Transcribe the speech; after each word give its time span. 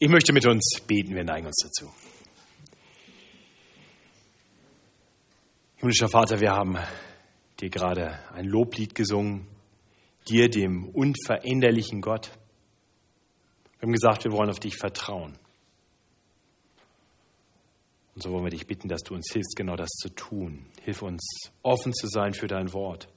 Ich 0.00 0.08
möchte 0.08 0.32
mit 0.32 0.46
uns 0.46 0.80
beten, 0.86 1.16
wir 1.16 1.24
neigen 1.24 1.48
uns 1.48 1.56
dazu. 1.60 1.92
Himmlischer 5.78 6.08
Vater, 6.08 6.38
wir 6.38 6.52
haben 6.52 6.78
dir 7.58 7.68
gerade 7.68 8.16
ein 8.32 8.44
Loblied 8.44 8.94
gesungen, 8.94 9.48
dir, 10.28 10.48
dem 10.48 10.88
unveränderlichen 10.90 12.00
Gott. 12.00 12.30
Wir 13.80 13.88
haben 13.88 13.92
gesagt, 13.92 14.22
wir 14.22 14.30
wollen 14.30 14.50
auf 14.50 14.60
dich 14.60 14.76
vertrauen. 14.76 15.36
Und 18.14 18.22
so 18.22 18.30
wollen 18.30 18.44
wir 18.44 18.50
dich 18.50 18.68
bitten, 18.68 18.88
dass 18.88 19.02
du 19.02 19.14
uns 19.14 19.32
hilfst, 19.32 19.56
genau 19.56 19.74
das 19.74 19.90
zu 19.90 20.10
tun. 20.10 20.66
Hilf 20.84 21.02
uns, 21.02 21.50
offen 21.62 21.92
zu 21.92 22.06
sein 22.06 22.34
für 22.34 22.46
dein 22.46 22.72
Wort. 22.72 23.08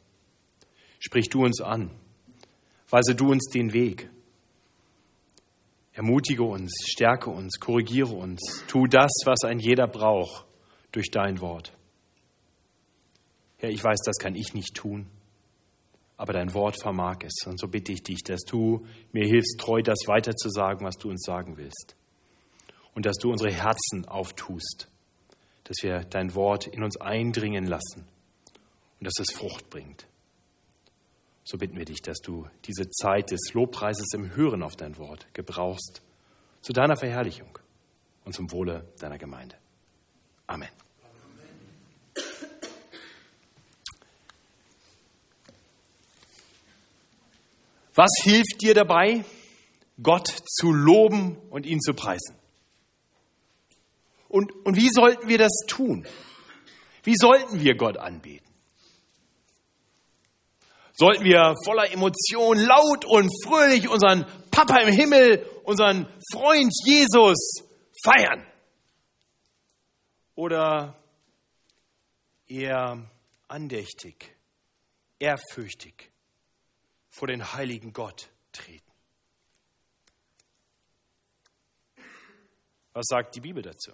Sprich 0.99 1.29
du 1.29 1.43
uns 1.43 1.61
an. 1.61 1.91
Weise 2.89 3.13
du 3.13 3.29
uns 3.29 3.49
den 3.53 3.71
Weg. 3.71 4.09
Ermutige 5.93 6.43
uns, 6.43 6.71
stärke 6.85 7.29
uns, 7.29 7.59
korrigiere 7.59 8.13
uns. 8.13 8.63
Tu 8.67 8.87
das, 8.87 9.11
was 9.25 9.43
ein 9.43 9.59
jeder 9.59 9.87
braucht 9.87 10.45
durch 10.91 11.11
dein 11.11 11.41
Wort. 11.41 11.73
Herr, 13.57 13.69
ich 13.69 13.83
weiß, 13.83 13.99
das 14.05 14.17
kann 14.17 14.35
ich 14.35 14.53
nicht 14.53 14.73
tun, 14.73 15.07
aber 16.17 16.33
dein 16.33 16.53
Wort 16.53 16.81
vermag 16.81 17.17
es. 17.23 17.45
Und 17.45 17.59
so 17.59 17.67
bitte 17.67 17.91
ich 17.91 18.03
dich, 18.03 18.23
dass 18.23 18.41
du 18.41 18.85
mir 19.11 19.25
hilfst, 19.25 19.59
treu 19.59 19.81
das 19.81 19.99
weiterzusagen, 20.07 20.85
was 20.85 20.97
du 20.97 21.09
uns 21.09 21.23
sagen 21.23 21.57
willst. 21.57 21.95
Und 22.95 23.05
dass 23.05 23.17
du 23.17 23.29
unsere 23.29 23.51
Herzen 23.51 24.07
auftust, 24.07 24.87
dass 25.65 25.77
wir 25.81 26.01
dein 26.01 26.33
Wort 26.35 26.67
in 26.67 26.83
uns 26.83 26.99
eindringen 26.99 27.65
lassen 27.65 28.07
und 28.99 29.05
dass 29.05 29.19
es 29.19 29.31
Frucht 29.31 29.69
bringt. 29.69 30.07
So 31.51 31.57
bitten 31.57 31.75
wir 31.75 31.83
dich, 31.83 32.01
dass 32.01 32.19
du 32.19 32.47
diese 32.63 32.89
Zeit 32.89 33.29
des 33.31 33.53
Lobpreises 33.53 34.13
im 34.13 34.33
Hören 34.37 34.63
auf 34.63 34.77
dein 34.77 34.97
Wort 34.97 35.27
gebrauchst 35.33 36.01
zu 36.61 36.71
deiner 36.71 36.95
Verherrlichung 36.95 37.59
und 38.23 38.31
zum 38.33 38.49
Wohle 38.53 38.87
deiner 39.01 39.17
Gemeinde. 39.17 39.57
Amen. 40.47 40.69
Was 47.95 48.11
hilft 48.23 48.61
dir 48.61 48.73
dabei, 48.73 49.25
Gott 50.01 50.29
zu 50.29 50.71
loben 50.71 51.35
und 51.49 51.65
ihn 51.65 51.81
zu 51.81 51.93
preisen? 51.93 52.37
Und, 54.29 54.53
und 54.65 54.77
wie 54.77 54.89
sollten 54.89 55.27
wir 55.27 55.37
das 55.37 55.51
tun? 55.67 56.07
Wie 57.03 57.17
sollten 57.17 57.59
wir 57.59 57.75
Gott 57.75 57.97
anbeten? 57.97 58.50
Sollten 61.01 61.23
wir 61.23 61.55
voller 61.65 61.91
Emotion 61.91 62.59
laut 62.59 63.05
und 63.05 63.31
fröhlich 63.43 63.89
unseren 63.89 64.23
Papa 64.51 64.81
im 64.81 64.93
Himmel, 64.93 65.43
unseren 65.63 66.05
Freund 66.31 66.71
Jesus 66.85 67.63
feiern? 68.05 68.45
Oder 70.35 70.95
eher 72.47 73.09
andächtig, 73.47 74.37
ehrfürchtig, 75.17 76.11
vor 77.09 77.27
den 77.27 77.51
heiligen 77.51 77.93
Gott 77.93 78.29
treten. 78.51 78.91
Was 82.93 83.07
sagt 83.07 83.35
die 83.35 83.41
Bibel 83.41 83.63
dazu? 83.63 83.91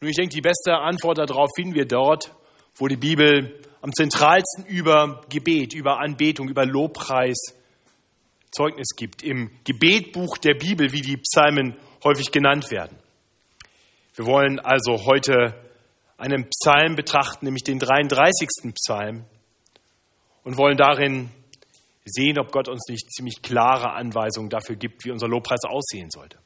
Nun, 0.00 0.10
ich 0.10 0.16
denke, 0.16 0.32
die 0.32 0.42
beste 0.42 0.76
Antwort 0.76 1.18
darauf 1.18 1.50
finden 1.56 1.74
wir 1.74 1.88
dort, 1.88 2.32
wo 2.76 2.86
die 2.86 2.96
Bibel 2.96 3.60
am 3.84 3.92
zentralsten 3.92 4.64
über 4.64 5.20
Gebet, 5.28 5.74
über 5.74 5.98
Anbetung, 6.00 6.48
über 6.48 6.64
Lobpreis 6.64 7.36
Zeugnis 8.50 8.96
gibt. 8.96 9.22
Im 9.22 9.50
Gebetbuch 9.64 10.38
der 10.38 10.54
Bibel, 10.54 10.90
wie 10.92 11.02
die 11.02 11.18
Psalmen 11.18 11.76
häufig 12.02 12.32
genannt 12.32 12.70
werden. 12.70 12.96
Wir 14.14 14.24
wollen 14.24 14.58
also 14.58 15.04
heute 15.04 15.54
einen 16.16 16.48
Psalm 16.48 16.96
betrachten, 16.96 17.44
nämlich 17.44 17.62
den 17.62 17.78
33. 17.78 18.72
Psalm, 18.72 19.26
und 20.44 20.56
wollen 20.56 20.78
darin 20.78 21.28
sehen, 22.06 22.38
ob 22.38 22.52
Gott 22.52 22.68
uns 22.68 22.88
nicht 22.88 23.12
ziemlich 23.12 23.42
klare 23.42 23.92
Anweisungen 23.92 24.48
dafür 24.48 24.76
gibt, 24.76 25.04
wie 25.04 25.10
unser 25.10 25.28
Lobpreis 25.28 25.60
aussehen 25.64 26.08
sollte. 26.10 26.38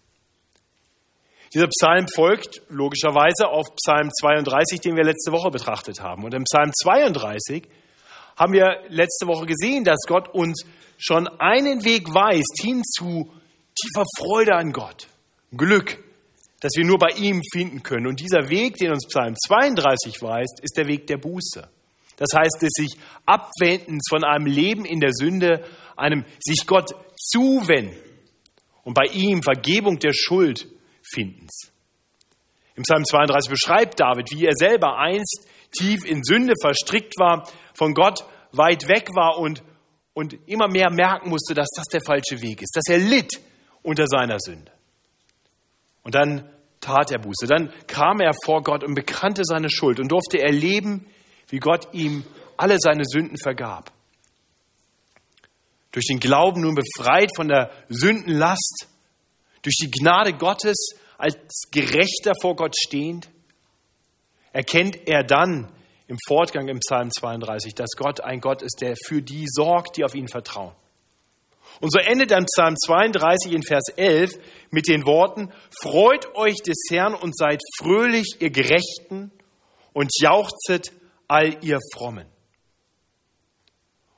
Dieser 1.55 1.69
Psalm 1.69 2.07
folgt 2.15 2.61
logischerweise 2.69 3.49
auf 3.49 3.67
Psalm 3.77 4.11
32, 4.11 4.81
den 4.81 4.97
wir 4.97 5.05
letzte 5.05 5.33
Woche 5.33 5.51
betrachtet 5.51 6.01
haben. 6.01 6.25
Und 6.25 6.35
im 6.35 6.45
Psalm 6.45 6.73
32 6.75 7.65
haben 8.37 8.53
wir 8.53 8.83
letzte 8.89 9.27
Woche 9.27 9.47
gesehen, 9.47 9.85
dass 9.85 10.01
Gott 10.07 10.29
uns 10.29 10.65
schon 10.99 11.27
einen 11.27 11.85
Weg 11.85 12.13
weist 12.13 12.61
hin 12.61 12.83
zu 12.85 13.31
tiefer 13.75 14.05
Freude 14.19 14.55
an 14.55 14.73
Gott, 14.73 15.09
Glück, 15.57 16.03
das 16.61 16.73
wir 16.77 16.85
nur 16.85 16.99
bei 16.99 17.11
ihm 17.17 17.41
finden 17.53 17.83
können. 17.83 18.07
Und 18.07 18.21
dieser 18.21 18.49
Weg, 18.51 18.77
den 18.77 18.93
uns 18.93 19.07
Psalm 19.07 19.35
32 19.37 20.21
weist, 20.21 20.61
ist 20.63 20.77
der 20.77 20.87
Weg 20.87 21.07
der 21.07 21.19
Buße. 21.19 21.69
Das 22.17 22.31
heißt, 22.35 22.59
des 22.61 22.71
sich 22.73 22.99
Abwendens 23.27 24.05
von 24.11 24.25
einem 24.25 24.47
Leben 24.47 24.85
in 24.85 25.01
der 25.01 25.13
Sünde, 25.13 25.65
einem 25.97 26.25
sich 26.41 26.67
Gott 26.67 26.91
zuwenden 27.17 27.97
und 28.83 28.95
bei 28.95 29.05
ihm 29.13 29.43
Vergebung 29.43 29.99
der 29.99 30.13
Schuld 30.13 30.67
findens. 31.13 31.73
Im 32.75 32.83
Psalm 32.85 33.05
32 33.05 33.51
beschreibt 33.51 34.01
David, 34.01 34.31
wie 34.31 34.47
er 34.47 34.55
selber 34.55 34.99
einst 34.99 35.49
tief 35.73 36.05
in 36.05 36.23
Sünde 36.23 36.55
verstrickt 36.61 37.15
war, 37.19 37.49
von 37.75 37.93
Gott 37.95 38.21
weit 38.53 38.89
weg 38.89 39.09
war 39.15 39.39
und, 39.39 39.63
und 40.15 40.37
immer 40.47 40.69
mehr 40.69 40.91
merken 40.91 41.31
musste, 41.31 41.55
dass 41.55 41.69
das 41.75 41.87
der 41.87 42.01
falsche 42.01 42.41
Weg 42.41 42.63
ist, 42.63 42.75
dass 42.77 42.89
er 42.89 42.99
litt 42.99 43.41
unter 43.83 44.07
seiner 44.07 44.39
Sünde. 44.39 44.73
Und 46.03 46.15
dann 46.15 46.49
tat 46.81 47.11
er 47.11 47.19
Buße. 47.19 47.47
Dann 47.47 47.73
kam 47.87 48.21
er 48.21 48.33
vor 48.45 48.63
Gott 48.63 48.85
und 48.85 48.95
bekannte 48.95 49.43
seine 49.45 49.71
Schuld 49.71 50.01
und 50.01 50.11
durfte 50.11 50.41
erleben, 50.41 51.07
wie 51.49 51.59
Gott 51.59 51.89
ihm 51.93 52.25
alle 52.57 52.77
seine 52.79 53.05
Sünden 53.05 53.37
vergab. 53.37 53.93
Durch 55.93 56.07
den 56.07 56.21
Glauben 56.21 56.63
nun 56.63 56.75
befreit 56.75 57.31
von 57.35 57.49
der 57.49 57.71
Sündenlast, 57.89 58.89
durch 59.63 59.77
die 59.77 59.91
Gnade 59.91 60.33
Gottes 60.33 60.91
als 61.17 61.37
Gerechter 61.71 62.35
vor 62.41 62.57
Gott 62.57 62.77
stehend, 62.79 63.29
erkennt 64.53 65.07
er 65.07 65.25
dann 65.25 65.71
im 66.07 66.17
Fortgang 66.27 66.69
im 66.69 66.79
Psalm 66.81 67.11
32, 67.11 67.75
dass 67.75 67.91
Gott 67.97 68.21
ein 68.21 68.41
Gott 68.41 68.63
ist, 68.63 68.81
der 68.81 68.95
für 68.97 69.21
die 69.21 69.45
sorgt, 69.47 69.97
die 69.97 70.05
auf 70.05 70.15
ihn 70.15 70.29
vertrauen. 70.29 70.75
Und 71.81 71.93
so 71.93 71.99
endet 71.99 72.31
dann 72.31 72.47
Psalm 72.47 72.75
32 72.77 73.53
in 73.53 73.63
Vers 73.63 73.85
11 73.97 74.33
mit 74.71 74.89
den 74.89 75.05
Worten, 75.05 75.53
Freut 75.83 76.35
euch 76.35 76.57
des 76.57 76.79
Herrn 76.91 77.15
und 77.15 77.37
seid 77.37 77.61
fröhlich, 77.79 78.37
ihr 78.41 78.51
Gerechten, 78.51 79.31
und 79.93 80.11
jauchzet 80.21 80.93
all 81.29 81.63
ihr 81.63 81.79
Frommen. 81.93 82.27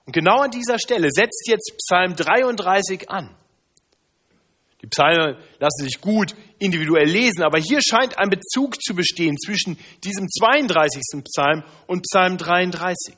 Und 0.07 0.13
genau 0.13 0.41
an 0.41 0.51
dieser 0.51 0.79
Stelle 0.79 1.09
setzt 1.11 1.49
jetzt 1.49 1.77
Psalm 1.79 2.15
33 2.17 3.11
an. 3.11 3.35
Die 4.83 4.87
Psalmen 4.87 5.37
lassen 5.59 5.85
sich 5.85 6.01
gut 6.01 6.35
individuell 6.59 7.09
lesen, 7.09 7.43
aber 7.43 7.59
hier 7.59 7.81
scheint 7.83 8.19
ein 8.19 8.31
Bezug 8.31 8.81
zu 8.83 8.95
bestehen 8.95 9.37
zwischen 9.39 9.79
diesem 10.05 10.29
32. 10.29 11.23
Psalm 11.25 11.65
und 11.87 12.03
Psalm 12.03 12.39
33. 12.39 13.15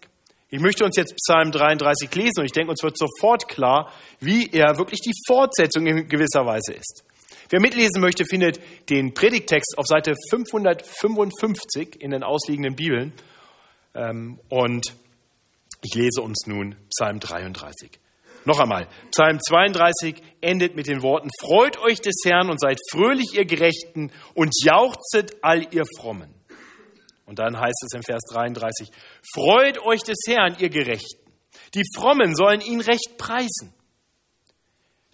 Ich 0.50 0.60
möchte 0.60 0.84
uns 0.84 0.96
jetzt 0.96 1.16
Psalm 1.16 1.50
33 1.50 2.14
lesen 2.14 2.40
und 2.40 2.44
ich 2.44 2.52
denke, 2.52 2.70
uns 2.70 2.82
wird 2.82 2.98
sofort 2.98 3.48
klar, 3.48 3.90
wie 4.20 4.50
er 4.50 4.76
wirklich 4.76 5.00
die 5.00 5.14
Fortsetzung 5.26 5.86
in 5.86 6.08
gewisser 6.08 6.44
Weise 6.44 6.74
ist. 6.74 7.04
Wer 7.48 7.60
mitlesen 7.60 8.00
möchte, 8.00 8.24
findet 8.24 8.60
den 8.90 9.14
Predigtext 9.14 9.76
auf 9.78 9.86
Seite 9.86 10.14
555 10.30 12.00
in 12.00 12.10
den 12.10 12.22
ausliegenden 12.22 12.76
Bibeln. 12.76 13.12
Ähm, 13.94 14.40
und 14.48 14.94
ich 15.82 15.94
lese 15.94 16.22
uns 16.22 16.46
nun 16.46 16.76
Psalm 16.90 17.20
33. 17.20 18.01
Noch 18.44 18.58
einmal, 18.58 18.88
Psalm 19.10 19.38
32 19.40 20.16
endet 20.40 20.74
mit 20.74 20.88
den 20.88 21.02
Worten, 21.02 21.28
Freut 21.40 21.78
euch 21.78 22.00
des 22.00 22.16
Herrn 22.24 22.50
und 22.50 22.60
seid 22.60 22.78
fröhlich, 22.90 23.34
ihr 23.34 23.44
Gerechten, 23.44 24.10
und 24.34 24.52
jauchzet 24.64 25.36
all 25.42 25.62
ihr 25.72 25.84
Frommen. 25.98 26.34
Und 27.24 27.38
dann 27.38 27.58
heißt 27.58 27.84
es 27.86 27.94
im 27.94 28.02
Vers 28.02 28.22
33, 28.32 28.88
Freut 29.34 29.78
euch 29.84 30.02
des 30.02 30.18
Herrn, 30.26 30.56
ihr 30.58 30.70
Gerechten. 30.70 31.32
Die 31.74 31.84
Frommen 31.94 32.34
sollen 32.34 32.60
ihn 32.60 32.80
recht 32.80 33.16
preisen. 33.16 33.72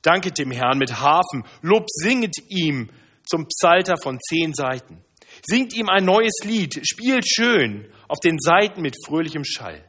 Danket 0.03 0.39
dem 0.39 0.51
Herrn 0.51 0.79
mit 0.79 1.01
Hafen, 1.01 1.45
Lob 1.61 1.85
singet 1.89 2.35
ihm 2.49 2.89
zum 3.27 3.47
Psalter 3.47 3.97
von 4.03 4.19
zehn 4.21 4.55
Seiten. 4.55 5.05
Singt 5.47 5.75
ihm 5.75 5.89
ein 5.89 6.05
neues 6.05 6.39
Lied, 6.45 6.81
spielt 6.89 7.29
schön 7.29 7.93
auf 8.09 8.19
den 8.21 8.39
Seiten 8.39 8.81
mit 8.81 8.97
fröhlichem 9.07 9.45
Schall. 9.45 9.85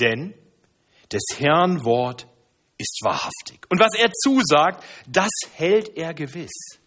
Denn 0.00 0.34
des 1.14 1.38
Herrn 1.38 1.84
Wort 1.84 2.26
ist 2.76 3.00
wahrhaftig. 3.02 3.64
Und 3.70 3.78
was 3.78 3.96
er 3.96 4.10
zusagt, 4.12 4.84
das 5.06 5.30
hält 5.54 5.96
er 5.96 6.12
gewiss. 6.12 6.80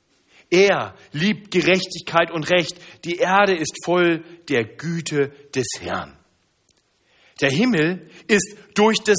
Er 0.49 0.95
liebt 1.11 1.51
Gerechtigkeit 1.51 2.31
und 2.31 2.49
Recht. 2.49 2.77
Die 3.05 3.17
Erde 3.17 3.55
ist 3.55 3.83
voll 3.83 4.23
der 4.49 4.65
Güte 4.65 5.29
des 5.55 5.67
Herrn. 5.79 6.17
Der 7.41 7.51
Himmel 7.51 8.09
ist 8.27 8.55
durch 8.75 8.99
das, 8.99 9.17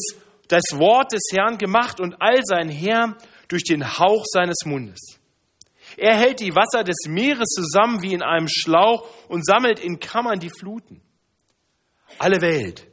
das 0.49 0.65
Wort 0.73 1.13
des 1.13 1.23
Herrn 1.33 1.59
gemacht 1.59 2.01
und 2.01 2.21
all 2.21 2.41
sein 2.45 2.69
Herr 2.69 3.17
durch 3.49 3.65
den 3.65 3.99
Hauch 3.99 4.25
seines 4.27 4.65
Mundes. 4.65 5.19
Er 5.97 6.17
hält 6.17 6.41
die 6.41 6.55
Wasser 6.55 6.85
des 6.85 7.07
Meeres 7.09 7.49
zusammen 7.49 8.03
wie 8.03 8.13
in 8.13 8.23
einem 8.23 8.49
Schlauch 8.49 9.09
und 9.29 9.45
sammelt 9.45 9.81
in 9.81 10.01
Kammern 10.01 10.39
die 10.39 10.51
Fluten. 10.51 11.01
Alle 12.19 12.41
Welt 12.41 12.87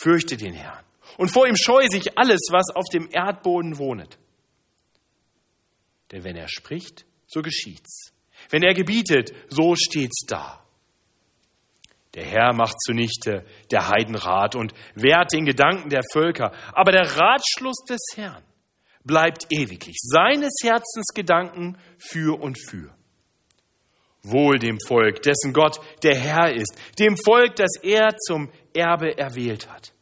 fürchte 0.00 0.36
den 0.36 0.52
Herrn 0.52 0.84
und 1.18 1.32
vor 1.32 1.46
ihm 1.46 1.56
scheue 1.56 1.88
sich 1.88 2.18
alles, 2.18 2.40
was 2.50 2.74
auf 2.74 2.84
dem 2.92 3.08
Erdboden 3.10 3.78
wohnet. 3.78 4.18
Denn 6.12 6.24
wenn 6.24 6.36
er 6.36 6.48
spricht, 6.48 7.04
so 7.26 7.42
geschieht's. 7.42 8.12
Wenn 8.50 8.62
er 8.62 8.74
gebietet, 8.74 9.32
so 9.48 9.74
steht's 9.74 10.24
da. 10.26 10.64
Der 12.14 12.24
Herr 12.24 12.54
macht 12.54 12.80
zunichte 12.80 13.44
der 13.70 13.88
Heidenrat 13.88 14.54
und 14.54 14.72
wehrt 14.94 15.32
den 15.32 15.44
Gedanken 15.44 15.88
der 15.88 16.02
Völker. 16.12 16.52
Aber 16.72 16.92
der 16.92 17.16
Ratschluss 17.16 17.84
des 17.88 18.00
Herrn 18.14 18.44
bleibt 19.02 19.46
ewiglich, 19.50 19.96
seines 20.00 20.52
Herzens 20.62 21.08
Gedanken 21.14 21.76
für 21.98 22.40
und 22.40 22.58
für. 22.58 22.94
Wohl 24.22 24.58
dem 24.58 24.78
Volk, 24.86 25.22
dessen 25.22 25.52
Gott 25.52 25.80
der 26.02 26.16
Herr 26.16 26.54
ist, 26.54 26.78
dem 26.98 27.16
Volk, 27.16 27.56
das 27.56 27.72
er 27.82 28.16
zum 28.16 28.50
Erbe 28.72 29.18
erwählt 29.18 29.68
hat. 29.70 29.93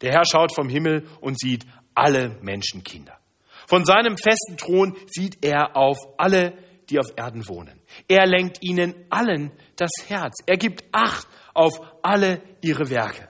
Der 0.00 0.12
Herr 0.12 0.24
schaut 0.24 0.54
vom 0.54 0.68
Himmel 0.68 1.06
und 1.20 1.38
sieht 1.38 1.66
alle 1.94 2.38
Menschenkinder. 2.40 3.18
Von 3.66 3.84
seinem 3.84 4.16
festen 4.16 4.56
Thron 4.56 4.96
sieht 5.06 5.44
er 5.44 5.76
auf 5.76 5.98
alle, 6.16 6.54
die 6.88 6.98
auf 6.98 7.06
Erden 7.16 7.48
wohnen. 7.48 7.80
Er 8.06 8.26
lenkt 8.26 8.62
ihnen 8.62 8.94
allen 9.10 9.52
das 9.76 9.90
Herz. 10.06 10.36
Er 10.46 10.56
gibt 10.56 10.84
Acht 10.92 11.26
auf 11.52 11.80
alle 12.02 12.40
ihre 12.60 12.88
Werke. 12.88 13.28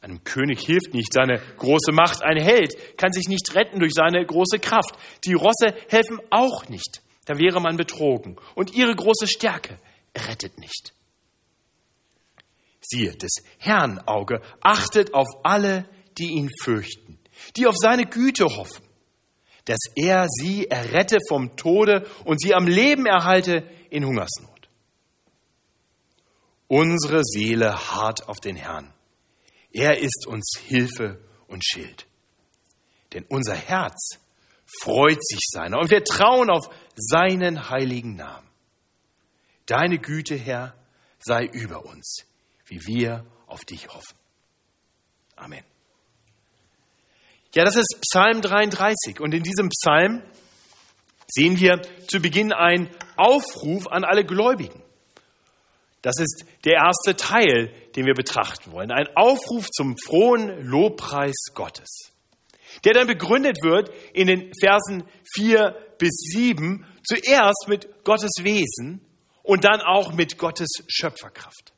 Einem 0.00 0.22
König 0.24 0.64
hilft 0.64 0.94
nicht 0.94 1.12
seine 1.12 1.40
große 1.58 1.92
Macht. 1.92 2.22
Ein 2.22 2.40
Held 2.40 2.96
kann 2.96 3.12
sich 3.12 3.28
nicht 3.28 3.54
retten 3.54 3.80
durch 3.80 3.92
seine 3.92 4.24
große 4.24 4.58
Kraft. 4.58 4.96
Die 5.24 5.34
Rosse 5.34 5.74
helfen 5.88 6.20
auch 6.30 6.68
nicht. 6.68 7.02
Da 7.24 7.38
wäre 7.38 7.60
man 7.60 7.76
betrogen. 7.76 8.36
Und 8.54 8.74
ihre 8.74 8.94
große 8.94 9.26
Stärke 9.26 9.78
rettet 10.16 10.58
nicht. 10.58 10.92
Siehe, 12.88 13.16
des 13.16 13.42
Herrn 13.58 13.98
Auge 14.06 14.40
achtet 14.60 15.14
auf 15.14 15.28
alle, 15.42 15.88
die 16.18 16.32
ihn 16.32 16.50
fürchten, 16.62 17.18
die 17.56 17.66
auf 17.66 17.76
seine 17.76 18.06
Güte 18.06 18.44
hoffen, 18.44 18.84
dass 19.64 19.80
er 19.94 20.26
sie 20.28 20.66
errette 20.68 21.18
vom 21.28 21.56
Tode 21.56 22.06
und 22.24 22.40
sie 22.40 22.54
am 22.54 22.66
Leben 22.66 23.06
erhalte 23.06 23.68
in 23.90 24.04
Hungersnot. 24.04 24.68
Unsere 26.68 27.22
Seele 27.24 27.74
harrt 27.74 28.28
auf 28.28 28.38
den 28.38 28.56
Herrn 28.56 28.92
er 29.76 29.98
ist 29.98 30.26
uns 30.26 30.58
Hilfe 30.58 31.20
und 31.48 31.62
Schild. 31.62 32.06
Denn 33.12 33.26
unser 33.28 33.54
Herz 33.54 34.18
freut 34.82 35.22
sich 35.22 35.40
seiner 35.52 35.78
und 35.78 35.90
wir 35.90 36.02
trauen 36.02 36.48
auf 36.48 36.70
seinen 36.94 37.68
heiligen 37.68 38.16
Namen. 38.16 38.48
Deine 39.66 39.98
Güte, 39.98 40.34
Herr, 40.34 40.74
sei 41.18 41.44
über 41.44 41.84
uns, 41.84 42.24
wie 42.66 42.86
wir 42.86 43.24
auf 43.46 43.64
dich 43.64 43.88
hoffen. 43.88 44.16
Amen. 45.36 45.64
Ja, 47.54 47.64
das 47.64 47.76
ist 47.76 48.00
Psalm 48.02 48.42
33 48.42 49.20
und 49.20 49.32
in 49.32 49.42
diesem 49.42 49.70
Psalm 49.70 50.22
sehen 51.26 51.58
wir 51.58 51.80
zu 52.06 52.20
Beginn 52.20 52.52
einen 52.52 52.90
Aufruf 53.16 53.86
an 53.86 54.04
alle 54.04 54.24
Gläubigen. 54.24 54.82
Das 56.02 56.20
ist 56.20 56.44
der 56.64 56.74
erste 56.74 57.16
Teil, 57.16 57.72
den 57.96 58.06
wir 58.06 58.14
betrachten 58.14 58.72
wollen. 58.72 58.92
Ein 58.92 59.08
Aufruf 59.16 59.68
zum 59.70 59.96
frohen 59.98 60.64
Lobpreis 60.64 61.34
Gottes, 61.54 62.12
der 62.84 62.92
dann 62.92 63.06
begründet 63.06 63.58
wird 63.62 63.90
in 64.12 64.26
den 64.28 64.52
Versen 64.60 65.04
4 65.34 65.74
bis 65.98 66.12
7, 66.32 66.86
zuerst 67.02 67.66
mit 67.68 68.04
Gottes 68.04 68.32
Wesen 68.42 69.00
und 69.42 69.64
dann 69.64 69.80
auch 69.80 70.12
mit 70.12 70.38
Gottes 70.38 70.68
Schöpferkraft. 70.88 71.72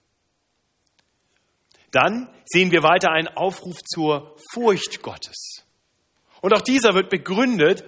Dann 1.91 2.29
sehen 2.45 2.71
wir 2.71 2.83
weiter 2.83 3.11
einen 3.11 3.29
Aufruf 3.29 3.77
zur 3.85 4.37
Furcht 4.53 5.03
Gottes. 5.03 5.65
Und 6.41 6.53
auch 6.55 6.61
dieser 6.61 6.95
wird 6.95 7.11
begründet, 7.11 7.85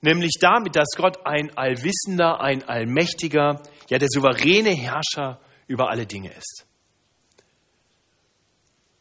nämlich 0.00 0.38
damit, 0.40 0.76
dass 0.76 0.88
Gott 0.96 1.24
ein 1.24 1.56
allwissender, 1.56 2.40
ein 2.40 2.62
allmächtiger, 2.68 3.62
ja 3.88 3.98
der 3.98 4.08
souveräne 4.10 4.70
Herrscher 4.70 5.40
über 5.66 5.90
alle 5.90 6.06
Dinge 6.06 6.32
ist. 6.32 6.66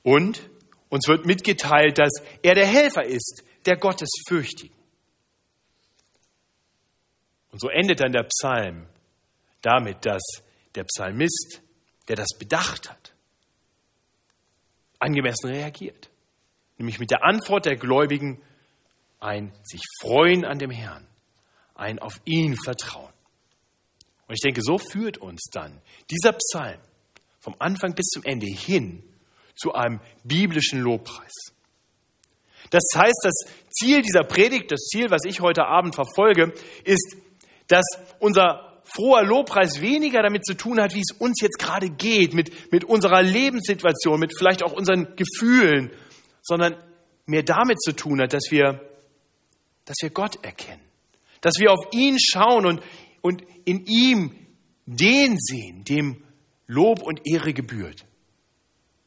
Und 0.03 0.49
uns 0.89 1.07
wird 1.07 1.25
mitgeteilt, 1.25 1.97
dass 1.97 2.11
er 2.43 2.53
der 2.53 2.67
Helfer 2.67 3.03
ist, 3.03 3.43
der 3.65 3.75
Gottes 3.75 4.09
fürchtigen. 4.27 4.75
Und 7.51 7.59
so 7.59 7.69
endet 7.69 8.01
dann 8.01 8.11
der 8.11 8.23
Psalm 8.23 8.85
damit, 9.61 10.05
dass 10.05 10.21
der 10.75 10.83
Psalmist, 10.83 11.61
der 12.07 12.15
das 12.15 12.29
bedacht 12.37 12.89
hat, 12.89 13.14
angemessen 14.99 15.49
reagiert. 15.49 16.09
Nämlich 16.77 16.99
mit 16.99 17.11
der 17.11 17.23
Antwort 17.23 17.65
der 17.65 17.75
Gläubigen 17.75 18.41
ein 19.19 19.51
sich 19.63 19.81
freuen 20.01 20.45
an 20.45 20.59
dem 20.59 20.71
Herrn, 20.71 21.07
ein 21.73 21.99
auf 21.99 22.19
ihn 22.25 22.55
vertrauen. 22.55 23.13
Und 24.27 24.33
ich 24.33 24.41
denke, 24.41 24.61
so 24.61 24.77
führt 24.77 25.17
uns 25.17 25.49
dann 25.51 25.81
dieser 26.09 26.33
Psalm 26.33 26.79
vom 27.39 27.55
Anfang 27.59 27.93
bis 27.93 28.07
zum 28.07 28.23
Ende 28.23 28.47
hin 28.47 29.03
zu 29.55 29.73
einem 29.73 29.99
biblischen 30.23 30.79
Lobpreis. 30.81 31.33
Das 32.71 32.83
heißt, 32.95 33.21
das 33.23 33.33
Ziel 33.69 34.01
dieser 34.01 34.23
Predigt, 34.23 34.71
das 34.71 34.81
Ziel, 34.81 35.11
was 35.11 35.21
ich 35.25 35.41
heute 35.41 35.65
Abend 35.65 35.95
verfolge, 35.95 36.53
ist, 36.83 37.15
dass 37.67 37.85
unser 38.19 38.64
froher 38.85 39.23
Lobpreis 39.23 39.81
weniger 39.81 40.23
damit 40.23 40.45
zu 40.45 40.53
tun 40.53 40.79
hat, 40.79 40.93
wie 40.93 41.01
es 41.01 41.15
uns 41.17 41.41
jetzt 41.41 41.59
gerade 41.59 41.89
geht, 41.89 42.33
mit, 42.33 42.71
mit 42.71 42.83
unserer 42.83 43.21
Lebenssituation, 43.21 44.19
mit 44.19 44.37
vielleicht 44.37 44.63
auch 44.63 44.71
unseren 44.71 45.15
Gefühlen, 45.15 45.91
sondern 46.41 46.75
mehr 47.25 47.43
damit 47.43 47.81
zu 47.81 47.91
tun 47.93 48.21
hat, 48.21 48.33
dass 48.33 48.45
wir, 48.51 48.79
dass 49.85 49.97
wir 50.01 50.11
Gott 50.11 50.43
erkennen, 50.43 50.81
dass 51.41 51.59
wir 51.59 51.71
auf 51.71 51.87
ihn 51.91 52.17
schauen 52.19 52.65
und 52.65 52.81
und 53.25 53.41
in 53.65 53.87
ihm 53.87 54.35
den 54.85 55.35
sehen, 55.39 55.83
dem 55.83 56.23
Lob 56.67 57.01
und 57.01 57.21
Ehre 57.25 57.55
gebührt. 57.55 58.05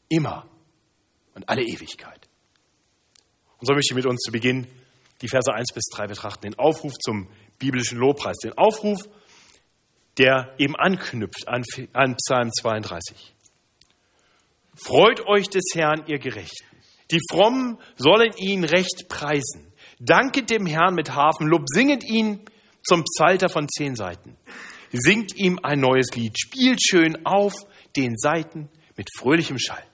Immer 0.08 0.44
und 1.36 1.48
alle 1.48 1.62
Ewigkeit. 1.62 2.28
Und 3.58 3.68
so 3.68 3.74
möchte 3.74 3.92
ich 3.92 3.94
mit 3.94 4.06
uns 4.06 4.18
zu 4.18 4.32
Beginn 4.32 4.66
die 5.22 5.28
Verse 5.28 5.54
1 5.54 5.72
bis 5.72 5.84
3 5.92 6.08
betrachten, 6.08 6.50
den 6.50 6.58
Aufruf 6.58 6.94
zum 6.94 7.28
biblischen 7.60 7.98
Lobpreis, 7.98 8.38
den 8.38 8.58
Aufruf, 8.58 9.08
der 10.18 10.54
eben 10.58 10.76
anknüpft 10.76 11.46
an, 11.46 11.62
an 11.92 12.16
Psalm 12.16 12.50
32. 12.52 13.34
Freut 14.74 15.26
euch 15.26 15.48
des 15.48 15.64
Herrn, 15.74 16.04
ihr 16.06 16.18
Gerechten. 16.18 16.66
Die 17.10 17.20
Frommen 17.30 17.78
sollen 17.96 18.32
ihn 18.36 18.64
recht 18.64 19.06
preisen. 19.08 19.72
Danket 19.98 20.50
dem 20.50 20.66
Herrn 20.66 20.94
mit 20.94 21.14
Hafen, 21.14 21.46
Lob 21.46 21.64
singet 21.66 22.04
ihn 22.04 22.44
zum 22.82 23.04
Psalter 23.04 23.48
von 23.48 23.68
zehn 23.68 23.96
Seiten. 23.96 24.36
Singt 24.92 25.36
ihm 25.36 25.58
ein 25.62 25.80
neues 25.80 26.08
Lied, 26.14 26.38
spielt 26.38 26.80
schön 26.82 27.26
auf 27.26 27.52
den 27.96 28.16
Seiten 28.16 28.70
mit 28.96 29.08
fröhlichem 29.16 29.58
Schall. 29.58 29.84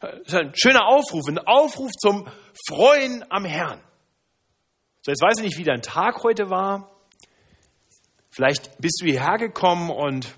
Das 0.00 0.10
ist 0.26 0.34
ein 0.34 0.52
schöner 0.54 0.86
Aufruf, 0.86 1.28
ein 1.28 1.38
Aufruf 1.38 1.92
zum 1.92 2.28
Freuen 2.68 3.24
am 3.30 3.44
Herrn. 3.44 3.80
So, 5.02 5.12
jetzt 5.12 5.22
weiß 5.22 5.38
ich 5.38 5.44
nicht, 5.44 5.58
wie 5.58 5.64
dein 5.64 5.82
Tag 5.82 6.22
heute 6.24 6.50
war. 6.50 6.90
Vielleicht 8.32 8.78
bist 8.78 9.00
du 9.02 9.06
hierher 9.06 9.36
gekommen 9.36 9.90
und 9.90 10.34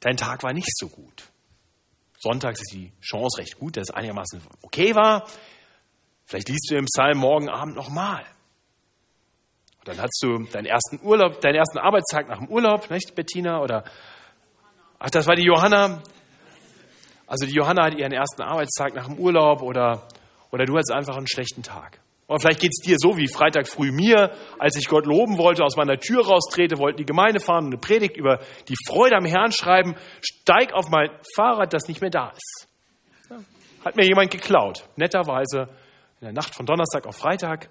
dein 0.00 0.16
Tag 0.16 0.42
war 0.42 0.52
nicht 0.52 0.76
so 0.76 0.88
gut. 0.88 1.30
Sonntags 2.18 2.60
ist 2.60 2.72
die 2.72 2.92
Chance 3.00 3.40
recht 3.40 3.58
gut, 3.58 3.76
dass 3.76 3.90
es 3.90 3.94
einigermaßen 3.94 4.42
okay 4.62 4.96
war. 4.96 5.28
Vielleicht 6.24 6.48
liest 6.48 6.68
du 6.70 6.76
im 6.76 6.86
Psalm 6.86 7.18
morgen 7.18 7.48
Abend 7.48 7.76
nochmal. 7.76 8.24
Dann 9.84 10.02
hast 10.02 10.18
du 10.22 10.44
deinen 10.46 10.66
ersten 10.66 11.00
Urlaub, 11.00 11.40
deinen 11.40 11.54
ersten 11.54 11.78
Arbeitstag 11.78 12.28
nach 12.28 12.38
dem 12.38 12.48
Urlaub, 12.48 12.90
nicht, 12.90 13.14
Bettina? 13.14 13.60
Oder 13.60 13.84
ach, 14.98 15.10
das 15.10 15.28
war 15.28 15.36
die 15.36 15.44
Johanna. 15.44 16.02
Also 17.28 17.46
die 17.46 17.54
Johanna 17.54 17.84
hat 17.84 17.94
ihren 17.94 18.12
ersten 18.12 18.42
Arbeitstag 18.42 18.94
nach 18.94 19.06
dem 19.06 19.18
Urlaub 19.18 19.62
oder, 19.62 20.08
oder 20.50 20.64
du 20.64 20.74
hattest 20.74 20.90
einfach 20.90 21.16
einen 21.16 21.28
schlechten 21.28 21.62
Tag. 21.62 22.00
Oder 22.28 22.40
vielleicht 22.40 22.60
geht 22.60 22.72
es 22.72 22.84
dir 22.84 22.96
so 22.98 23.16
wie 23.16 23.26
Freitag 23.26 23.66
früh 23.66 23.90
mir, 23.90 24.30
als 24.58 24.76
ich 24.76 24.86
Gott 24.86 25.06
loben 25.06 25.38
wollte, 25.38 25.64
aus 25.64 25.76
meiner 25.76 25.98
Tür 25.98 26.26
raustrete, 26.26 26.76
wollten 26.76 26.98
die 26.98 27.06
Gemeinde 27.06 27.40
fahren 27.40 27.64
und 27.64 27.72
eine 27.72 27.80
Predigt 27.80 28.18
über 28.18 28.40
die 28.68 28.76
Freude 28.86 29.16
am 29.16 29.24
Herrn 29.24 29.50
schreiben, 29.50 29.96
steig 30.20 30.74
auf 30.74 30.90
mein 30.90 31.10
Fahrrad, 31.34 31.72
das 31.72 31.88
nicht 31.88 32.02
mehr 32.02 32.10
da 32.10 32.30
ist. 32.30 32.68
Hat 33.82 33.96
mir 33.96 34.04
jemand 34.04 34.30
geklaut, 34.30 34.84
netterweise 34.96 35.68
in 36.20 36.26
der 36.26 36.32
Nacht 36.32 36.54
von 36.54 36.66
Donnerstag 36.66 37.06
auf 37.06 37.16
Freitag. 37.16 37.70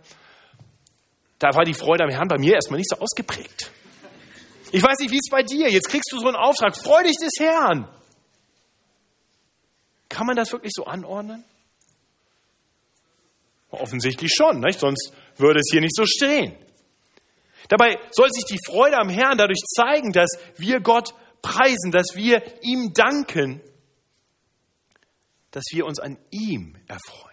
Da 1.37 1.53
war 1.53 1.63
die 1.63 1.75
Freude 1.75 2.05
am 2.05 2.09
Herrn 2.09 2.27
bei 2.27 2.39
mir 2.39 2.55
erstmal 2.55 2.77
nicht 2.77 2.89
so 2.89 2.99
ausgeprägt. 2.99 3.71
Ich 4.71 4.81
weiß 4.81 4.97
nicht, 4.99 5.11
wie 5.11 5.17
es 5.17 5.29
bei 5.29 5.43
dir. 5.43 5.69
Jetzt 5.69 5.89
kriegst 5.89 6.11
du 6.11 6.17
so 6.17 6.27
einen 6.27 6.35
Auftrag. 6.35 6.75
Freu 6.75 7.03
dich 7.03 7.15
des 7.21 7.33
Herrn. 7.39 7.87
Kann 10.09 10.25
man 10.25 10.35
das 10.35 10.51
wirklich 10.51 10.71
so 10.73 10.85
anordnen? 10.85 11.43
Offensichtlich 13.69 14.31
schon, 14.33 14.59
nicht? 14.59 14.79
sonst 14.79 15.11
würde 15.35 15.59
es 15.59 15.67
hier 15.71 15.81
nicht 15.81 15.95
so 15.95 16.05
stehen. 16.05 16.55
Dabei 17.69 17.97
soll 18.11 18.29
sich 18.31 18.45
die 18.45 18.59
Freude 18.65 18.97
am 18.97 19.09
Herrn 19.09 19.37
dadurch 19.37 19.59
zeigen, 19.75 20.13
dass 20.13 20.29
wir 20.55 20.79
Gott 20.79 21.13
preisen, 21.41 21.91
dass 21.91 22.15
wir 22.15 22.41
ihm 22.61 22.93
danken, 22.93 23.61
dass 25.51 25.65
wir 25.71 25.85
uns 25.85 25.99
an 25.99 26.17
ihm 26.31 26.77
erfreuen. 26.87 27.27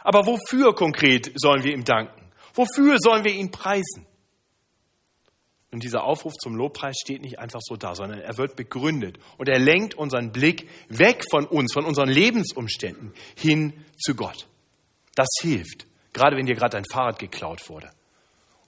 Aber 0.00 0.26
wofür 0.26 0.74
konkret 0.74 1.32
sollen 1.36 1.64
wir 1.64 1.72
ihm 1.72 1.84
danken? 1.84 2.30
Wofür 2.54 2.98
sollen 2.98 3.24
wir 3.24 3.32
ihn 3.32 3.50
preisen? 3.50 4.06
Und 5.70 5.82
dieser 5.82 6.04
Aufruf 6.04 6.32
zum 6.34 6.54
Lobpreis 6.56 6.96
steht 6.98 7.20
nicht 7.20 7.38
einfach 7.38 7.60
so 7.62 7.76
da, 7.76 7.94
sondern 7.94 8.20
er 8.20 8.38
wird 8.38 8.56
begründet 8.56 9.18
und 9.36 9.48
er 9.48 9.58
lenkt 9.58 9.94
unseren 9.94 10.32
Blick 10.32 10.68
weg 10.88 11.24
von 11.30 11.44
uns, 11.44 11.74
von 11.74 11.84
unseren 11.84 12.08
Lebensumständen 12.08 13.12
hin 13.36 13.84
zu 13.98 14.14
Gott. 14.14 14.48
Das 15.18 15.26
hilft, 15.40 15.88
gerade 16.12 16.36
wenn 16.36 16.46
dir 16.46 16.54
gerade 16.54 16.76
dein 16.76 16.84
Fahrrad 16.92 17.18
geklaut 17.18 17.68
wurde 17.68 17.90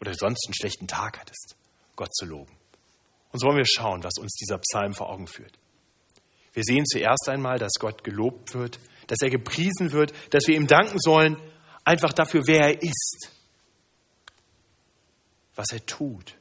oder 0.00 0.12
sonst 0.14 0.48
einen 0.48 0.54
schlechten 0.54 0.88
Tag 0.88 1.20
hattest, 1.20 1.54
Gott 1.94 2.12
zu 2.12 2.26
loben. 2.26 2.50
Und 3.30 3.38
so 3.38 3.46
wollen 3.46 3.58
wir 3.58 3.66
schauen, 3.66 4.02
was 4.02 4.14
uns 4.18 4.32
dieser 4.32 4.58
Psalm 4.58 4.92
vor 4.92 5.10
Augen 5.10 5.28
führt. 5.28 5.56
Wir 6.52 6.64
sehen 6.64 6.84
zuerst 6.86 7.28
einmal, 7.28 7.60
dass 7.60 7.74
Gott 7.78 8.02
gelobt 8.02 8.52
wird, 8.54 8.80
dass 9.06 9.18
er 9.22 9.30
gepriesen 9.30 9.92
wird, 9.92 10.12
dass 10.34 10.48
wir 10.48 10.56
ihm 10.56 10.66
danken 10.66 10.98
sollen, 10.98 11.40
einfach 11.84 12.12
dafür, 12.12 12.42
wer 12.46 12.62
er 12.62 12.82
ist, 12.82 13.30
was 15.54 15.70
er 15.70 15.86
tut. 15.86 16.34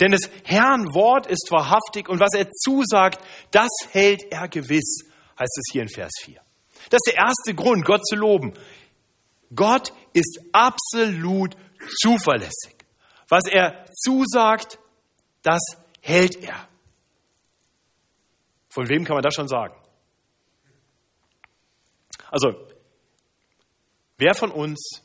Denn 0.00 0.10
des 0.10 0.28
Herrn 0.44 0.92
Wort 0.92 1.26
ist 1.26 1.48
wahrhaftig 1.50 2.10
und 2.10 2.20
was 2.20 2.34
er 2.36 2.50
zusagt, 2.50 3.24
das 3.52 3.70
hält 3.90 4.22
er 4.30 4.48
gewiss, 4.48 5.04
heißt 5.38 5.58
es 5.58 5.72
hier 5.72 5.80
in 5.80 5.88
Vers 5.88 6.12
4. 6.20 6.42
Das 6.90 6.98
ist 7.04 7.14
der 7.14 7.22
erste 7.24 7.54
Grund, 7.54 7.84
Gott 7.84 8.06
zu 8.06 8.16
loben. 8.16 8.54
Gott 9.54 9.92
ist 10.12 10.40
absolut 10.52 11.56
zuverlässig. 12.00 12.76
Was 13.28 13.44
er 13.50 13.86
zusagt, 13.92 14.78
das 15.42 15.60
hält 16.00 16.42
er. 16.42 16.68
Von 18.68 18.88
wem 18.88 19.04
kann 19.04 19.14
man 19.14 19.22
das 19.22 19.34
schon 19.34 19.48
sagen? 19.48 19.74
Also, 22.30 22.54
wer 24.18 24.34
von 24.34 24.52
uns 24.52 25.02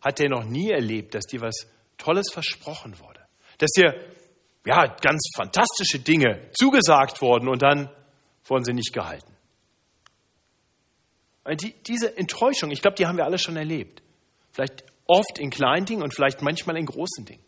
hat 0.00 0.18
denn 0.18 0.30
noch 0.30 0.44
nie 0.44 0.70
erlebt, 0.70 1.14
dass 1.14 1.24
dir 1.24 1.40
was 1.40 1.66
Tolles 1.96 2.30
versprochen 2.32 2.98
wurde? 2.98 3.20
Dass 3.58 3.70
dir 3.70 3.94
ja, 4.66 4.86
ganz 4.86 5.30
fantastische 5.36 6.00
Dinge 6.00 6.50
zugesagt 6.52 7.20
wurden 7.20 7.48
und 7.48 7.62
dann 7.62 7.90
wurden 8.46 8.64
sie 8.64 8.72
nicht 8.72 8.92
gehalten. 8.92 9.33
Die, 11.52 11.74
diese 11.86 12.16
Enttäuschung, 12.16 12.70
ich 12.70 12.80
glaube, 12.80 12.96
die 12.96 13.06
haben 13.06 13.18
wir 13.18 13.24
alle 13.24 13.38
schon 13.38 13.56
erlebt. 13.56 14.02
Vielleicht 14.50 14.84
oft 15.06 15.38
in 15.38 15.50
kleinen 15.50 15.84
Dingen 15.84 16.02
und 16.02 16.14
vielleicht 16.14 16.40
manchmal 16.40 16.76
in 16.78 16.86
großen 16.86 17.26
Dingen. 17.26 17.44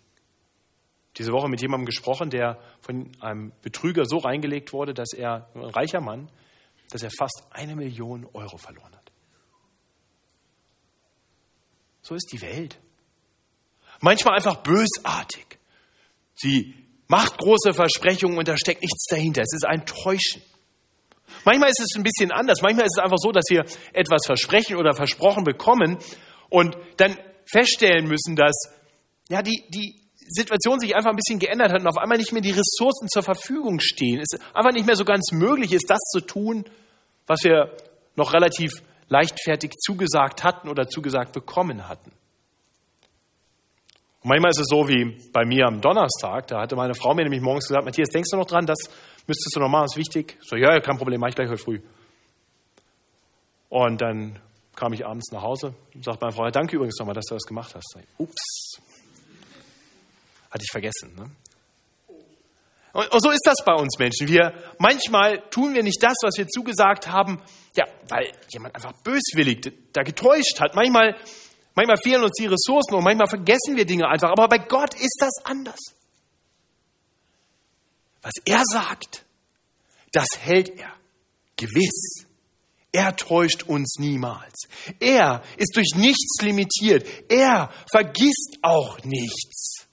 Diese 1.16 1.32
Woche 1.32 1.48
mit 1.48 1.62
jemandem 1.62 1.86
gesprochen, 1.86 2.28
der 2.28 2.60
von 2.82 3.10
einem 3.20 3.52
Betrüger 3.62 4.04
so 4.04 4.18
reingelegt 4.18 4.74
wurde, 4.74 4.92
dass 4.92 5.14
er, 5.14 5.48
ein 5.54 5.62
reicher 5.62 6.02
Mann, 6.02 6.30
dass 6.90 7.02
er 7.02 7.10
fast 7.10 7.44
eine 7.50 7.74
Million 7.74 8.26
Euro 8.34 8.58
verloren 8.58 8.94
hat. 8.94 9.10
So 12.02 12.14
ist 12.14 12.30
die 12.32 12.42
Welt. 12.42 12.78
Manchmal 14.00 14.34
einfach 14.34 14.56
bösartig. 14.62 15.58
Sie 16.34 16.74
macht 17.08 17.38
große 17.38 17.72
Versprechungen 17.72 18.38
und 18.38 18.46
da 18.46 18.56
steckt 18.58 18.82
nichts 18.82 19.06
dahinter. 19.06 19.42
Es 19.42 19.54
ist 19.54 19.64
ein 19.64 19.86
Täuschen. 19.86 20.42
Manchmal 21.44 21.70
ist 21.70 21.80
es 21.80 21.96
ein 21.96 22.02
bisschen 22.02 22.32
anders. 22.32 22.62
Manchmal 22.62 22.86
ist 22.86 22.96
es 22.96 23.02
einfach 23.02 23.18
so, 23.18 23.32
dass 23.32 23.44
wir 23.48 23.64
etwas 23.92 24.26
versprechen 24.26 24.76
oder 24.76 24.94
versprochen 24.94 25.44
bekommen 25.44 25.98
und 26.48 26.76
dann 26.96 27.16
feststellen 27.50 28.06
müssen, 28.06 28.36
dass 28.36 28.54
ja, 29.28 29.42
die, 29.42 29.64
die 29.68 30.06
Situation 30.28 30.80
sich 30.80 30.94
einfach 30.96 31.10
ein 31.10 31.16
bisschen 31.16 31.38
geändert 31.38 31.72
hat 31.72 31.80
und 31.80 31.86
auf 31.86 31.98
einmal 31.98 32.18
nicht 32.18 32.32
mehr 32.32 32.42
die 32.42 32.50
Ressourcen 32.50 33.08
zur 33.08 33.22
Verfügung 33.22 33.80
stehen. 33.80 34.20
Es 34.20 34.38
einfach 34.54 34.72
nicht 34.72 34.86
mehr 34.86 34.96
so 34.96 35.04
ganz 35.04 35.30
möglich 35.32 35.72
ist, 35.72 35.88
das 35.88 36.00
zu 36.12 36.20
tun, 36.20 36.64
was 37.26 37.42
wir 37.44 37.76
noch 38.16 38.32
relativ 38.32 38.72
leichtfertig 39.08 39.72
zugesagt 39.78 40.42
hatten 40.42 40.68
oder 40.68 40.88
zugesagt 40.88 41.32
bekommen 41.32 41.88
hatten. 41.88 42.10
Und 44.22 44.30
manchmal 44.30 44.50
ist 44.50 44.60
es 44.60 44.66
so 44.68 44.88
wie 44.88 45.16
bei 45.32 45.44
mir 45.44 45.66
am 45.66 45.80
Donnerstag, 45.80 46.48
da 46.48 46.60
hatte 46.60 46.74
meine 46.74 46.94
Frau 46.94 47.14
mir 47.14 47.22
nämlich 47.22 47.42
morgens 47.42 47.68
gesagt, 47.68 47.84
Matthias, 47.84 48.08
denkst 48.08 48.30
du 48.32 48.36
noch 48.36 48.46
dran, 48.46 48.66
das 48.66 48.78
müsstest 49.26 49.54
du 49.54 49.60
noch 49.60 49.68
machen, 49.68 49.86
ist 49.86 49.96
wichtig. 49.96 50.38
So, 50.40 50.56
ja, 50.56 50.80
kein 50.80 50.96
Problem, 50.96 51.20
mach 51.20 51.28
ich 51.28 51.34
gleich 51.34 51.48
heute 51.48 51.62
früh. 51.62 51.80
Und 53.68 54.00
dann 54.00 54.38
kam 54.74 54.92
ich 54.92 55.06
abends 55.06 55.32
nach 55.32 55.42
Hause 55.42 55.74
und 55.94 56.04
sagte 56.04 56.24
meine 56.24 56.32
Frau, 56.32 56.48
danke 56.50 56.76
übrigens 56.76 56.98
nochmal, 56.98 57.14
dass 57.14 57.24
du 57.26 57.34
das 57.34 57.44
gemacht 57.44 57.74
hast. 57.74 57.96
Ups, 58.18 58.80
hatte 60.50 60.62
ich 60.62 60.70
vergessen. 60.70 61.14
Ne? 61.16 61.30
Und, 62.92 63.12
und 63.12 63.22
so 63.22 63.30
ist 63.30 63.42
das 63.44 63.56
bei 63.64 63.74
uns 63.74 63.98
Menschen. 63.98 64.28
Wir, 64.28 64.54
manchmal 64.78 65.42
tun 65.50 65.74
wir 65.74 65.82
nicht 65.82 66.02
das, 66.02 66.14
was 66.22 66.36
wir 66.38 66.46
zugesagt 66.46 67.08
haben, 67.08 67.42
ja, 67.74 67.84
weil 68.08 68.32
jemand 68.48 68.74
einfach 68.74 68.92
böswillig 69.02 69.72
da 69.92 70.02
getäuscht 70.02 70.60
hat. 70.60 70.74
Manchmal, 70.74 71.16
manchmal 71.74 71.98
fehlen 72.02 72.22
uns 72.22 72.32
die 72.38 72.46
Ressourcen 72.46 72.94
und 72.94 73.04
manchmal 73.04 73.28
vergessen 73.28 73.76
wir 73.76 73.84
Dinge 73.84 74.08
einfach. 74.08 74.30
Aber 74.30 74.48
bei 74.48 74.58
Gott 74.58 74.94
ist 74.94 75.16
das 75.20 75.44
anders. 75.44 75.95
Was 78.26 78.42
er 78.44 78.62
sagt, 78.64 79.24
das 80.10 80.26
hält 80.40 80.70
er. 80.80 80.92
Gewiss. 81.54 82.26
Er 82.90 83.14
täuscht 83.14 83.62
uns 83.62 83.98
niemals. 84.00 84.62
Er 84.98 85.44
ist 85.56 85.76
durch 85.76 85.92
nichts 85.94 86.42
limitiert. 86.42 87.06
Er 87.30 87.72
vergisst 87.88 88.58
auch 88.62 88.98
nichts. 89.04 89.86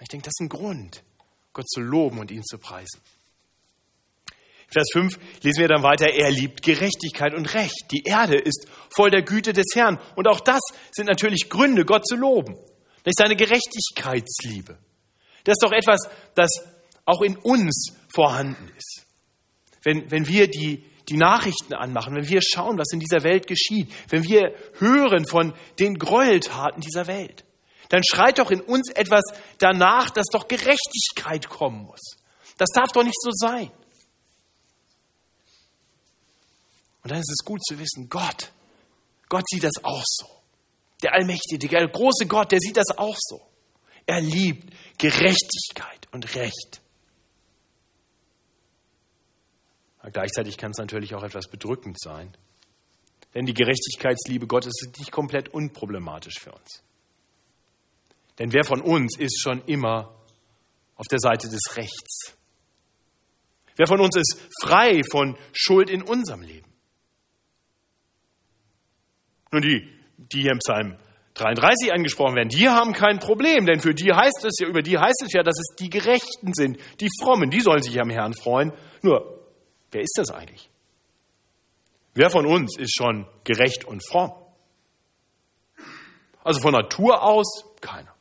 Ich 0.00 0.08
denke, 0.08 0.24
das 0.24 0.32
ist 0.36 0.40
ein 0.40 0.48
Grund, 0.48 1.04
Gott 1.52 1.68
zu 1.68 1.80
loben 1.80 2.18
und 2.18 2.32
ihn 2.32 2.42
zu 2.42 2.58
preisen. 2.58 3.00
Vers 4.66 4.88
5 4.92 5.20
lesen 5.44 5.60
wir 5.60 5.68
dann 5.68 5.84
weiter, 5.84 6.10
er 6.12 6.32
liebt 6.32 6.62
Gerechtigkeit 6.62 7.32
und 7.32 7.54
Recht. 7.54 7.92
Die 7.92 8.02
Erde 8.02 8.38
ist 8.38 8.66
voll 8.90 9.12
der 9.12 9.22
Güte 9.22 9.52
des 9.52 9.66
Herrn. 9.72 10.00
Und 10.16 10.26
auch 10.26 10.40
das 10.40 10.62
sind 10.90 11.06
natürlich 11.06 11.48
Gründe, 11.48 11.84
Gott 11.84 12.08
zu 12.08 12.16
loben. 12.16 12.56
Ist 13.04 13.18
seine 13.18 13.36
Gerechtigkeitsliebe. 13.36 14.78
Das 15.48 15.54
ist 15.54 15.62
doch 15.62 15.72
etwas, 15.72 16.10
das 16.34 16.50
auch 17.06 17.22
in 17.22 17.38
uns 17.38 17.94
vorhanden 18.12 18.70
ist. 18.76 19.06
Wenn, 19.82 20.10
wenn 20.10 20.28
wir 20.28 20.46
die, 20.46 20.84
die 21.08 21.16
Nachrichten 21.16 21.72
anmachen, 21.72 22.14
wenn 22.14 22.28
wir 22.28 22.42
schauen, 22.42 22.76
was 22.76 22.92
in 22.92 23.00
dieser 23.00 23.22
Welt 23.22 23.46
geschieht, 23.46 23.90
wenn 24.10 24.24
wir 24.24 24.54
hören 24.74 25.26
von 25.26 25.54
den 25.78 25.94
Gräueltaten 25.94 26.82
dieser 26.82 27.06
Welt, 27.06 27.46
dann 27.88 28.02
schreit 28.04 28.38
doch 28.38 28.50
in 28.50 28.60
uns 28.60 28.90
etwas 28.90 29.22
danach, 29.56 30.10
dass 30.10 30.26
doch 30.30 30.48
Gerechtigkeit 30.48 31.48
kommen 31.48 31.86
muss. 31.86 32.18
Das 32.58 32.68
darf 32.74 32.92
doch 32.92 33.04
nicht 33.04 33.18
so 33.18 33.30
sein. 33.32 33.70
Und 37.04 37.10
dann 37.10 37.20
ist 37.20 37.32
es 37.32 37.42
gut 37.42 37.64
zu 37.64 37.78
wissen, 37.78 38.10
Gott, 38.10 38.52
Gott 39.30 39.44
sieht 39.48 39.64
das 39.64 39.82
auch 39.82 40.04
so. 40.04 40.26
Der 41.02 41.14
Allmächtige, 41.14 41.70
der 41.70 41.88
große 41.88 42.26
Gott, 42.26 42.52
der 42.52 42.60
sieht 42.60 42.76
das 42.76 42.98
auch 42.98 43.16
so. 43.18 43.48
Er 44.08 44.22
liebt 44.22 44.72
Gerechtigkeit 44.96 46.08
und 46.12 46.34
Recht. 46.34 46.80
Aber 49.98 50.10
gleichzeitig 50.10 50.56
kann 50.56 50.70
es 50.70 50.78
natürlich 50.78 51.14
auch 51.14 51.22
etwas 51.22 51.46
bedrückend 51.46 52.00
sein. 52.00 52.34
Denn 53.34 53.44
die 53.44 53.52
Gerechtigkeitsliebe 53.52 54.46
Gottes 54.46 54.72
ist 54.80 54.98
nicht 54.98 55.12
komplett 55.12 55.50
unproblematisch 55.50 56.38
für 56.40 56.52
uns. 56.52 56.82
Denn 58.38 58.54
wer 58.54 58.64
von 58.64 58.80
uns 58.80 59.18
ist 59.18 59.42
schon 59.42 59.62
immer 59.66 60.14
auf 60.96 61.06
der 61.08 61.18
Seite 61.18 61.50
des 61.50 61.76
Rechts? 61.76 62.34
Wer 63.76 63.86
von 63.86 64.00
uns 64.00 64.16
ist 64.16 64.40
frei 64.62 65.02
von 65.12 65.36
Schuld 65.52 65.90
in 65.90 66.00
unserem 66.00 66.40
Leben? 66.40 66.72
Nun, 69.52 69.60
die, 69.60 70.00
die 70.16 70.40
hier 70.40 70.52
im 70.52 70.60
Psalm 70.60 70.98
33 71.38 71.92
angesprochen 71.92 72.36
werden, 72.36 72.48
die 72.48 72.68
haben 72.68 72.92
kein 72.92 73.18
Problem, 73.18 73.66
denn 73.66 73.80
für 73.80 73.94
die 73.94 74.12
heißt 74.12 74.44
es 74.44 74.58
ja, 74.60 74.66
über 74.66 74.82
die 74.82 74.98
heißt 74.98 75.22
es 75.24 75.32
ja, 75.32 75.42
dass 75.42 75.58
es 75.58 75.76
die 75.76 75.90
Gerechten 75.90 76.52
sind, 76.52 76.78
die 77.00 77.08
Frommen, 77.22 77.50
die 77.50 77.60
sollen 77.60 77.82
sich 77.82 78.00
am 78.00 78.10
Herrn 78.10 78.34
freuen. 78.34 78.72
Nur, 79.02 79.44
wer 79.90 80.02
ist 80.02 80.14
das 80.18 80.30
eigentlich? 80.30 80.68
Wer 82.14 82.30
von 82.30 82.46
uns 82.46 82.76
ist 82.78 82.94
schon 82.96 83.26
gerecht 83.44 83.84
und 83.84 84.06
fromm? 84.06 84.32
Also 86.42 86.60
von 86.60 86.72
Natur 86.72 87.22
aus 87.22 87.64
keiner. 87.80 88.14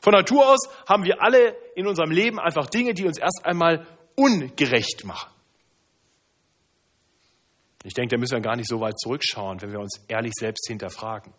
Von 0.00 0.12
Natur 0.12 0.48
aus 0.48 0.68
haben 0.88 1.04
wir 1.04 1.22
alle 1.22 1.54
in 1.76 1.86
unserem 1.86 2.10
Leben 2.10 2.40
einfach 2.40 2.66
Dinge, 2.66 2.94
die 2.94 3.06
uns 3.06 3.18
erst 3.18 3.42
einmal 3.44 3.86
ungerecht 4.16 5.04
machen. 5.04 5.30
Ich 7.84 7.94
denke, 7.94 8.16
da 8.16 8.18
müssen 8.18 8.34
wir 8.34 8.40
gar 8.40 8.56
nicht 8.56 8.68
so 8.68 8.80
weit 8.80 8.98
zurückschauen, 8.98 9.60
wenn 9.60 9.70
wir 9.70 9.80
uns 9.80 10.04
ehrlich 10.08 10.32
selbst 10.38 10.66
hinterfragen. 10.68 11.32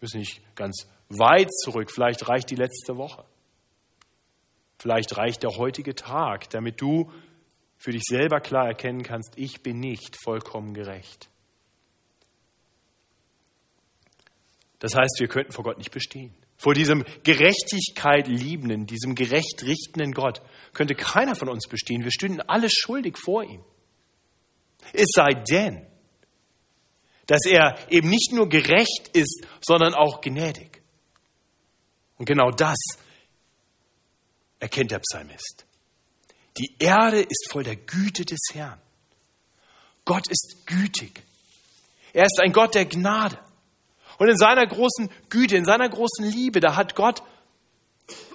Müssen 0.00 0.20
nicht 0.20 0.42
ganz 0.54 0.86
weit 1.08 1.50
zurück, 1.52 1.90
vielleicht 1.90 2.28
reicht 2.28 2.50
die 2.50 2.56
letzte 2.56 2.96
Woche. 2.96 3.24
Vielleicht 4.78 5.16
reicht 5.16 5.42
der 5.42 5.56
heutige 5.56 5.94
Tag, 5.94 6.50
damit 6.50 6.80
du 6.80 7.10
für 7.78 7.92
dich 7.92 8.02
selber 8.04 8.40
klar 8.40 8.66
erkennen 8.66 9.02
kannst, 9.02 9.34
ich 9.36 9.62
bin 9.62 9.80
nicht 9.80 10.16
vollkommen 10.22 10.74
gerecht. 10.74 11.28
Das 14.78 14.94
heißt, 14.94 15.16
wir 15.18 15.28
könnten 15.28 15.52
vor 15.52 15.64
Gott 15.64 15.78
nicht 15.78 15.90
bestehen. 15.90 16.34
Vor 16.58 16.74
diesem 16.74 17.04
Gerechtigkeit 17.22 18.28
liebenden, 18.28 18.86
diesem 18.86 19.14
gerecht 19.14 19.62
richtenden 19.62 20.12
Gott 20.12 20.40
könnte 20.72 20.94
keiner 20.94 21.34
von 21.34 21.48
uns 21.48 21.68
bestehen. 21.68 22.02
Wir 22.02 22.10
stünden 22.10 22.40
alle 22.40 22.68
schuldig 22.70 23.18
vor 23.18 23.44
ihm. 23.44 23.62
Es 24.92 25.08
sei 25.14 25.34
denn, 25.34 25.86
dass 27.26 27.44
er 27.44 27.78
eben 27.90 28.08
nicht 28.08 28.32
nur 28.32 28.48
gerecht 28.48 29.10
ist, 29.12 29.46
sondern 29.60 29.94
auch 29.94 30.20
gnädig. 30.20 30.80
Und 32.18 32.26
genau 32.26 32.50
das 32.50 32.78
erkennt 34.58 34.90
der 34.90 35.00
Psalmist. 35.00 35.66
Die 36.58 36.74
Erde 36.78 37.20
ist 37.20 37.48
voll 37.50 37.64
der 37.64 37.76
Güte 37.76 38.24
des 38.24 38.38
Herrn. 38.52 38.80
Gott 40.04 40.28
ist 40.28 40.62
gütig. 40.66 41.22
Er 42.12 42.24
ist 42.24 42.40
ein 42.40 42.52
Gott 42.52 42.74
der 42.74 42.86
Gnade. 42.86 43.38
Und 44.18 44.28
in 44.28 44.38
seiner 44.38 44.66
großen 44.66 45.10
Güte, 45.28 45.56
in 45.56 45.66
seiner 45.66 45.88
großen 45.88 46.24
Liebe, 46.24 46.60
da 46.60 46.76
hat 46.76 46.94
Gott 46.94 47.22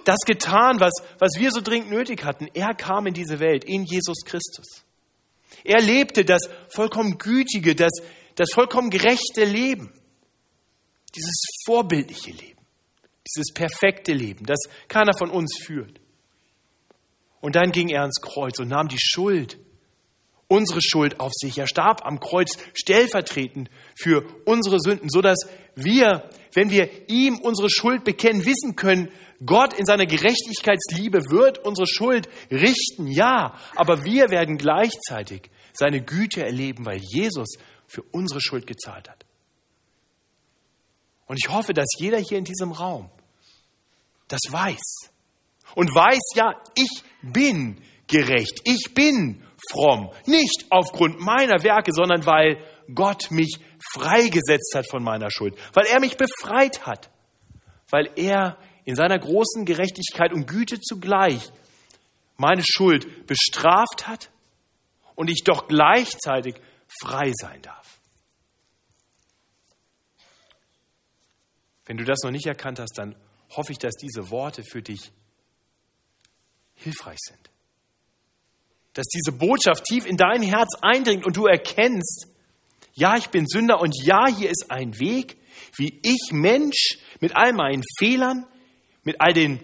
das 0.04 0.18
getan, 0.26 0.78
was, 0.78 0.92
was 1.18 1.32
wir 1.36 1.50
so 1.50 1.60
dringend 1.60 1.90
nötig 1.90 2.24
hatten. 2.24 2.48
Er 2.54 2.74
kam 2.74 3.06
in 3.06 3.14
diese 3.14 3.40
Welt, 3.40 3.64
in 3.64 3.84
Jesus 3.84 4.18
Christus. 4.24 4.84
Er 5.64 5.80
lebte 5.80 6.24
das 6.24 6.42
vollkommen 6.68 7.18
gütige, 7.18 7.74
das, 7.74 7.92
das 8.34 8.50
vollkommen 8.52 8.90
gerechte 8.90 9.44
Leben. 9.44 9.92
Dieses 11.14 11.42
vorbildliche 11.66 12.30
Leben. 12.30 12.60
Dieses 13.26 13.52
perfekte 13.52 14.12
Leben, 14.12 14.46
das 14.46 14.58
keiner 14.88 15.12
von 15.16 15.30
uns 15.30 15.56
führt. 15.64 16.00
Und 17.40 17.56
dann 17.56 17.70
ging 17.72 17.88
er 17.88 18.02
ans 18.02 18.20
Kreuz 18.20 18.58
und 18.58 18.68
nahm 18.68 18.88
die 18.88 19.00
Schuld 19.00 19.58
unsere 20.52 20.80
Schuld 20.82 21.18
auf 21.18 21.32
sich. 21.34 21.56
Er 21.56 21.66
starb 21.66 22.04
am 22.04 22.20
Kreuz 22.20 22.58
stellvertretend 22.74 23.70
für 23.94 24.22
unsere 24.44 24.80
Sünden, 24.80 25.08
so 25.08 25.22
dass 25.22 25.38
wir, 25.74 26.28
wenn 26.52 26.70
wir 26.70 26.90
ihm 27.08 27.38
unsere 27.38 27.70
Schuld 27.70 28.04
bekennen, 28.04 28.44
wissen 28.44 28.76
können, 28.76 29.08
Gott 29.46 29.72
in 29.72 29.86
seiner 29.86 30.04
Gerechtigkeitsliebe 30.04 31.30
wird 31.30 31.58
unsere 31.64 31.86
Schuld 31.86 32.28
richten, 32.50 33.06
ja, 33.06 33.58
aber 33.74 34.04
wir 34.04 34.30
werden 34.30 34.58
gleichzeitig 34.58 35.50
seine 35.72 36.02
Güte 36.02 36.44
erleben, 36.44 36.84
weil 36.84 37.00
Jesus 37.00 37.54
für 37.92 38.02
unsere 38.10 38.40
Schuld 38.40 38.66
gezahlt 38.66 39.10
hat. 39.10 39.26
Und 41.26 41.38
ich 41.38 41.50
hoffe, 41.50 41.74
dass 41.74 41.88
jeder 41.98 42.18
hier 42.18 42.38
in 42.38 42.44
diesem 42.44 42.72
Raum 42.72 43.10
das 44.28 44.40
weiß. 44.48 45.10
Und 45.74 45.94
weiß, 45.94 46.20
ja, 46.34 46.54
ich 46.74 47.02
bin 47.22 47.82
gerecht, 48.06 48.60
ich 48.64 48.94
bin 48.94 49.42
fromm. 49.70 50.10
Nicht 50.26 50.66
aufgrund 50.70 51.20
meiner 51.20 51.62
Werke, 51.62 51.92
sondern 51.92 52.24
weil 52.24 52.64
Gott 52.94 53.30
mich 53.30 53.58
freigesetzt 53.92 54.72
hat 54.74 54.88
von 54.90 55.02
meiner 55.02 55.30
Schuld, 55.30 55.54
weil 55.74 55.86
er 55.86 56.00
mich 56.00 56.16
befreit 56.16 56.86
hat, 56.86 57.10
weil 57.90 58.10
er 58.16 58.58
in 58.84 58.96
seiner 58.96 59.18
großen 59.18 59.64
Gerechtigkeit 59.64 60.32
und 60.32 60.46
Güte 60.46 60.80
zugleich 60.80 61.50
meine 62.36 62.62
Schuld 62.64 63.26
bestraft 63.26 64.06
hat 64.06 64.30
und 65.14 65.30
ich 65.30 65.44
doch 65.44 65.68
gleichzeitig 65.68 66.56
frei 67.00 67.32
sein 67.34 67.62
darf. 67.62 68.00
Wenn 71.84 71.96
du 71.96 72.04
das 72.04 72.20
noch 72.22 72.30
nicht 72.30 72.46
erkannt 72.46 72.78
hast, 72.78 72.96
dann 72.96 73.16
hoffe 73.50 73.72
ich, 73.72 73.78
dass 73.78 73.94
diese 73.94 74.30
Worte 74.30 74.62
für 74.62 74.82
dich 74.82 75.12
hilfreich 76.74 77.18
sind 77.20 77.52
dass 78.94 79.06
diese 79.06 79.32
Botschaft 79.32 79.84
tief 79.84 80.06
in 80.06 80.16
dein 80.16 80.42
Herz 80.42 80.70
eindringt 80.80 81.24
und 81.24 81.36
du 81.36 81.46
erkennst, 81.46 82.28
ja, 82.94 83.16
ich 83.16 83.28
bin 83.28 83.46
Sünder 83.46 83.80
und 83.80 83.94
ja, 84.02 84.26
hier 84.26 84.50
ist 84.50 84.66
ein 84.68 84.98
Weg, 84.98 85.36
wie 85.76 85.98
ich 86.02 86.32
Mensch 86.32 86.98
mit 87.20 87.34
all 87.34 87.52
meinen 87.52 87.82
Fehlern, 87.98 88.46
mit 89.02 89.20
all 89.20 89.32
den 89.32 89.60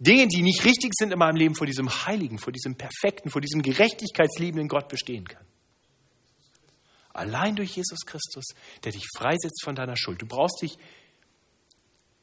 Dingen, 0.00 0.28
die 0.28 0.42
nicht 0.42 0.64
richtig 0.64 0.92
sind 0.94 1.12
in 1.12 1.18
meinem 1.18 1.36
Leben, 1.36 1.54
vor 1.54 1.66
diesem 1.66 1.88
heiligen, 1.88 2.38
vor 2.38 2.52
diesem 2.52 2.76
perfekten, 2.76 3.30
vor 3.30 3.40
diesem 3.40 3.62
gerechtigkeitsliebenden 3.62 4.68
Gott 4.68 4.88
bestehen 4.88 5.26
kann. 5.26 5.44
Allein 7.14 7.54
durch 7.54 7.76
Jesus 7.76 8.00
Christus, 8.04 8.44
der 8.82 8.92
dich 8.92 9.06
freisetzt 9.16 9.62
von 9.64 9.74
deiner 9.74 9.96
Schuld. 9.96 10.20
Du 10.20 10.26
brauchst 10.26 10.60
dich 10.62 10.76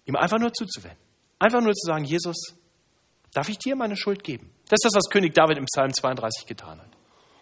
ihm 0.06 0.18
einfach 0.18 0.38
nur 0.38 0.54
zuzuwenden. 0.54 1.00
Einfach 1.40 1.62
nur 1.62 1.74
zu 1.74 1.88
sagen, 1.88 2.04
Jesus, 2.04 2.36
darf 3.34 3.50
ich 3.50 3.58
dir 3.58 3.76
meine 3.76 3.96
Schuld 3.96 4.24
geben? 4.24 4.52
Das 4.68 4.78
ist 4.78 4.86
das, 4.86 4.96
was 4.96 5.10
König 5.10 5.34
David 5.34 5.58
im 5.58 5.66
Psalm 5.66 5.94
32 5.94 6.46
getan 6.46 6.80
hat. 6.80 6.90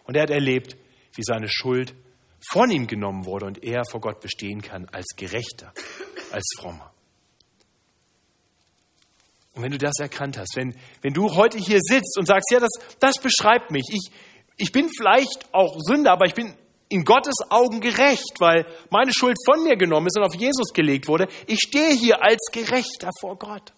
Und 0.04 0.16
er 0.16 0.24
hat 0.24 0.30
erlebt, 0.30 0.78
wie 1.16 1.24
seine 1.24 1.50
Schuld 1.50 1.96
von 2.52 2.70
ihm 2.70 2.88
genommen 2.88 3.26
wurde 3.26 3.48
und 3.48 3.64
er 3.64 3.84
vor 3.84 4.00
Gott 4.00 4.22
bestehen 4.22 4.62
kann 4.62 4.88
als 4.90 5.08
Gerechter, 5.16 5.74
als 6.32 6.46
Frommer. 6.58 6.94
Und 9.54 9.64
wenn 9.64 9.72
du 9.72 9.78
das 9.78 10.00
erkannt 10.00 10.38
hast, 10.38 10.56
wenn, 10.56 10.76
wenn 11.02 11.14
du 11.14 11.36
heute 11.36 11.58
hier 11.58 11.80
sitzt 11.82 12.18
und 12.18 12.26
sagst, 12.26 12.50
ja, 12.52 12.60
das, 12.60 12.70
das 13.00 13.18
beschreibt 13.18 13.72
mich, 13.72 13.86
ich, 13.92 14.12
ich 14.56 14.72
bin 14.72 14.90
vielleicht 14.96 15.52
auch 15.52 15.76
Sünder, 15.80 16.12
aber 16.12 16.26
ich 16.28 16.36
bin 16.36 16.56
in 16.90 17.06
Gottes 17.06 17.36
Augen 17.50 17.80
gerecht, 17.80 18.40
weil 18.40 18.66
meine 18.90 19.12
Schuld 19.14 19.38
von 19.46 19.64
mir 19.64 19.78
genommen 19.78 20.08
ist 20.08 20.18
und 20.18 20.24
auf 20.24 20.36
Jesus 20.36 20.74
gelegt 20.74 21.08
wurde. 21.08 21.28
Ich 21.46 21.60
stehe 21.60 21.94
hier 21.94 22.24
als 22.24 22.50
Gerechter 22.52 23.12
vor 23.20 23.38
Gott. 23.38 23.72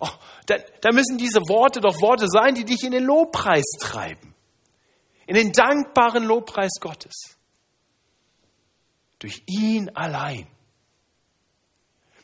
Oh, 0.00 0.08
da, 0.46 0.56
da 0.80 0.92
müssen 0.92 1.18
diese 1.18 1.40
Worte 1.40 1.80
doch 1.80 2.00
Worte 2.00 2.26
sein, 2.28 2.54
die 2.54 2.64
dich 2.64 2.82
in 2.82 2.92
den 2.92 3.04
Lobpreis 3.04 3.64
treiben. 3.80 4.34
In 5.26 5.36
den 5.36 5.52
dankbaren 5.52 6.24
Lobpreis 6.24 6.72
Gottes. 6.80 7.36
Durch 9.20 9.42
ihn 9.46 9.90
allein 9.90 10.48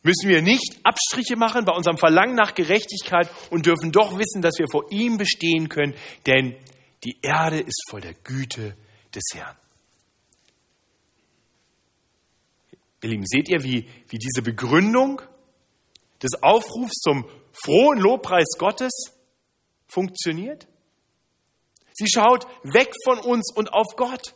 müssen 0.02 0.28
wir 0.28 0.40
nicht 0.40 0.78
Abstriche 0.84 1.36
machen 1.36 1.64
bei 1.64 1.72
unserem 1.72 1.98
Verlangen 1.98 2.34
nach 2.34 2.54
Gerechtigkeit 2.54 3.28
und 3.50 3.66
dürfen 3.66 3.92
doch 3.92 4.18
wissen, 4.18 4.40
dass 4.40 4.58
wir 4.58 4.66
vor 4.70 4.90
ihm 4.90 5.18
bestehen 5.18 5.68
können, 5.68 5.94
denn 6.26 6.56
die 7.04 7.18
Erde 7.22 7.58
ist 7.58 7.84
voll 7.90 8.00
der 8.00 8.14
Güte 8.14 8.76
des 9.14 9.24
Herrn. 9.34 9.56
Ihr 13.02 13.10
Lieben, 13.10 13.26
seht 13.26 13.48
ihr, 13.48 13.62
wie, 13.62 13.88
wie 14.08 14.18
diese 14.18 14.42
Begründung 14.42 15.20
des 16.22 16.42
Aufrufs 16.42 17.00
zum 17.00 17.28
frohen 17.52 17.98
Lobpreis 17.98 18.48
Gottes 18.58 18.92
funktioniert? 19.86 20.66
Sie 21.92 22.08
schaut 22.08 22.46
weg 22.62 22.92
von 23.04 23.18
uns 23.18 23.52
und 23.54 23.72
auf 23.72 23.96
Gott. 23.96 24.34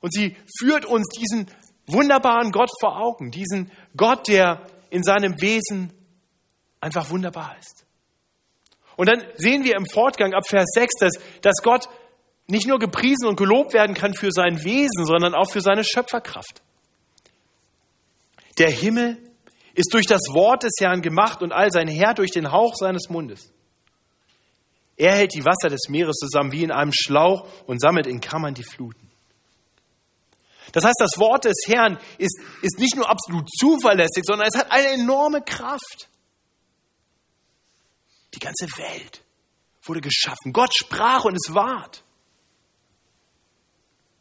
Und 0.00 0.12
sie 0.12 0.36
führt 0.58 0.84
uns 0.84 1.08
diesen 1.08 1.46
wunderbaren 1.86 2.52
Gott 2.52 2.70
vor 2.80 2.98
Augen, 2.98 3.30
diesen 3.30 3.70
Gott, 3.96 4.28
der 4.28 4.66
in 4.90 5.02
seinem 5.02 5.40
Wesen 5.40 5.92
einfach 6.80 7.10
wunderbar 7.10 7.56
ist. 7.58 7.86
Und 8.96 9.08
dann 9.08 9.22
sehen 9.36 9.64
wir 9.64 9.76
im 9.76 9.86
Fortgang 9.86 10.34
ab 10.34 10.46
Vers 10.46 10.68
6, 10.74 10.94
dass, 11.00 11.12
dass 11.40 11.56
Gott 11.62 11.88
nicht 12.46 12.66
nur 12.66 12.78
gepriesen 12.78 13.26
und 13.26 13.36
gelobt 13.36 13.72
werden 13.72 13.94
kann 13.94 14.14
für 14.14 14.30
sein 14.30 14.62
Wesen, 14.64 15.06
sondern 15.06 15.34
auch 15.34 15.50
für 15.50 15.60
seine 15.60 15.84
Schöpferkraft. 15.84 16.62
Der 18.58 18.70
Himmel 18.70 19.18
ist 19.74 19.92
durch 19.94 20.06
das 20.06 20.20
Wort 20.32 20.62
des 20.64 20.72
Herrn 20.80 21.02
gemacht 21.02 21.42
und 21.42 21.52
all 21.52 21.70
sein 21.70 21.88
Herr 21.88 22.14
durch 22.14 22.30
den 22.30 22.52
Hauch 22.52 22.74
seines 22.76 23.08
Mundes. 23.08 23.50
Er 24.96 25.16
hält 25.16 25.34
die 25.34 25.44
Wasser 25.44 25.70
des 25.70 25.88
Meeres 25.88 26.16
zusammen 26.16 26.52
wie 26.52 26.62
in 26.62 26.70
einem 26.70 26.92
Schlauch 26.92 27.48
und 27.66 27.80
sammelt 27.80 28.06
in 28.06 28.20
Kammern 28.20 28.54
die 28.54 28.64
Fluten. 28.64 29.10
Das 30.72 30.84
heißt, 30.84 30.96
das 30.98 31.18
Wort 31.18 31.44
des 31.44 31.56
Herrn 31.66 31.98
ist, 32.18 32.38
ist 32.62 32.78
nicht 32.78 32.96
nur 32.96 33.08
absolut 33.08 33.48
zuverlässig, 33.50 34.24
sondern 34.24 34.48
es 34.48 34.58
hat 34.58 34.70
eine 34.70 34.88
enorme 34.88 35.42
Kraft. 35.42 36.08
Die 38.34 38.38
ganze 38.38 38.66
Welt 38.78 39.22
wurde 39.82 40.00
geschaffen. 40.00 40.52
Gott 40.52 40.72
sprach 40.74 41.24
und 41.24 41.34
es 41.34 41.54
ward. 41.54 42.04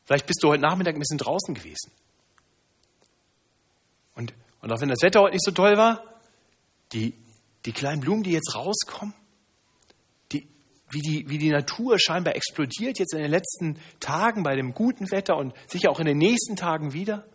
Vielleicht 0.06 0.26
bist 0.26 0.44
du 0.44 0.50
heute 0.50 0.62
Nachmittag 0.62 0.96
ein 0.96 1.00
bisschen 1.00 1.18
draußen 1.18 1.54
gewesen. 1.54 1.92
Und 4.16 4.34
und 4.62 4.72
auch 4.72 4.80
wenn 4.80 4.90
das 4.90 5.02
Wetter 5.02 5.22
heute 5.22 5.34
nicht 5.34 5.44
so 5.44 5.52
toll 5.52 5.76
war, 5.76 6.04
die, 6.94 7.14
die 7.66 7.72
kleinen 7.72 8.02
Blumen, 8.02 8.24
die 8.24 8.32
jetzt 8.32 8.56
rauskommen, 8.56 9.14
die, 10.32 10.48
wie, 10.92 11.02
die, 11.02 11.30
wie 11.30 11.38
die 11.38 11.50
Natur 11.50 12.00
scheinbar 12.00 12.36
explodiert 12.36 13.00
jetzt 13.00 13.14
in 13.14 13.22
den 13.22 13.32
letzten 13.32 13.80
Tagen 14.00 14.44
bei 14.44 14.56
dem 14.56 14.74
guten 14.74 15.10
Wetter 15.12 15.36
und 15.38 15.54
sicher 15.68 15.90
auch 15.90 16.00
in 16.00 16.06
den 16.06 16.18
nächsten 16.18 16.56
Tagen 16.56 16.94
wieder. 16.94 17.26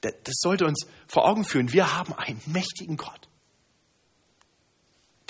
Das 0.00 0.34
sollte 0.38 0.66
uns 0.66 0.86
vor 1.08 1.26
Augen 1.26 1.44
führen. 1.44 1.72
Wir 1.72 1.96
haben 1.96 2.12
einen 2.12 2.40
mächtigen 2.46 2.96
Gott. 2.96 3.28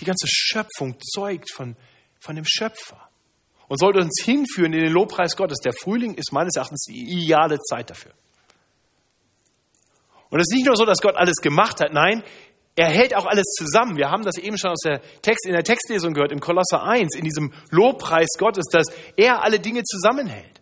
Die 0.00 0.04
ganze 0.04 0.26
Schöpfung 0.28 0.96
zeugt 1.00 1.50
von, 1.54 1.76
von 2.18 2.34
dem 2.34 2.44
Schöpfer 2.44 3.08
und 3.68 3.78
sollte 3.78 4.00
uns 4.00 4.20
hinführen 4.22 4.72
in 4.72 4.82
den 4.82 4.92
Lobpreis 4.92 5.36
Gottes. 5.36 5.60
Der 5.60 5.72
Frühling 5.72 6.14
ist 6.14 6.32
meines 6.32 6.56
Erachtens 6.56 6.86
die 6.86 7.04
ideale 7.04 7.60
Zeit 7.60 7.88
dafür. 7.88 8.12
Und 10.34 10.40
es 10.40 10.48
ist 10.50 10.56
nicht 10.56 10.66
nur 10.66 10.74
so, 10.74 10.84
dass 10.84 10.98
Gott 10.98 11.14
alles 11.14 11.36
gemacht 11.36 11.78
hat, 11.80 11.92
nein, 11.92 12.24
er 12.74 12.88
hält 12.88 13.14
auch 13.14 13.24
alles 13.24 13.44
zusammen. 13.56 13.96
Wir 13.96 14.10
haben 14.10 14.24
das 14.24 14.36
eben 14.36 14.58
schon 14.58 14.72
aus 14.72 14.80
der 14.84 15.00
Text, 15.22 15.46
in 15.46 15.52
der 15.52 15.62
Textlesung 15.62 16.12
gehört, 16.12 16.32
im 16.32 16.40
Kolosser 16.40 16.82
1, 16.82 17.14
in 17.14 17.22
diesem 17.22 17.52
Lobpreis 17.70 18.30
Gottes, 18.36 18.64
dass 18.68 18.88
er 19.16 19.44
alle 19.44 19.60
Dinge 19.60 19.84
zusammenhält. 19.84 20.60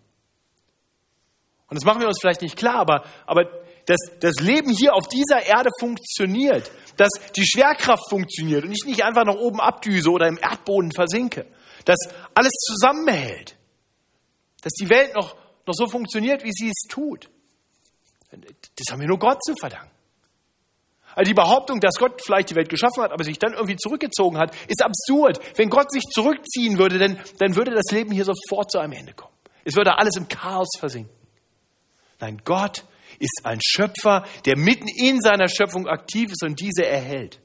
Und 1.69 1.77
das 1.77 1.87
machen 1.87 2.03
wir 2.03 2.09
uns 2.09 2.19
vielleicht 2.21 2.43
nicht 2.43 2.59
klar, 2.59 2.81
aber, 2.81 3.05
aber 3.25 3.45
dass 3.87 3.97
das 4.21 4.35
Leben 4.41 4.71
hier 4.71 4.93
auf 4.93 5.09
dieser 5.09 5.47
Erde 5.47 5.71
funktioniert, 5.81 6.71
dass 6.99 7.09
die 7.35 7.47
Schwerkraft 7.47 8.11
funktioniert 8.11 8.65
und 8.65 8.73
ich 8.73 8.85
nicht 8.85 9.03
einfach 9.03 9.25
nach 9.25 9.37
oben 9.37 9.59
abdüse 9.59 10.11
oder 10.11 10.29
im 10.29 10.37
Erdboden 10.37 10.93
versinke, 10.93 11.47
dass 11.87 11.97
alles 12.35 12.53
zusammenhält, 12.67 13.57
dass 14.61 14.75
die 14.75 14.91
Welt 14.91 15.15
noch, 15.15 15.35
noch 15.67 15.75
so 15.75 15.87
funktioniert, 15.87 16.45
wie 16.45 16.53
sie 16.53 16.69
es 16.69 16.89
tut. 16.91 17.31
Das 18.85 18.93
haben 18.93 19.01
wir 19.01 19.09
nur 19.09 19.19
Gott 19.19 19.43
zu 19.45 19.55
verdanken. 19.61 19.91
Also 21.15 21.29
die 21.29 21.35
Behauptung, 21.35 21.81
dass 21.81 21.97
Gott 21.99 22.23
vielleicht 22.25 22.51
die 22.51 22.55
Welt 22.55 22.69
geschaffen 22.69 23.03
hat, 23.03 23.13
aber 23.13 23.25
sich 23.25 23.39
dann 23.39 23.53
irgendwie 23.53 23.77
zurückgezogen 23.77 24.39
hat, 24.39 24.55
ist 24.67 24.83
absurd. 24.83 25.41
Wenn 25.59 25.69
Gott 25.69 25.93
sich 25.93 26.03
zurückziehen 26.05 26.79
würde, 26.79 26.99
dann, 26.99 27.19
dann 27.39 27.55
würde 27.55 27.73
das 27.73 27.91
Leben 27.91 28.13
hier 28.13 28.25
sofort 28.25 28.71
zu 28.71 28.79
einem 28.79 28.93
Ende 28.93 29.13
kommen. 29.13 29.35
Es 29.65 29.77
würde 29.77 29.99
alles 29.99 30.17
im 30.17 30.29
Chaos 30.29 30.71
versinken. 30.79 31.15
Nein, 32.19 32.41
Gott 32.45 32.85
ist 33.19 33.43
ein 33.45 33.61
Schöpfer, 33.63 34.25
der 34.47 34.57
mitten 34.57 34.89
in 34.89 35.21
seiner 35.21 35.49
Schöpfung 35.49 35.87
aktiv 35.87 36.31
ist 36.33 36.43
und 36.43 36.59
diese 36.61 36.87
erhält. 36.87 37.41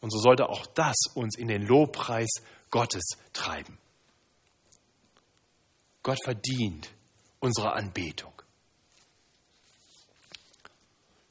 Und 0.00 0.10
so 0.12 0.18
sollte 0.18 0.48
auch 0.48 0.66
das 0.66 0.96
uns 1.14 1.36
in 1.38 1.48
den 1.48 1.62
Lobpreis 1.62 2.28
Gottes 2.70 3.04
treiben. 3.32 3.78
Gott 6.02 6.18
verdient 6.22 6.90
unsere 7.38 7.72
Anbetung. 7.72 8.32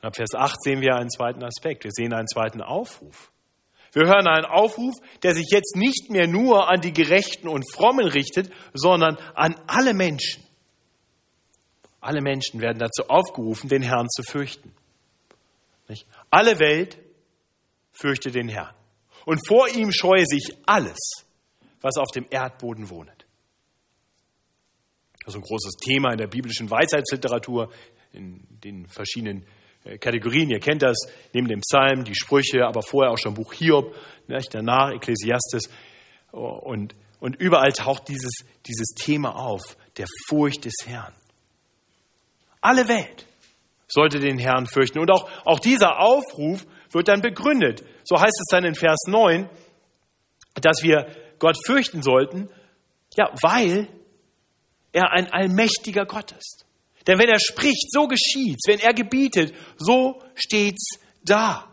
Ab 0.01 0.15
Vers 0.15 0.33
8 0.33 0.63
sehen 0.63 0.81
wir 0.81 0.95
einen 0.95 1.09
zweiten 1.09 1.43
Aspekt. 1.43 1.83
Wir 1.83 1.91
sehen 1.91 2.13
einen 2.13 2.27
zweiten 2.27 2.61
Aufruf. 2.61 3.31
Wir 3.93 4.07
hören 4.07 4.27
einen 4.27 4.45
Aufruf, 4.45 4.95
der 5.21 5.35
sich 5.35 5.47
jetzt 5.51 5.75
nicht 5.75 6.09
mehr 6.09 6.27
nur 6.27 6.69
an 6.69 6.81
die 6.81 6.93
Gerechten 6.93 7.47
und 7.47 7.69
Frommen 7.71 8.07
richtet, 8.07 8.51
sondern 8.73 9.17
an 9.35 9.55
alle 9.67 9.93
Menschen. 9.93 10.43
Alle 11.99 12.21
Menschen 12.21 12.61
werden 12.61 12.79
dazu 12.79 13.09
aufgerufen, 13.09 13.69
den 13.69 13.83
Herrn 13.83 14.09
zu 14.09 14.23
fürchten. 14.23 14.73
Nicht? 15.87 16.07
Alle 16.29 16.57
Welt 16.59 16.97
fürchte 17.91 18.31
den 18.31 18.47
Herrn. 18.47 18.73
Und 19.25 19.45
vor 19.45 19.67
ihm 19.69 19.91
scheue 19.91 20.25
sich 20.25 20.57
alles, 20.65 20.97
was 21.81 21.97
auf 21.97 22.09
dem 22.11 22.25
Erdboden 22.29 22.89
wohnt. 22.89 23.25
Das 25.23 25.35
ist 25.35 25.41
ein 25.41 25.43
großes 25.43 25.75
Thema 25.75 26.11
in 26.11 26.17
der 26.17 26.27
biblischen 26.27 26.71
Weisheitsliteratur, 26.71 27.71
in 28.13 28.47
den 28.63 28.87
verschiedenen 28.87 29.45
Kategorien. 29.99 30.49
Ihr 30.49 30.59
kennt 30.59 30.83
das, 30.83 30.97
neben 31.33 31.47
dem 31.47 31.61
Psalm, 31.61 32.03
die 32.03 32.15
Sprüche, 32.15 32.65
aber 32.65 32.81
vorher 32.81 33.11
auch 33.11 33.17
schon 33.17 33.33
Buch 33.33 33.53
Hiob, 33.53 33.95
danach 34.51 34.91
Ekklesiastes. 34.91 35.69
Und, 36.31 36.95
und 37.19 37.35
überall 37.37 37.71
taucht 37.71 38.07
dieses, 38.07 38.43
dieses 38.65 38.89
Thema 38.95 39.35
auf, 39.35 39.61
der 39.97 40.05
Furcht 40.27 40.65
des 40.65 40.75
Herrn. 40.85 41.13
Alle 42.61 42.87
Welt 42.87 43.25
sollte 43.87 44.19
den 44.19 44.37
Herrn 44.37 44.67
fürchten. 44.67 44.99
Und 44.99 45.11
auch, 45.11 45.29
auch 45.45 45.59
dieser 45.59 45.99
Aufruf 45.99 46.65
wird 46.91 47.07
dann 47.07 47.21
begründet. 47.21 47.83
So 48.03 48.19
heißt 48.19 48.39
es 48.39 48.47
dann 48.49 48.63
in 48.63 48.75
Vers 48.75 48.99
9, 49.07 49.49
dass 50.55 50.83
wir 50.83 51.07
Gott 51.39 51.57
fürchten 51.65 52.01
sollten, 52.01 52.49
ja, 53.17 53.31
weil 53.41 53.87
er 54.93 55.11
ein 55.11 55.31
allmächtiger 55.31 56.05
Gott 56.05 56.31
ist. 56.33 56.65
Denn 57.07 57.19
wenn 57.19 57.29
er 57.29 57.39
spricht, 57.39 57.91
so 57.91 58.07
geschieht's. 58.07 58.67
Wenn 58.67 58.79
er 58.79 58.93
gebietet, 58.93 59.53
so 59.77 60.21
steht's 60.35 60.99
da. 61.23 61.67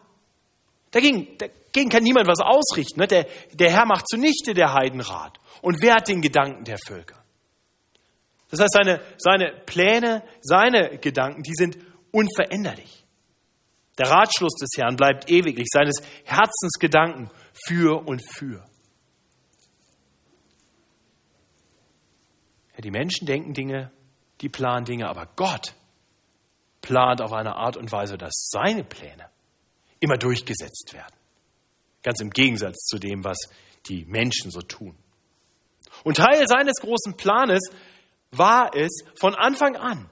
Dagegen, 0.90 1.36
kann 1.72 2.02
niemand 2.02 2.26
was 2.26 2.40
ausrichten. 2.40 3.00
Ne? 3.00 3.06
Der, 3.06 3.26
der 3.52 3.70
Herr 3.70 3.86
macht 3.86 4.08
zunichte 4.08 4.54
der 4.54 4.72
Heidenrat 4.72 5.38
und 5.62 5.82
wehrt 5.82 6.08
den 6.08 6.20
Gedanken 6.20 6.64
der 6.64 6.78
Völker. 6.78 7.22
Das 8.50 8.60
heißt, 8.60 8.72
seine, 8.72 9.00
seine 9.18 9.52
Pläne, 9.66 10.22
seine 10.40 10.98
Gedanken, 10.98 11.42
die 11.42 11.54
sind 11.54 11.76
unveränderlich. 12.10 13.04
Der 13.98 14.10
Ratschluss 14.10 14.54
des 14.54 14.70
Herrn 14.76 14.96
bleibt 14.96 15.30
ewiglich, 15.30 15.66
seines 15.70 15.96
Herzens 16.24 16.78
Gedanken 16.78 17.30
für 17.52 18.06
und 18.06 18.22
für. 18.24 18.64
Ja, 22.74 22.80
die 22.82 22.90
Menschen 22.90 23.26
denken 23.26 23.52
Dinge, 23.52 23.90
die 24.40 24.48
planen 24.48 24.84
Dinge, 24.84 25.08
aber 25.08 25.28
Gott 25.36 25.74
plant 26.80 27.20
auf 27.20 27.32
eine 27.32 27.56
Art 27.56 27.76
und 27.76 27.90
Weise, 27.90 28.16
dass 28.16 28.48
seine 28.50 28.84
Pläne 28.84 29.28
immer 30.00 30.16
durchgesetzt 30.16 30.92
werden. 30.92 31.14
Ganz 32.02 32.20
im 32.20 32.30
Gegensatz 32.30 32.86
zu 32.86 32.98
dem, 32.98 33.24
was 33.24 33.38
die 33.88 34.04
Menschen 34.06 34.50
so 34.50 34.60
tun. 34.60 34.96
Und 36.04 36.16
Teil 36.18 36.46
seines 36.46 36.76
großen 36.80 37.16
Planes 37.16 37.70
war 38.30 38.74
es 38.74 39.02
von 39.18 39.34
Anfang 39.34 39.76
an, 39.76 40.08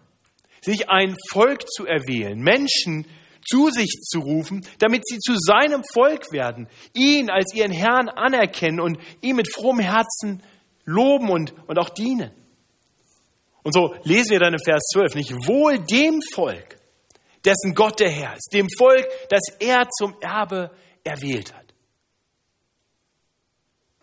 sich 0.61 0.89
ein 0.89 1.17
Volk 1.31 1.69
zu 1.71 1.87
erwählen, 1.87 2.39
Menschen 2.41 3.07
zu 3.49 3.71
sich 3.71 3.91
zu 4.03 4.21
rufen, 4.21 4.67
damit 4.79 5.07
sie 5.07 5.19
zu 5.19 5.37
seinem 5.37 5.85
Volk 5.95 6.33
werden, 6.33 6.69
ihn 6.95 7.31
als 7.31 7.55
ihren 7.55 7.71
Herrn 7.71 8.09
anerkennen 8.09 8.81
und 8.81 8.99
ihm 9.21 9.37
mit 9.37 9.53
frohem 9.53 9.79
Herzen 9.79 10.43
loben 10.85 11.31
und, 11.31 11.55
und 11.69 11.79
auch 11.79 11.91
dienen. 11.91 12.33
Und 13.67 13.73
so 13.73 13.97
lesen 14.05 14.31
wir 14.31 14.39
dann 14.39 14.53
im 14.53 14.61
Vers 14.65 14.81
12, 14.93 15.17
nicht 15.17 15.33
wohl 15.49 15.81
dem 15.81 16.21
Volk, 16.33 16.79
dessen 17.45 17.75
Gott 17.75 17.99
der 17.99 18.11
Herr 18.11 18.37
ist, 18.37 18.53
dem 18.53 18.69
Volk, 18.79 19.05
das 19.29 19.43
er 19.59 19.89
zum 19.91 20.15
Erbe 20.21 20.71
erwählt 21.03 21.53
hat. 21.53 21.75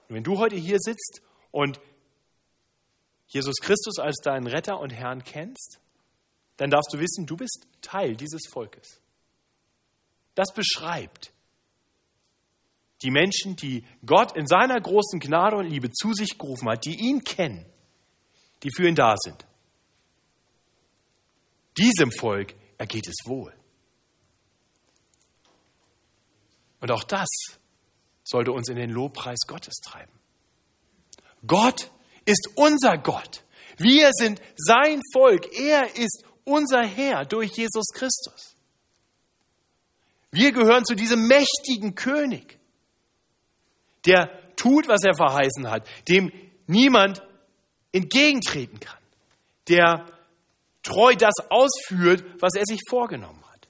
Und 0.10 0.17
wenn 0.17 0.23
du 0.26 0.38
heute 0.38 0.58
hier 0.58 0.80
sitzt 0.80 1.21
und 1.52 1.80
Jesus 3.28 3.56
Christus 3.62 3.99
als 3.99 4.17
deinen 4.17 4.47
Retter 4.47 4.82
und 4.82 4.89
Herrn 4.89 5.23
kennst, 5.23 5.80
dann 6.58 6.69
darfst 6.69 6.93
du 6.93 6.99
wissen, 6.99 7.26
du 7.26 7.38
bist 7.38 7.65
Teil 7.82 8.17
dieses 8.17 8.41
Volkes. 8.52 8.99
Das 10.36 10.54
beschreibt 10.54 11.32
die 13.02 13.12
Menschen, 13.12 13.56
die 13.56 13.86
Gott 14.06 14.36
in 14.36 14.45
seiner 14.45 14.82
großen 14.82 15.21
Gnade 15.21 15.56
und 15.56 15.67
Liebe 15.67 15.89
zu 15.89 16.12
sich 16.12 16.38
gerufen 16.38 16.67
hat, 16.67 16.84
die 16.84 16.99
ihn 16.99 17.23
kennen, 17.23 17.65
die 18.63 18.69
für 18.69 18.89
ihn 18.89 18.95
da 18.95 19.15
sind. 19.15 19.45
Diesem 21.78 22.12
Volk 22.12 22.56
ergeht 22.78 23.08
es 23.08 23.16
wohl. 23.26 23.54
Und 26.80 26.92
auch 26.92 27.04
das 27.04 27.30
sollte 28.24 28.52
uns 28.52 28.70
in 28.70 28.76
den 28.76 28.90
Lobpreis 28.90 29.40
Gottes 29.48 29.76
treiben. 29.84 30.12
Gott 31.46 31.92
ist 32.26 32.50
unser 32.56 32.98
Gott. 32.98 33.44
Wir 33.78 34.12
sind 34.14 34.42
sein 34.56 35.02
Volk. 35.14 35.58
Er 35.58 35.96
ist 35.96 36.24
unser 36.44 36.86
Herr 36.86 37.26
durch 37.26 37.52
Jesus 37.52 37.88
Christus. 37.94 38.56
Wir 40.32 40.52
gehören 40.52 40.84
zu 40.84 40.96
diesem 40.96 41.28
mächtigen 41.28 41.96
König, 41.96 42.58
der 44.06 44.30
tut, 44.56 44.88
was 44.88 45.04
er 45.04 45.16
verheißen 45.16 45.70
hat, 45.70 45.88
dem 46.08 46.32
niemand 46.66 47.22
entgegentreten 47.92 48.80
kann, 48.80 48.98
der 49.68 50.08
treu 50.84 51.15
das 51.15 51.34
ausführt, 51.50 52.24
was 52.39 52.54
er 52.56 52.65
sich 52.65 52.82
vorgenommen 52.88 53.43
hat. 53.52 53.67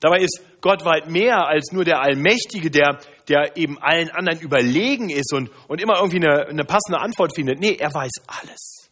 Dabei 0.00 0.20
ist 0.20 0.40
Gott 0.60 0.84
weit 0.84 1.08
mehr 1.08 1.46
als 1.46 1.72
nur 1.72 1.84
der 1.84 2.00
Allmächtige, 2.00 2.70
der, 2.70 2.98
der 3.28 3.56
eben 3.56 3.78
allen 3.78 4.10
anderen 4.10 4.40
überlegen 4.40 5.10
ist 5.10 5.32
und, 5.32 5.50
und 5.68 5.80
immer 5.80 5.98
irgendwie 5.98 6.24
eine, 6.24 6.46
eine 6.46 6.64
passende 6.64 7.00
Antwort 7.00 7.34
findet. 7.34 7.60
Nee, 7.60 7.76
er 7.78 7.92
weiß 7.92 8.12
alles. 8.26 8.90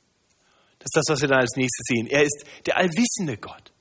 Das 0.78 0.86
ist 0.86 0.96
das, 0.96 1.04
was 1.08 1.20
wir 1.22 1.28
dann 1.28 1.40
als 1.40 1.56
nächstes 1.56 1.84
sehen. 1.88 2.06
Er 2.06 2.22
ist 2.22 2.44
der 2.66 2.76
allwissende 2.76 3.36
Gott. 3.38 3.72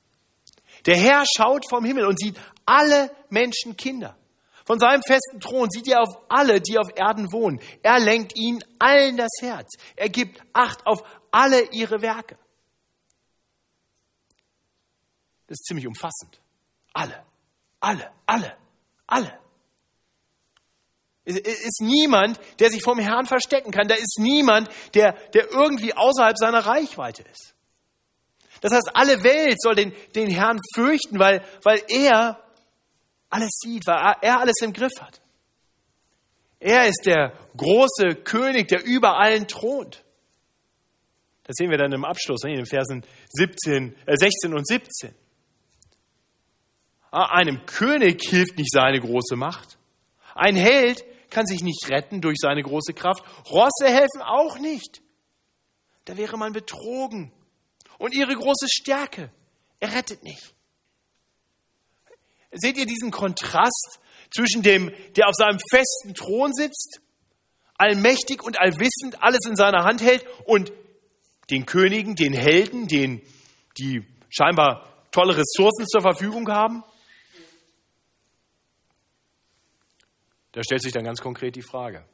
Der 0.86 0.96
Herr 0.96 1.24
schaut 1.36 1.68
vom 1.68 1.84
Himmel 1.84 2.06
und 2.06 2.18
sieht 2.18 2.38
alle 2.64 3.10
Menschen 3.28 3.76
Kinder. 3.76 4.16
Von 4.64 4.80
seinem 4.80 5.02
festen 5.02 5.38
Thron 5.38 5.70
sieht 5.70 5.86
er 5.86 6.02
auf 6.02 6.16
alle, 6.28 6.60
die 6.60 6.78
auf 6.78 6.88
Erden 6.96 7.32
wohnen. 7.32 7.60
Er 7.82 8.00
lenkt 8.00 8.36
ihnen 8.36 8.64
allen 8.80 9.16
das 9.16 9.30
Herz. 9.40 9.74
Er 9.94 10.08
gibt 10.08 10.40
Acht 10.52 10.84
auf 10.86 11.04
alle 11.36 11.68
ihre 11.70 12.00
Werke. 12.00 12.38
Das 15.46 15.58
ist 15.60 15.66
ziemlich 15.66 15.86
umfassend. 15.86 16.40
Alle, 16.94 17.22
alle, 17.78 18.10
alle, 18.24 18.56
alle. 19.06 19.38
Es 21.26 21.36
ist 21.36 21.82
niemand, 21.82 22.40
der 22.58 22.70
sich 22.70 22.82
vom 22.82 22.98
Herrn 22.98 23.26
verstecken 23.26 23.70
kann. 23.70 23.86
Da 23.86 23.96
ist 23.96 24.18
niemand, 24.18 24.70
der, 24.94 25.12
der 25.34 25.50
irgendwie 25.50 25.92
außerhalb 25.92 26.38
seiner 26.38 26.64
Reichweite 26.64 27.22
ist. 27.22 27.54
Das 28.62 28.72
heißt, 28.72 28.92
alle 28.94 29.22
Welt 29.22 29.60
soll 29.60 29.74
den, 29.74 29.94
den 30.14 30.30
Herrn 30.30 30.58
fürchten, 30.74 31.18
weil, 31.18 31.44
weil 31.62 31.82
er 31.88 32.42
alles 33.28 33.58
sieht, 33.60 33.86
weil 33.86 34.16
er 34.22 34.40
alles 34.40 34.56
im 34.62 34.72
Griff 34.72 34.98
hat. 35.00 35.20
Er 36.60 36.86
ist 36.86 37.02
der 37.04 37.36
große 37.58 38.22
König, 38.24 38.68
der 38.68 38.82
über 38.84 39.18
allen 39.18 39.46
thront. 39.46 40.05
Das 41.46 41.54
sehen 41.56 41.70
wir 41.70 41.78
dann 41.78 41.92
im 41.92 42.04
Abschluss, 42.04 42.42
in 42.42 42.56
den 42.56 42.66
Versen 42.66 43.04
17, 43.28 43.94
äh 44.04 44.16
16 44.16 44.52
und 44.52 44.66
17. 44.66 45.14
Ah, 47.12 47.36
einem 47.36 47.64
König 47.66 48.20
hilft 48.28 48.58
nicht 48.58 48.72
seine 48.72 49.00
große 49.00 49.36
Macht. 49.36 49.78
Ein 50.34 50.56
Held 50.56 51.04
kann 51.30 51.46
sich 51.46 51.62
nicht 51.62 51.88
retten 51.88 52.20
durch 52.20 52.38
seine 52.40 52.62
große 52.62 52.94
Kraft. 52.94 53.22
Rosse 53.48 53.86
helfen 53.86 54.22
auch 54.22 54.58
nicht. 54.58 55.02
Da 56.04 56.16
wäre 56.16 56.36
man 56.36 56.52
betrogen. 56.52 57.32
und 57.98 58.14
ihre 58.14 58.34
große 58.34 58.66
Stärke. 58.68 59.30
Er 59.80 59.94
rettet 59.94 60.22
nicht. 60.22 60.54
Seht 62.52 62.76
ihr 62.76 62.84
diesen 62.86 63.10
Kontrast 63.10 64.00
zwischen 64.34 64.62
dem, 64.62 64.92
der 65.16 65.28
auf 65.28 65.34
seinem 65.34 65.58
festen 65.70 66.12
Thron 66.12 66.52
sitzt, 66.52 67.00
allmächtig 67.78 68.42
und 68.42 68.58
allwissend 68.60 69.22
alles 69.22 69.46
in 69.46 69.56
seiner 69.56 69.84
Hand 69.84 70.02
hält, 70.02 70.26
und 70.44 70.72
den 71.50 71.66
Königen, 71.66 72.16
den 72.16 72.32
Helden, 72.32 72.88
den, 72.88 73.22
die 73.78 74.04
scheinbar 74.28 74.92
tolle 75.10 75.36
Ressourcen 75.36 75.86
zur 75.86 76.02
Verfügung 76.02 76.48
haben? 76.48 76.82
Da 80.52 80.62
stellt 80.62 80.82
sich 80.82 80.92
dann 80.92 81.04
ganz 81.04 81.20
konkret 81.20 81.54
die 81.54 81.62
Frage, 81.62 82.04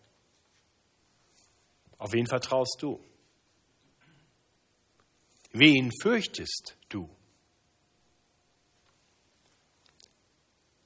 auf 1.98 2.12
wen 2.12 2.26
vertraust 2.26 2.78
du? 2.80 2.98
Wen 5.52 5.92
fürchtest 6.02 6.76
du? 6.88 7.08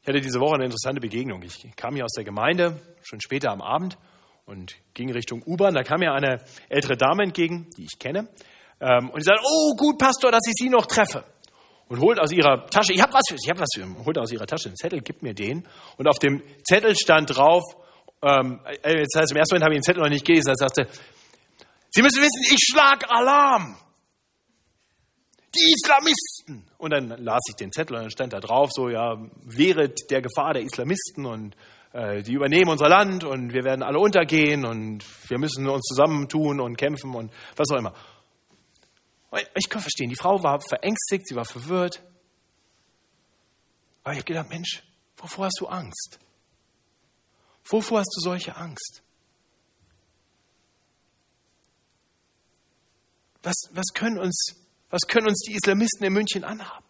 Ich 0.03 0.09
hatte 0.09 0.21
diese 0.21 0.39
Woche 0.39 0.57
eine 0.57 0.67
interessante 0.67 1.01
Begegnung. 1.01 1.43
Ich 1.43 1.75
kam 1.75 1.95
hier 1.95 2.05
aus 2.05 2.13
der 2.13 2.25
Gemeinde, 2.25 2.81
schon 3.03 3.21
später 3.21 3.51
am 3.51 3.63
Abend, 3.63 3.97
und 4.47 4.77
ging 4.95 5.11
Richtung 5.13 5.43
U-Bahn. 5.45 5.75
Da 5.75 5.83
kam 5.83 6.01
mir 6.01 6.13
eine 6.13 6.39
ältere 6.69 6.97
Dame 6.97 7.25
entgegen, 7.25 7.69
die 7.77 7.85
ich 7.85 7.99
kenne. 7.99 8.29
Ähm, 8.81 9.11
und 9.11 9.21
sie 9.21 9.25
sagte, 9.25 9.43
oh 9.45 9.75
gut, 9.77 9.99
Pastor, 9.99 10.31
dass 10.31 10.43
ich 10.47 10.55
Sie 10.57 10.71
noch 10.71 10.87
treffe. 10.87 11.25
Und 11.89 12.01
holt 12.01 12.19
aus 12.19 12.33
ihrer 12.33 12.67
Tasche, 12.67 12.93
ich 12.93 13.01
habe 13.01 13.13
was 13.13 13.23
für 13.29 13.37
Sie, 13.37 13.45
ich 13.45 13.51
habe 13.51 13.61
was 13.61 13.69
für 13.75 13.83
Sie, 13.83 14.05
holt 14.05 14.19
aus 14.19 14.33
ihrer 14.33 14.47
Tasche 14.47 14.69
einen 14.69 14.77
Zettel, 14.77 15.01
gibt 15.03 15.23
mir 15.23 15.35
den. 15.35 15.67
Und 15.97 16.09
auf 16.09 16.19
dem 16.19 16.43
Zettel 16.65 16.97
stand 16.97 17.37
drauf, 17.37 17.63
ähm, 18.23 18.61
äh, 18.83 19.05
das 19.05 19.21
heißt, 19.21 19.33
im 19.33 19.37
ersten 19.37 19.55
Moment 19.55 19.65
habe 19.65 19.75
ich 19.75 19.81
den 19.81 19.85
Zettel 19.85 20.03
noch 20.03 20.11
nicht 20.11 20.25
gelesen, 20.25 20.49
er 20.49 20.57
sagte, 20.57 20.89
Sie 21.91 22.03
müssen 22.03 22.21
wissen, 22.21 22.55
ich 22.55 22.59
schlag 22.71 23.11
Alarm 23.11 23.77
die 25.57 25.73
Islamisten. 25.73 26.65
Und 26.79 26.91
dann 26.91 27.09
las 27.09 27.41
ich 27.49 27.57
den 27.57 27.73
Zettel 27.73 27.97
und 27.97 28.03
dann 28.03 28.11
stand 28.11 28.33
da 28.33 28.41
drauf, 28.41 28.71
so, 28.73 28.89
ja, 28.89 29.17
wehret 29.43 30.11
der 30.11 30.21
Gefahr 30.23 30.53
der 30.55 30.63
Islamisten 30.63 31.25
und 31.27 31.55
äh, 31.55 31.59
die 32.23 32.33
übernehmen 32.33 32.71
unser 32.71 32.89
Land 32.89 33.25
und 33.25 33.53
wir 33.53 33.65
werden 33.65 33.83
alle 33.83 33.99
untergehen 33.99 34.65
und 34.67 35.05
wir 35.31 35.39
müssen 35.39 35.69
uns 35.69 35.83
zusammentun 35.83 36.61
und 36.61 36.77
kämpfen 36.77 37.15
und 37.15 37.33
was 37.57 37.71
auch 37.71 37.79
immer. 37.79 37.95
Ich 39.55 39.69
kann 39.69 39.81
verstehen, 39.81 40.09
die 40.09 40.17
Frau 40.17 40.43
war 40.43 40.61
verängstigt, 40.61 41.29
sie 41.29 41.37
war 41.37 41.45
verwirrt. 41.45 42.03
Aber 44.03 44.13
ich 44.13 44.19
habe 44.19 44.27
gedacht, 44.27 44.49
Mensch, 44.49 44.83
wovor 45.17 45.47
hast 45.47 45.61
du 45.61 45.67
Angst? 45.67 46.19
Wovor 47.65 47.99
hast 48.01 48.15
du 48.17 48.21
solche 48.21 48.57
Angst? 48.57 49.03
Was, 53.43 53.55
was 53.73 53.87
können 53.95 54.19
uns 54.19 54.67
was 54.91 55.03
können 55.09 55.29
uns 55.29 55.41
die 55.41 55.55
Islamisten 55.55 56.05
in 56.07 56.13
München 56.13 56.45
anhaben? 56.45 56.86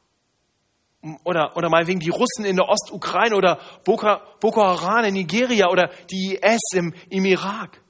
Oder, 1.24 1.56
oder 1.56 1.68
meinetwegen 1.68 2.00
die 2.00 2.10
Russen 2.10 2.44
in 2.44 2.56
der 2.56 2.68
Ostukraine 2.68 3.36
oder 3.36 3.60
Boko, 3.84 4.16
Boko 4.40 4.62
Haram 4.62 5.04
in 5.04 5.14
Nigeria 5.14 5.68
oder 5.68 5.88
die 6.10 6.38
IS 6.42 6.72
im, 6.72 6.94
im 7.10 7.24
Irak. 7.24 7.80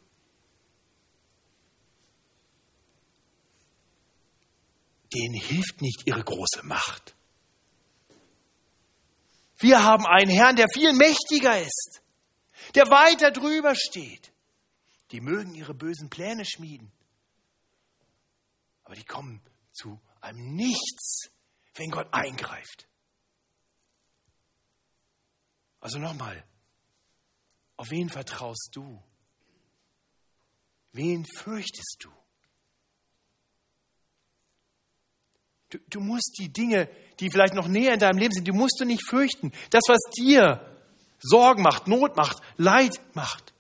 Denen 5.15 5.35
hilft 5.35 5.81
nicht 5.81 6.03
ihre 6.07 6.23
große 6.23 6.65
Macht. 6.65 7.15
Wir 9.59 9.83
haben 9.83 10.05
einen 10.07 10.31
Herrn, 10.31 10.57
der 10.57 10.67
viel 10.69 10.93
mächtiger 10.93 11.59
ist, 11.61 12.03
der 12.75 12.91
weiter 12.91 13.31
drüber 13.31 13.75
steht. 13.75 14.33
Die 15.13 15.21
mögen 15.21 15.55
ihre 15.55 15.73
bösen 15.73 16.11
Pläne 16.11 16.45
schmieden, 16.45 16.93
aber 18.85 18.95
die 18.95 19.05
kommen 19.05 19.41
zu 19.73 20.01
einem 20.21 20.55
Nichts, 20.55 21.31
wenn 21.75 21.91
Gott 21.91 22.13
eingreift. 22.13 22.89
Also 25.87 26.01
nochmal, 26.01 26.43
auf 27.77 27.93
wen 27.93 28.09
vertraust 28.09 28.71
du? 28.73 29.01
Wen 30.91 31.25
fürchtest 31.25 31.99
du? 32.01 32.11
du? 35.71 35.79
Du 35.89 36.01
musst 36.01 36.39
die 36.41 36.53
Dinge, 36.53 36.89
die 37.21 37.31
vielleicht 37.31 37.55
noch 37.55 37.69
näher 37.69 37.95
in 37.95 38.01
deinem 38.01 38.19
Leben 38.19 38.35
sind, 38.35 38.49
die 38.49 38.53
musst 38.53 38.81
du 38.81 38.85
nicht 38.85 39.09
fürchten. 39.09 39.53
Das, 39.71 39.83
was 39.87 40.01
dir 40.19 40.61
Sorgen 41.21 41.63
macht, 41.63 41.87
Not 41.87 42.17
macht, 42.17 42.39
Leid 42.57 43.01
macht. 43.15 43.55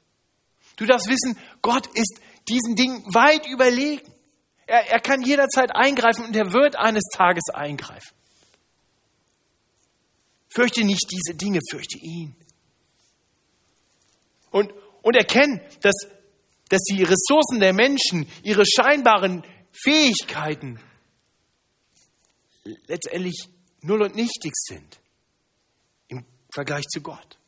Du 0.75 0.85
darfst 0.85 1.09
wissen, 1.09 1.39
Gott 1.63 1.87
ist 1.95 2.21
diesen 2.49 2.75
Dingen 2.75 3.05
weit 3.15 3.47
überlegen. 3.47 4.13
Er, 4.67 4.91
er 4.91 4.99
kann 4.99 5.23
jederzeit 5.23 5.71
eingreifen 5.77 6.25
und 6.25 6.35
er 6.35 6.53
wird 6.53 6.75
eines 6.75 7.05
Tages 7.13 7.45
eingreifen. 7.55 8.17
Fürchte 10.57 10.85
nicht 10.85 11.07
diese 11.11 11.37
Dinge, 11.37 11.61
fürchte 11.71 11.99
ihn. 11.99 12.35
Und, 14.51 14.73
und 15.03 15.15
erkenn, 15.15 15.61
dass, 15.83 15.95
dass 16.71 16.81
die 16.85 17.03
Ressourcen 17.03 17.61
der 17.61 17.75
Menschen, 17.75 18.27
ihre 18.43 18.65
scheinbaren 18.65 19.45
Fähigkeiten 19.71 20.81
letztendlich 22.87 23.51
null 23.83 24.01
und 24.01 24.17
nichtig 24.17 24.53
sind 24.55 24.99
im 26.09 26.25
Vergleich 26.51 26.85
zu 26.87 27.03
Gott. 27.03 27.39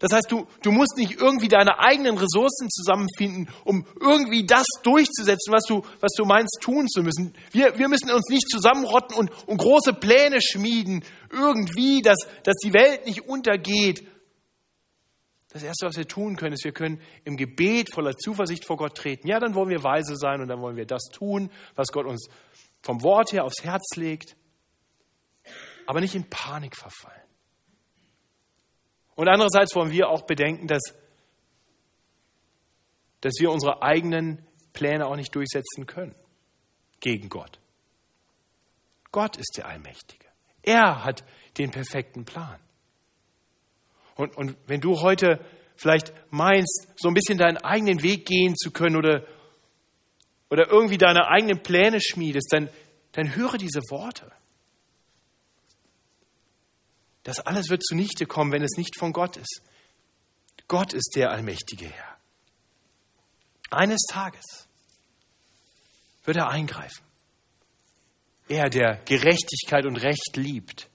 Das 0.00 0.12
heißt, 0.12 0.32
du, 0.32 0.46
du 0.62 0.72
musst 0.72 0.96
nicht 0.96 1.20
irgendwie 1.20 1.48
deine 1.48 1.78
eigenen 1.78 2.16
Ressourcen 2.16 2.70
zusammenfinden, 2.70 3.50
um 3.64 3.86
irgendwie 4.00 4.46
das 4.46 4.64
durchzusetzen, 4.82 5.52
was 5.52 5.64
du, 5.68 5.82
was 6.00 6.12
du 6.16 6.24
meinst 6.24 6.58
tun 6.62 6.88
zu 6.88 7.02
müssen. 7.02 7.34
Wir, 7.52 7.78
wir 7.78 7.88
müssen 7.88 8.10
uns 8.10 8.26
nicht 8.30 8.48
zusammenrotten 8.50 9.14
und, 9.14 9.30
und 9.46 9.58
große 9.58 9.92
Pläne 9.92 10.40
schmieden, 10.40 11.04
irgendwie, 11.30 12.00
dass, 12.00 12.16
dass 12.44 12.56
die 12.64 12.72
Welt 12.72 13.04
nicht 13.04 13.28
untergeht. 13.28 14.08
Das 15.50 15.62
Erste, 15.62 15.84
was 15.86 15.96
wir 15.96 16.08
tun 16.08 16.36
können, 16.36 16.54
ist, 16.54 16.64
wir 16.64 16.72
können 16.72 17.02
im 17.24 17.36
Gebet 17.36 17.92
voller 17.92 18.16
Zuversicht 18.16 18.64
vor 18.64 18.78
Gott 18.78 18.96
treten. 18.96 19.28
Ja, 19.28 19.38
dann 19.38 19.54
wollen 19.54 19.68
wir 19.68 19.84
weise 19.84 20.16
sein 20.16 20.40
und 20.40 20.48
dann 20.48 20.62
wollen 20.62 20.76
wir 20.76 20.86
das 20.86 21.02
tun, 21.12 21.50
was 21.74 21.88
Gott 21.88 22.06
uns 22.06 22.28
vom 22.80 23.02
Wort 23.02 23.32
her 23.32 23.44
aufs 23.44 23.62
Herz 23.62 23.96
legt, 23.96 24.34
aber 25.86 26.00
nicht 26.00 26.14
in 26.14 26.30
Panik 26.30 26.74
verfallen. 26.74 27.19
Und 29.20 29.28
andererseits 29.28 29.74
wollen 29.74 29.90
wir 29.90 30.08
auch 30.08 30.22
bedenken, 30.22 30.66
dass, 30.66 30.80
dass 33.20 33.34
wir 33.38 33.50
unsere 33.50 33.82
eigenen 33.82 34.46
Pläne 34.72 35.06
auch 35.06 35.16
nicht 35.16 35.34
durchsetzen 35.34 35.84
können 35.84 36.14
gegen 37.00 37.28
Gott. 37.28 37.58
Gott 39.12 39.36
ist 39.36 39.58
der 39.58 39.66
Allmächtige. 39.66 40.24
Er 40.62 41.04
hat 41.04 41.22
den 41.58 41.70
perfekten 41.70 42.24
Plan. 42.24 42.58
Und, 44.14 44.38
und 44.38 44.56
wenn 44.66 44.80
du 44.80 45.02
heute 45.02 45.44
vielleicht 45.76 46.14
meinst, 46.30 46.88
so 46.96 47.08
ein 47.08 47.14
bisschen 47.14 47.36
deinen 47.36 47.58
eigenen 47.58 48.02
Weg 48.02 48.24
gehen 48.24 48.56
zu 48.56 48.70
können 48.70 48.96
oder, 48.96 49.26
oder 50.48 50.70
irgendwie 50.70 50.96
deine 50.96 51.28
eigenen 51.28 51.62
Pläne 51.62 52.00
schmiedest, 52.00 52.50
dann, 52.54 52.70
dann 53.12 53.36
höre 53.36 53.58
diese 53.58 53.80
Worte. 53.90 54.32
Das 57.22 57.40
alles 57.40 57.68
wird 57.68 57.84
zunichte 57.84 58.26
kommen, 58.26 58.52
wenn 58.52 58.62
es 58.62 58.76
nicht 58.76 58.98
von 58.98 59.12
Gott 59.12 59.36
ist. 59.36 59.62
Gott 60.68 60.92
ist 60.92 61.12
der 61.16 61.30
allmächtige 61.30 61.88
Herr. 61.88 62.16
Eines 63.70 64.02
Tages 64.08 64.68
wird 66.24 66.36
er 66.36 66.48
eingreifen. 66.48 67.04
Er, 68.48 68.68
der 68.68 68.96
Gerechtigkeit 69.04 69.86
und 69.86 69.96
Recht 69.96 70.36
liebt. 70.36 70.88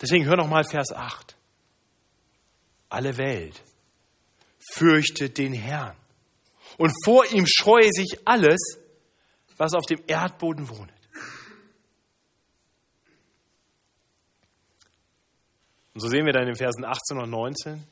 Deswegen 0.00 0.26
hör 0.26 0.36
noch 0.36 0.48
mal 0.48 0.64
Vers 0.64 0.92
8. 0.92 1.36
Alle 2.88 3.16
Welt 3.16 3.62
fürchtet 4.74 5.38
den 5.38 5.54
Herrn 5.54 5.96
und 6.76 6.92
vor 7.04 7.24
ihm 7.26 7.46
scheue 7.46 7.90
sich 7.92 8.18
alles, 8.26 8.78
was 9.56 9.74
auf 9.74 9.84
dem 9.86 10.02
Erdboden 10.06 10.68
wohnt. 10.68 10.92
Und 15.94 16.00
so 16.00 16.08
sehen 16.08 16.24
wir 16.24 16.32
dann 16.32 16.42
in 16.42 16.48
den 16.48 16.56
Versen 16.56 16.84
18 16.84 17.18
und 17.18 17.30
19 17.30 17.86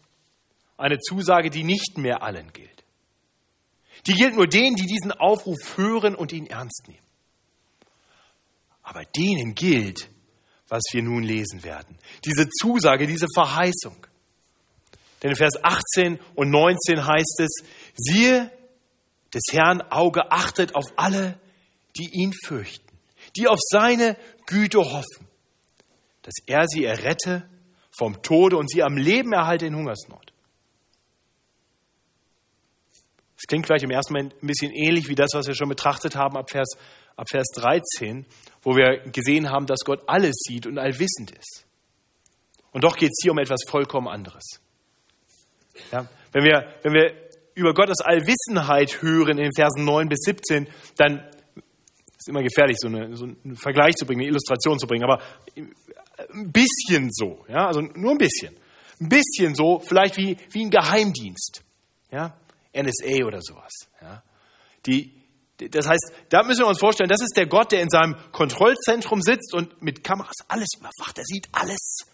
eine 0.77 0.99
Zusage, 0.99 1.51
die 1.51 1.65
nicht 1.65 1.99
mehr 1.99 2.23
allen 2.23 2.53
gilt. 2.53 2.85
Die 4.07 4.15
gilt 4.15 4.35
nur 4.35 4.47
denen, 4.47 4.77
die 4.77 4.87
diesen 4.87 5.13
Aufruf 5.13 5.77
hören 5.77 6.15
und 6.15 6.33
ihn 6.33 6.47
ernst 6.47 6.89
nehmen. 6.89 7.07
Aber 8.83 9.03
denen 9.05 9.55
gilt, 9.55 10.09
was 10.69 10.83
wir 10.93 11.03
nun 11.03 11.23
lesen 11.23 11.63
werden. 11.65 11.99
Diese 12.25 12.49
Zusage, 12.49 13.07
diese 13.07 13.27
Verheißung. 13.35 14.07
Denn 15.23 15.31
in 15.31 15.37
Vers 15.37 15.63
18 15.63 16.19
und 16.35 16.51
19 16.51 17.07
heißt 17.07 17.41
es, 17.41 17.51
siehe, 17.95 18.51
des 19.35 19.43
Herrn 19.53 19.83
Auge 19.83 20.33
achtet 20.33 20.75
auf 20.75 20.87
alle, 20.97 21.39
die 21.97 22.09
ihn 22.13 22.33
fürchten, 22.33 22.87
die 23.37 23.49
auf 23.49 23.59
seine 23.61 24.17
Güte 24.47 24.79
hoffen, 24.79 25.29
dass 26.23 26.35
er 26.47 26.67
sie 26.67 26.85
errette 26.85 27.49
vom 28.01 28.23
Tode 28.23 28.57
und 28.57 28.71
sie 28.71 28.83
am 28.83 28.97
Leben 28.97 29.35
erhalte 29.35 29.67
in 29.67 29.77
Hungersnot. 29.77 30.33
Das 33.37 33.47
klingt 33.47 33.67
vielleicht 33.67 33.85
im 33.85 33.91
ersten 33.91 34.15
Moment 34.15 34.35
ein 34.43 34.47
bisschen 34.47 34.73
ähnlich 34.73 35.09
wie 35.09 35.15
das, 35.15 35.31
was 35.35 35.47
wir 35.47 35.55
schon 35.55 35.69
betrachtet 35.69 36.17
haben 36.17 36.35
ab 36.39 36.51
Vers, 36.51 36.79
ab 37.17 37.29
Vers 37.29 37.47
13, 37.57 38.25
wo 38.63 38.75
wir 38.75 39.01
gesehen 39.13 39.51
haben, 39.51 39.67
dass 39.67 39.81
Gott 39.85 40.03
alles 40.07 40.35
sieht 40.49 40.67
und 40.67 40.79
allwissend 40.79 41.31
ist. 41.33 41.67
Und 42.73 42.85
doch 42.85 42.97
geht 42.97 43.11
es 43.11 43.19
hier 43.23 43.33
um 43.33 43.39
etwas 43.39 43.61
vollkommen 43.69 44.09
anderes. 44.09 44.45
Ja, 45.93 46.09
wenn, 46.33 46.45
wir, 46.45 46.75
wenn 46.83 46.95
wir 46.95 47.13
über 47.55 47.75
Gottes 47.75 48.01
Allwissenheit 48.01 49.03
hören 49.03 49.37
in 49.37 49.45
den 49.45 49.55
Versen 49.55 49.85
9 49.85 50.09
bis 50.09 50.21
17, 50.21 50.69
dann 50.97 51.19
ist 51.19 52.17
es 52.17 52.29
immer 52.29 52.43
gefährlich, 52.43 52.77
so, 52.79 52.89
eine, 52.89 53.15
so 53.15 53.25
einen 53.25 53.57
Vergleich 53.57 53.95
zu 53.97 54.07
bringen, 54.07 54.21
eine 54.21 54.31
Illustration 54.31 54.79
zu 54.79 54.87
bringen, 54.87 55.05
aber 55.05 55.21
ein 56.33 56.53
bisschen 56.53 57.11
so, 57.13 57.45
ja, 57.49 57.67
also 57.67 57.81
nur 57.81 58.13
ein 58.13 58.19
bisschen. 58.19 58.57
Ein 59.01 59.09
bisschen 59.09 59.55
so, 59.55 59.81
vielleicht 59.81 60.17
wie, 60.17 60.37
wie 60.51 60.65
ein 60.65 60.71
Geheimdienst, 60.71 61.63
ja, 62.11 62.37
NSA 62.75 63.25
oder 63.25 63.41
sowas, 63.41 63.73
ja. 64.01 64.23
Die, 64.87 65.13
das 65.69 65.87
heißt, 65.87 66.13
da 66.31 66.43
müssen 66.43 66.61
wir 66.61 66.67
uns 66.67 66.79
vorstellen, 66.79 67.11
das 67.11 67.21
ist 67.21 67.37
der 67.37 67.47
Gott, 67.47 67.73
der 67.73 67.83
in 67.83 67.91
seinem 67.91 68.17
Kontrollzentrum 68.33 69.21
sitzt 69.21 69.55
und 69.55 69.83
mit 69.83 70.03
Kameras 70.03 70.37
alles 70.49 70.69
überwacht. 70.79 71.19
Er 71.19 71.25
sieht 71.25 71.49
alles. 71.53 72.07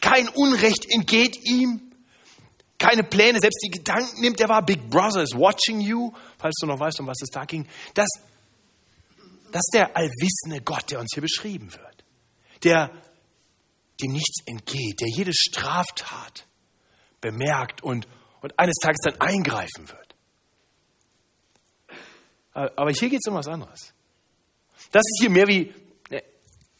Kein 0.00 0.28
Unrecht 0.28 0.86
entgeht 0.90 1.36
ihm. 1.44 1.92
Keine 2.78 3.04
Pläne, 3.04 3.38
selbst 3.40 3.60
die 3.62 3.70
Gedanken 3.70 4.22
nimmt. 4.22 4.40
Der 4.40 4.48
war 4.48 4.64
Big 4.64 4.88
Brother 4.88 5.22
is 5.22 5.34
watching 5.34 5.80
you. 5.80 6.12
Falls 6.38 6.54
du 6.60 6.66
noch 6.66 6.80
weißt, 6.80 7.00
um 7.00 7.06
was 7.06 7.20
es 7.20 7.28
da 7.28 7.44
ging. 7.44 7.68
Das, 7.92 8.08
das 9.52 9.60
ist 9.60 9.74
der 9.74 9.94
allwissende 9.94 10.62
Gott, 10.64 10.90
der 10.90 11.00
uns 11.00 11.10
hier 11.12 11.22
beschrieben 11.22 11.70
wird. 11.72 12.04
Der 12.64 12.90
dem 14.00 14.12
nichts 14.12 14.46
entgeht, 14.46 15.00
der 15.00 15.08
jede 15.08 15.32
Straftat 15.34 16.46
bemerkt 17.20 17.82
und, 17.82 18.06
und 18.40 18.58
eines 18.58 18.76
Tages 18.76 18.98
dann 19.04 19.20
eingreifen 19.20 19.88
wird. 19.88 20.14
Aber 22.52 22.90
hier 22.90 23.08
geht 23.08 23.20
es 23.22 23.30
um 23.30 23.36
was 23.36 23.46
anderes. 23.46 23.94
Das 24.90 25.02
ist 25.02 25.20
hier 25.20 25.30
mehr 25.30 25.46
wie, 25.46 25.72
ne, 26.10 26.22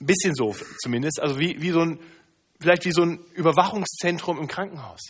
ein 0.00 0.06
bisschen 0.06 0.34
so 0.34 0.54
zumindest, 0.82 1.20
also 1.20 1.38
wie, 1.38 1.60
wie 1.60 1.70
so 1.70 1.80
ein, 1.80 2.00
vielleicht 2.58 2.84
wie 2.84 2.92
so 2.92 3.02
ein 3.02 3.18
Überwachungszentrum 3.34 4.38
im 4.38 4.48
Krankenhaus. 4.48 5.00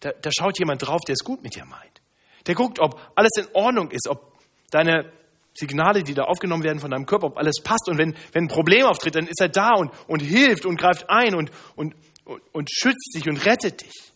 Da, 0.00 0.12
da 0.12 0.30
schaut 0.32 0.58
jemand 0.58 0.86
drauf, 0.86 1.00
der 1.06 1.14
es 1.14 1.24
gut 1.24 1.42
mit 1.42 1.54
dir 1.54 1.64
meint. 1.64 2.00
Der 2.46 2.54
guckt, 2.54 2.78
ob 2.78 3.00
alles 3.14 3.32
in 3.36 3.48
Ordnung 3.54 3.90
ist, 3.90 4.08
ob 4.08 4.38
deine 4.70 5.12
Signale, 5.58 6.02
die 6.02 6.14
da 6.14 6.24
aufgenommen 6.24 6.62
werden 6.62 6.80
von 6.80 6.90
deinem 6.90 7.06
Körper, 7.06 7.28
ob 7.28 7.38
alles 7.38 7.56
passt. 7.62 7.88
Und 7.88 7.98
wenn, 7.98 8.16
wenn 8.32 8.44
ein 8.44 8.48
Problem 8.48 8.86
auftritt, 8.86 9.14
dann 9.14 9.26
ist 9.26 9.40
er 9.40 9.48
da 9.48 9.72
und, 9.74 9.90
und 10.08 10.20
hilft 10.20 10.66
und 10.66 10.76
greift 10.76 11.08
ein 11.08 11.34
und, 11.34 11.50
und, 11.74 11.94
und, 12.24 12.42
und 12.52 12.70
schützt 12.70 13.14
dich 13.16 13.28
und 13.28 13.44
rettet 13.44 13.82
dich. 13.82 14.12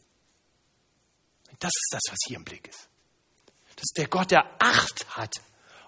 Das 1.59 1.73
ist 1.75 1.89
das, 1.93 2.03
was 2.11 2.19
hier 2.27 2.37
im 2.37 2.45
Blick 2.45 2.69
ist. 2.69 2.89
Das 3.77 3.85
ist 3.85 3.97
der 3.97 4.09
Gott, 4.09 4.31
der 4.31 4.45
Acht 4.59 5.17
hat 5.17 5.35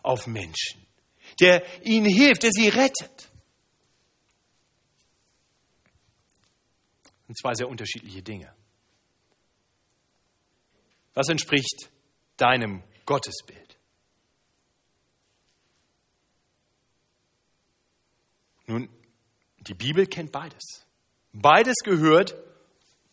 auf 0.02 0.26
Menschen, 0.26 0.86
der 1.40 1.62
ihnen 1.84 2.06
hilft, 2.06 2.42
der 2.42 2.50
sie 2.52 2.68
rettet. 2.68 3.30
Und 7.28 7.38
zwar 7.38 7.54
sehr 7.54 7.68
unterschiedliche 7.68 8.22
Dinge. 8.22 8.54
Was 11.14 11.28
entspricht 11.28 11.90
deinem 12.36 12.82
Gottesbild? 13.06 13.78
Nun, 18.66 18.88
die 19.58 19.74
Bibel 19.74 20.06
kennt 20.06 20.32
beides. 20.32 20.86
Beides 21.32 21.76
gehört 21.84 22.34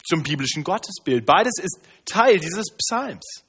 zum 0.03 0.23
biblischen 0.23 0.63
Gottesbild. 0.63 1.25
Beides 1.25 1.53
ist 1.61 1.79
Teil 2.05 2.39
dieses 2.39 2.65
Psalms. 2.77 3.43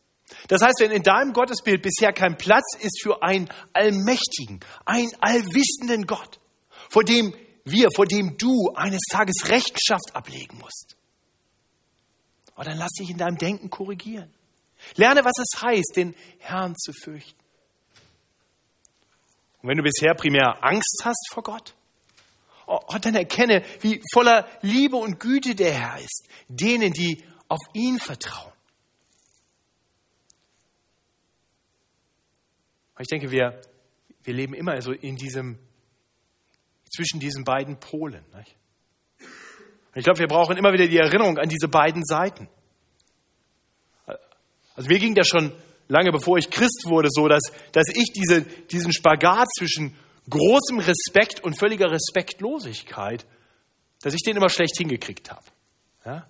Das 0.48 0.62
heißt, 0.62 0.80
wenn 0.80 0.92
in 0.92 1.02
deinem 1.02 1.32
Gottesbild 1.32 1.82
bisher 1.82 2.12
kein 2.12 2.36
Platz 2.36 2.76
ist 2.80 3.02
für 3.02 3.22
einen 3.22 3.48
allmächtigen, 3.72 4.60
einen 4.84 5.10
allwissenden 5.20 6.06
Gott, 6.06 6.38
vor 6.88 7.04
dem 7.04 7.34
wir, 7.64 7.90
vor 7.94 8.06
dem 8.06 8.36
du 8.36 8.70
eines 8.74 9.00
Tages 9.10 9.48
Rechenschaft 9.48 10.14
ablegen 10.14 10.58
musst, 10.58 10.96
oh, 12.56 12.62
dann 12.62 12.78
lass 12.78 12.92
dich 12.92 13.10
in 13.10 13.18
deinem 13.18 13.38
Denken 13.38 13.70
korrigieren. 13.70 14.32
Lerne, 14.94 15.24
was 15.24 15.32
es 15.38 15.62
heißt, 15.62 15.92
den 15.96 16.14
Herrn 16.38 16.76
zu 16.76 16.92
fürchten. 16.92 17.38
Und 19.62 19.68
wenn 19.68 19.76
du 19.76 19.82
bisher 19.82 20.14
primär 20.14 20.64
Angst 20.64 21.02
hast 21.04 21.28
vor 21.32 21.42
Gott, 21.42 21.74
oh, 22.70 22.98
dann 23.00 23.14
erkenne, 23.14 23.64
wie 23.80 24.00
voller 24.12 24.46
Liebe 24.62 24.96
und 24.96 25.18
Güte 25.18 25.54
der 25.54 25.72
Herr 25.72 25.98
ist, 25.98 26.28
denen, 26.48 26.92
die 26.92 27.22
auf 27.48 27.60
ihn 27.74 27.98
vertrauen. 27.98 28.52
Ich 32.98 33.08
denke, 33.08 33.30
wir, 33.30 33.60
wir 34.22 34.34
leben 34.34 34.54
immer 34.54 34.72
also 34.72 34.92
in 34.92 35.16
diesem, 35.16 35.58
zwischen 36.94 37.18
diesen 37.18 37.44
beiden 37.44 37.80
Polen. 37.80 38.24
Nicht? 38.36 38.56
Ich 39.94 40.04
glaube, 40.04 40.18
wir 40.20 40.28
brauchen 40.28 40.56
immer 40.56 40.72
wieder 40.72 40.86
die 40.86 40.98
Erinnerung 40.98 41.38
an 41.38 41.48
diese 41.48 41.66
beiden 41.66 42.04
Seiten. 42.04 42.48
Also 44.76 44.88
mir 44.88 44.98
ging 44.98 45.14
das 45.14 45.26
schon 45.26 45.52
lange 45.88 46.12
bevor 46.12 46.38
ich 46.38 46.48
Christ 46.50 46.84
wurde 46.86 47.08
so, 47.10 47.26
dass, 47.26 47.42
dass 47.72 47.88
ich 47.92 48.12
diese, 48.12 48.42
diesen 48.42 48.92
Spagat 48.92 49.48
zwischen 49.58 49.96
großem 50.30 50.78
Respekt 50.78 51.42
und 51.42 51.58
völliger 51.58 51.90
Respektlosigkeit, 51.90 53.26
dass 54.02 54.14
ich 54.14 54.22
den 54.22 54.36
immer 54.36 54.48
schlecht 54.48 54.78
hingekriegt 54.78 55.30
habe. 55.30 55.44
Ja? 56.04 56.26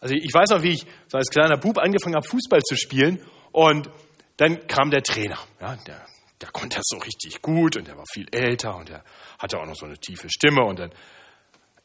Also 0.00 0.14
ich 0.14 0.32
weiß 0.32 0.50
noch, 0.50 0.62
wie 0.62 0.72
ich 0.72 0.86
so 1.08 1.18
als 1.18 1.28
kleiner 1.28 1.56
Bub 1.56 1.78
angefangen 1.78 2.16
habe, 2.16 2.26
Fußball 2.26 2.62
zu 2.62 2.76
spielen 2.76 3.20
und 3.52 3.88
dann 4.36 4.66
kam 4.66 4.90
der 4.90 5.02
Trainer. 5.02 5.38
Ja, 5.60 5.76
der, 5.76 6.04
der 6.40 6.50
konnte 6.50 6.76
das 6.76 6.86
so 6.86 6.98
richtig 6.98 7.42
gut 7.42 7.76
und 7.76 7.86
der 7.86 7.96
war 7.96 8.04
viel 8.10 8.26
älter 8.32 8.76
und 8.76 8.88
der 8.88 9.04
hatte 9.38 9.58
auch 9.58 9.66
noch 9.66 9.76
so 9.76 9.86
eine 9.86 9.98
tiefe 9.98 10.28
Stimme 10.30 10.64
und 10.64 10.78
dann, 10.78 10.90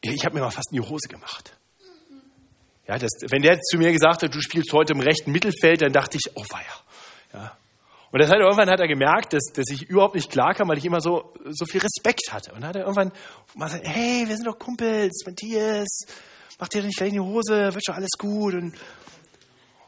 ich 0.00 0.24
habe 0.24 0.34
mir 0.34 0.40
mal 0.40 0.50
fast 0.50 0.72
in 0.72 0.82
die 0.82 0.88
Hose 0.88 1.08
gemacht. 1.08 1.54
Ja, 2.88 2.98
das, 2.98 3.10
wenn 3.30 3.42
der 3.42 3.60
zu 3.60 3.78
mir 3.78 3.92
gesagt 3.92 4.22
hat, 4.22 4.34
du 4.34 4.40
spielst 4.40 4.72
heute 4.72 4.92
im 4.92 5.00
rechten 5.00 5.32
Mittelfeld, 5.32 5.82
dann 5.82 5.92
dachte 5.92 6.16
ich, 6.16 6.32
oh 6.34 6.44
weia. 6.48 6.62
Ja, 7.32 7.56
und 8.16 8.22
das 8.22 8.30
hat 8.30 8.38
irgendwann 8.38 8.70
hat 8.70 8.80
er 8.80 8.88
gemerkt, 8.88 9.34
dass, 9.34 9.52
dass 9.52 9.66
ich 9.70 9.90
überhaupt 9.90 10.14
nicht 10.14 10.30
klar 10.30 10.54
kam, 10.54 10.70
weil 10.70 10.78
ich 10.78 10.86
immer 10.86 11.02
so, 11.02 11.34
so 11.50 11.66
viel 11.66 11.82
Respekt 11.82 12.32
hatte. 12.32 12.50
Und 12.54 12.62
dann 12.62 12.70
hat 12.70 12.76
er 12.76 12.84
irgendwann 12.84 13.12
mal 13.54 13.66
gesagt, 13.66 13.86
hey, 13.86 14.26
wir 14.26 14.34
sind 14.34 14.46
doch 14.46 14.58
Kumpels, 14.58 15.22
Matthias, 15.26 15.86
mach 16.58 16.68
dir 16.68 16.78
doch 16.78 16.86
nicht 16.86 16.96
gleich 16.96 17.10
in 17.10 17.16
die 17.16 17.20
Hose, 17.20 17.74
wird 17.74 17.84
schon 17.84 17.94
alles 17.94 18.12
gut. 18.16 18.54
Und, 18.54 18.74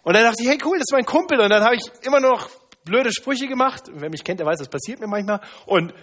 und 0.03 0.15
dann 0.15 0.25
dachte 0.25 0.43
ich, 0.43 0.47
hey, 0.47 0.59
cool, 0.63 0.77
das 0.77 0.85
ist 0.91 0.93
mein 0.93 1.07
Kumpel. 1.07 1.41
Und 1.41 1.49
dann 1.49 1.65
habe 1.65 1.77
ich 1.77 1.91
immer 2.03 2.21
noch 2.21 2.51
blöde 2.85 3.11
Sprüche 3.15 3.47
gemacht. 3.47 3.85
Wer 3.95 4.11
mich 4.11 4.23
kennt, 4.23 4.41
der 4.41 4.47
weiß, 4.47 4.59
das 4.59 4.69
passiert 4.69 5.01
mir 5.01 5.07
manchmal. 5.07 5.41
Und, 5.65 5.95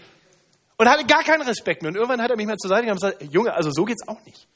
und 0.77 0.89
hatte 0.89 1.05
gar 1.05 1.23
keinen 1.23 1.43
Respekt 1.43 1.83
mehr. 1.83 1.89
Und 1.89 1.95
irgendwann 1.95 2.23
hat 2.23 2.31
er 2.31 2.37
mich 2.37 2.47
mal 2.47 2.57
zur 2.57 2.69
Seite 2.69 2.87
genommen 2.87 3.03
und 3.03 3.19
gesagt, 3.19 3.31
Junge, 3.31 3.53
also 3.53 3.69
so 3.69 3.85
geht's 3.85 4.07
auch 4.07 4.25
nicht. 4.25 4.47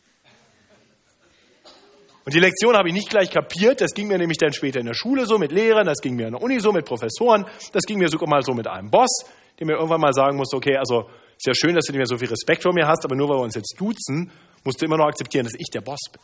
Und 2.30 2.36
die 2.36 2.42
Lektion 2.42 2.78
habe 2.78 2.90
ich 2.90 2.94
nicht 2.94 3.10
gleich 3.10 3.32
kapiert. 3.32 3.82
Das 3.82 3.96
ging 3.96 4.08
mir 4.08 4.20
nämlich 4.20 4.38
dann 4.38 4.54
später 4.54 4.80
in 4.80 4.86
der 4.86 4.94
Schule 4.94 5.26
so 5.26 5.40
mit 5.40 5.52
Lehrern, 5.52 5.88
das 5.88 5.98
ging 6.00 6.14
mir 6.14 6.28
in 6.28 6.34
der 6.34 6.42
Uni 6.44 6.60
so 6.60 6.72
mit 6.72 6.86
Professoren, 6.86 7.44
das 7.72 7.82
ging 7.88 7.98
mir 7.98 8.08
sogar 8.08 8.30
mal 8.30 8.44
so 8.44 8.54
mit 8.54 8.68
einem 8.68 8.92
Boss, 8.92 9.26
der 9.58 9.66
mir 9.66 9.74
irgendwann 9.74 10.00
mal 10.00 10.14
sagen 10.14 10.38
musste, 10.38 10.56
okay, 10.56 10.78
also 10.78 11.10
ist 11.36 11.48
ja 11.48 11.56
schön, 11.56 11.74
dass 11.74 11.86
du 11.86 11.92
nicht 11.92 11.98
mehr 11.98 12.06
so 12.06 12.20
viel 12.20 12.28
Respekt 12.28 12.62
vor 12.62 12.72
mir 12.72 12.86
hast, 12.86 13.04
aber 13.04 13.16
nur 13.16 13.30
weil 13.30 13.38
wir 13.38 13.42
uns 13.46 13.56
jetzt 13.56 13.74
duzen, 13.80 14.32
musst 14.64 14.80
du 14.80 14.86
immer 14.86 14.98
noch 14.98 15.08
akzeptieren, 15.08 15.46
dass 15.46 15.56
ich 15.58 15.72
der 15.74 15.82
Boss 15.82 16.02
bin. 16.12 16.22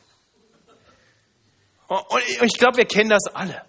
Und 1.88 2.46
ich 2.46 2.60
glaube, 2.60 2.78
wir 2.78 2.86
kennen 2.86 3.10
das 3.10 3.26
alle. 3.34 3.64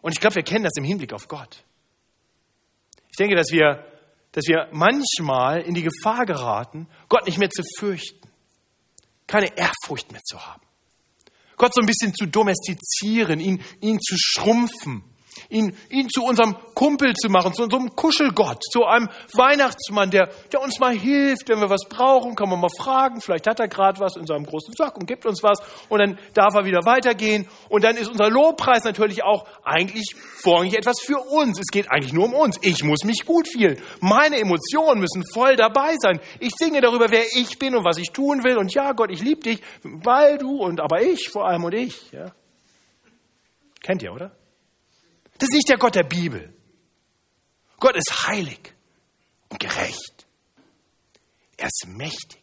Und 0.00 0.10
ich 0.10 0.18
glaube, 0.18 0.34
wir 0.34 0.42
kennen 0.42 0.64
das 0.64 0.72
im 0.76 0.82
Hinblick 0.82 1.12
auf 1.12 1.28
Gott. 1.28 1.62
Ich 3.10 3.16
denke, 3.16 3.36
dass 3.36 3.52
wir, 3.52 3.86
dass 4.32 4.48
wir 4.48 4.70
manchmal 4.72 5.60
in 5.60 5.74
die 5.74 5.84
Gefahr 5.84 6.26
geraten, 6.26 6.88
Gott 7.08 7.26
nicht 7.26 7.38
mehr 7.38 7.50
zu 7.50 7.62
fürchten, 7.78 8.28
keine 9.28 9.56
Ehrfurcht 9.56 10.10
mehr 10.10 10.22
zu 10.24 10.44
haben. 10.44 10.66
Gott 11.56 11.74
so 11.74 11.80
ein 11.80 11.86
bisschen 11.86 12.14
zu 12.14 12.26
domestizieren, 12.26 13.40
ihn, 13.40 13.62
ihn 13.80 14.00
zu 14.00 14.14
schrumpfen, 14.18 15.02
ihn, 15.48 15.76
ihn 15.90 16.08
zu 16.08 16.22
unserem 16.24 16.56
Kumpel 16.74 17.14
zu 17.14 17.28
machen, 17.28 17.54
zu 17.54 17.62
unserem 17.62 17.94
Kuschelgott, 17.94 18.62
zu 18.70 18.84
einem 18.84 19.08
Weihnachtsmann, 19.32 20.10
der, 20.10 20.30
der 20.52 20.60
uns 20.60 20.78
mal 20.78 20.94
hilft, 20.94 21.48
wenn 21.48 21.60
wir 21.60 21.70
was 21.70 21.88
brauchen, 21.88 22.34
kann 22.34 22.48
man 22.48 22.60
mal 22.60 22.70
fragen, 22.78 23.20
vielleicht 23.20 23.46
hat 23.46 23.60
er 23.60 23.68
gerade 23.68 24.00
was 24.00 24.16
in 24.16 24.26
seinem 24.26 24.44
großen 24.44 24.74
Sack 24.74 24.96
und 24.96 25.06
gibt 25.06 25.26
uns 25.26 25.42
was 25.42 25.58
und 25.88 25.98
dann 25.98 26.18
darf 26.34 26.54
er 26.54 26.64
wieder 26.64 26.84
weitergehen 26.84 27.48
und 27.68 27.84
dann 27.84 27.96
ist 27.96 28.08
unser 28.08 28.30
Lobpreis 28.30 28.84
natürlich 28.84 29.22
auch 29.22 29.46
eigentlich 29.64 30.14
vorrangig 30.42 30.76
etwas 30.76 31.00
für 31.00 31.18
uns. 31.18 31.58
Es 31.58 31.68
geht 31.70 31.90
eigentlich 31.90 32.12
nur 32.12 32.26
um 32.26 32.34
uns. 32.34 32.58
Ich 32.62 32.82
muss 32.84 33.04
mich 33.04 33.24
gut 33.24 33.48
fühlen. 33.48 33.78
Meine 34.00 34.38
Emotionen 34.38 35.00
müssen 35.00 35.24
voll 35.32 35.56
dabei 35.56 35.96
sein. 35.98 36.20
Ich 36.40 36.52
singe 36.58 36.80
darüber, 36.80 37.10
wer 37.10 37.24
ich 37.34 37.58
bin 37.58 37.74
und 37.74 37.84
was 37.84 37.98
ich 37.98 38.10
tun 38.12 38.44
will 38.44 38.56
und 38.56 38.72
ja, 38.74 38.92
Gott, 38.92 39.10
ich 39.10 39.22
liebe 39.22 39.40
dich, 39.40 39.60
weil 39.82 40.38
du 40.38 40.62
und 40.62 40.80
aber 40.80 41.02
ich 41.02 41.28
vor 41.28 41.46
allem 41.46 41.64
und 41.64 41.74
ich. 41.74 42.12
Ja. 42.12 42.32
Kennt 43.82 44.02
ihr, 44.02 44.12
oder? 44.12 44.32
Das 45.38 45.48
ist 45.48 45.54
nicht 45.54 45.68
der 45.68 45.78
Gott 45.78 45.94
der 45.94 46.04
Bibel. 46.04 46.52
Gott 47.78 47.96
ist 47.96 48.26
heilig 48.26 48.72
und 49.48 49.60
gerecht. 49.60 50.26
Er 51.56 51.66
ist 51.66 51.86
mächtig. 51.86 52.42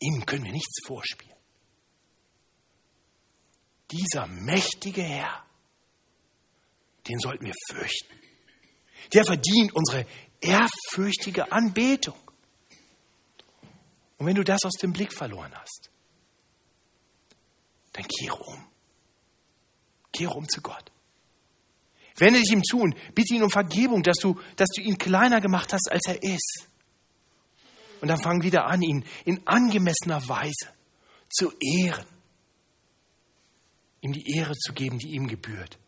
Ihm 0.00 0.24
können 0.26 0.44
wir 0.44 0.52
nichts 0.52 0.86
vorspielen. 0.86 1.34
dieser 3.90 4.26
mächtige 4.26 5.02
Herr, 5.02 5.44
den 7.06 7.18
sollten 7.18 7.44
wir 7.44 7.54
fürchten. 7.70 8.14
Der 9.12 9.24
verdient 9.24 9.72
unsere 9.74 10.06
ehrfürchtige 10.40 11.52
Anbetung. 11.52 12.18
Und 14.18 14.26
wenn 14.26 14.34
du 14.34 14.42
das 14.42 14.64
aus 14.64 14.74
dem 14.80 14.92
Blick 14.92 15.12
verloren 15.12 15.54
hast, 15.54 15.90
dann 17.92 18.06
kehre 18.08 18.36
um. 18.36 18.66
Kehre 20.12 20.34
um 20.34 20.48
zu 20.48 20.60
Gott. 20.60 20.90
Wende 22.16 22.40
dich 22.40 22.52
ihm 22.52 22.62
zu 22.62 22.80
und 22.80 22.94
bitte 23.14 23.34
ihn 23.34 23.42
um 23.42 23.50
Vergebung, 23.50 24.02
dass 24.02 24.16
du, 24.18 24.38
dass 24.56 24.68
du 24.70 24.80
ihn 24.80 24.98
kleiner 24.98 25.40
gemacht 25.40 25.72
hast, 25.72 25.90
als 25.90 26.02
er 26.06 26.22
ist. 26.22 26.68
Und 28.00 28.08
dann 28.08 28.18
fang 28.18 28.42
wieder 28.42 28.66
an, 28.66 28.82
ihn 28.82 29.04
in 29.24 29.44
angemessener 29.46 30.28
Weise 30.28 30.72
zu 31.28 31.52
ehren. 31.58 32.06
Ihm 34.00 34.12
die 34.12 34.36
Ehre 34.36 34.52
zu 34.54 34.72
geben, 34.72 34.98
die 34.98 35.14
ihm 35.14 35.26
gebührt. 35.26 35.78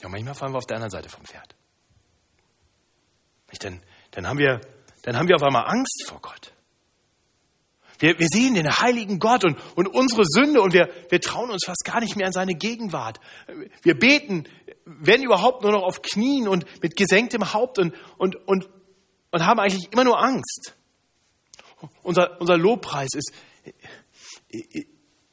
Ja, 0.00 0.08
manchmal 0.08 0.34
fallen 0.34 0.52
wir 0.52 0.58
auf 0.58 0.66
der 0.66 0.76
anderen 0.76 0.90
Seite 0.90 1.08
vom 1.08 1.24
Pferd. 1.24 1.54
Dann, 3.60 3.82
dann, 4.10 4.26
haben 4.26 4.38
wir, 4.38 4.60
dann 5.02 5.16
haben 5.16 5.28
wir 5.28 5.36
auf 5.36 5.42
einmal 5.42 5.68
Angst 5.68 6.04
vor 6.06 6.20
Gott. 6.20 6.51
Wir, 8.02 8.18
wir 8.18 8.26
sehen 8.26 8.54
den 8.54 8.68
heiligen 8.68 9.20
Gott 9.20 9.44
und, 9.44 9.56
und 9.76 9.86
unsere 9.86 10.24
Sünde 10.24 10.60
und 10.60 10.72
wir, 10.72 10.90
wir 11.08 11.20
trauen 11.20 11.52
uns 11.52 11.64
fast 11.64 11.84
gar 11.84 12.00
nicht 12.00 12.16
mehr 12.16 12.26
an 12.26 12.32
seine 12.32 12.54
Gegenwart. 12.54 13.20
Wir 13.82 13.96
beten, 13.96 14.48
wenn 14.84 15.22
überhaupt, 15.22 15.62
nur 15.62 15.70
noch 15.70 15.84
auf 15.84 16.02
Knien 16.02 16.48
und 16.48 16.64
mit 16.82 16.96
gesenktem 16.96 17.52
Haupt 17.52 17.78
und, 17.78 17.94
und, 18.18 18.34
und, 18.48 18.68
und 19.30 19.46
haben 19.46 19.60
eigentlich 19.60 19.92
immer 19.92 20.02
nur 20.02 20.20
Angst. 20.20 20.74
Unser, 22.02 22.40
unser 22.40 22.58
Lobpreis 22.58 23.10
ist, 23.14 23.32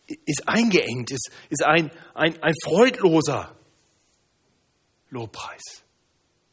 ist 0.06 0.48
eingeengt, 0.48 1.10
ist, 1.10 1.32
ist 1.50 1.66
ein, 1.66 1.90
ein, 2.14 2.40
ein 2.44 2.54
freudloser 2.64 3.56
Lobpreis. 5.10 5.84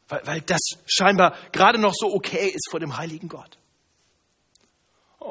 Weil, 0.07 0.21
weil 0.25 0.41
das 0.41 0.61
scheinbar 0.87 1.37
gerade 1.51 1.77
noch 1.77 1.93
so 1.93 2.11
okay 2.11 2.47
ist 2.47 2.71
vor 2.71 2.79
dem 2.79 2.97
heiligen 2.97 3.27
Gott. 3.27 3.56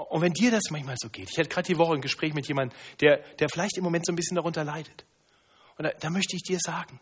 Und 0.05 0.21
wenn 0.23 0.33
dir 0.33 0.51
das 0.51 0.65
manchmal 0.71 0.97
so 0.99 1.09
geht, 1.09 1.31
ich 1.31 1.39
hatte 1.39 1.49
gerade 1.49 1.67
die 1.67 1.79
Woche 1.79 1.95
ein 1.95 2.01
Gespräch 2.01 2.35
mit 2.35 2.47
jemandem, 2.49 2.77
der, 3.01 3.19
der 3.39 3.49
vielleicht 3.49 3.77
im 3.77 3.85
Moment 3.85 4.07
so 4.07 4.13
ein 4.13 4.17
bisschen 4.17 4.37
darunter 4.37 4.65
leidet. 4.65 5.05
Und 5.79 5.85
da, 5.85 5.91
da 5.91 6.11
möchte 6.11 6.37
ich 6.37 6.43
dir 6.43 6.59
sagen, 6.59 7.01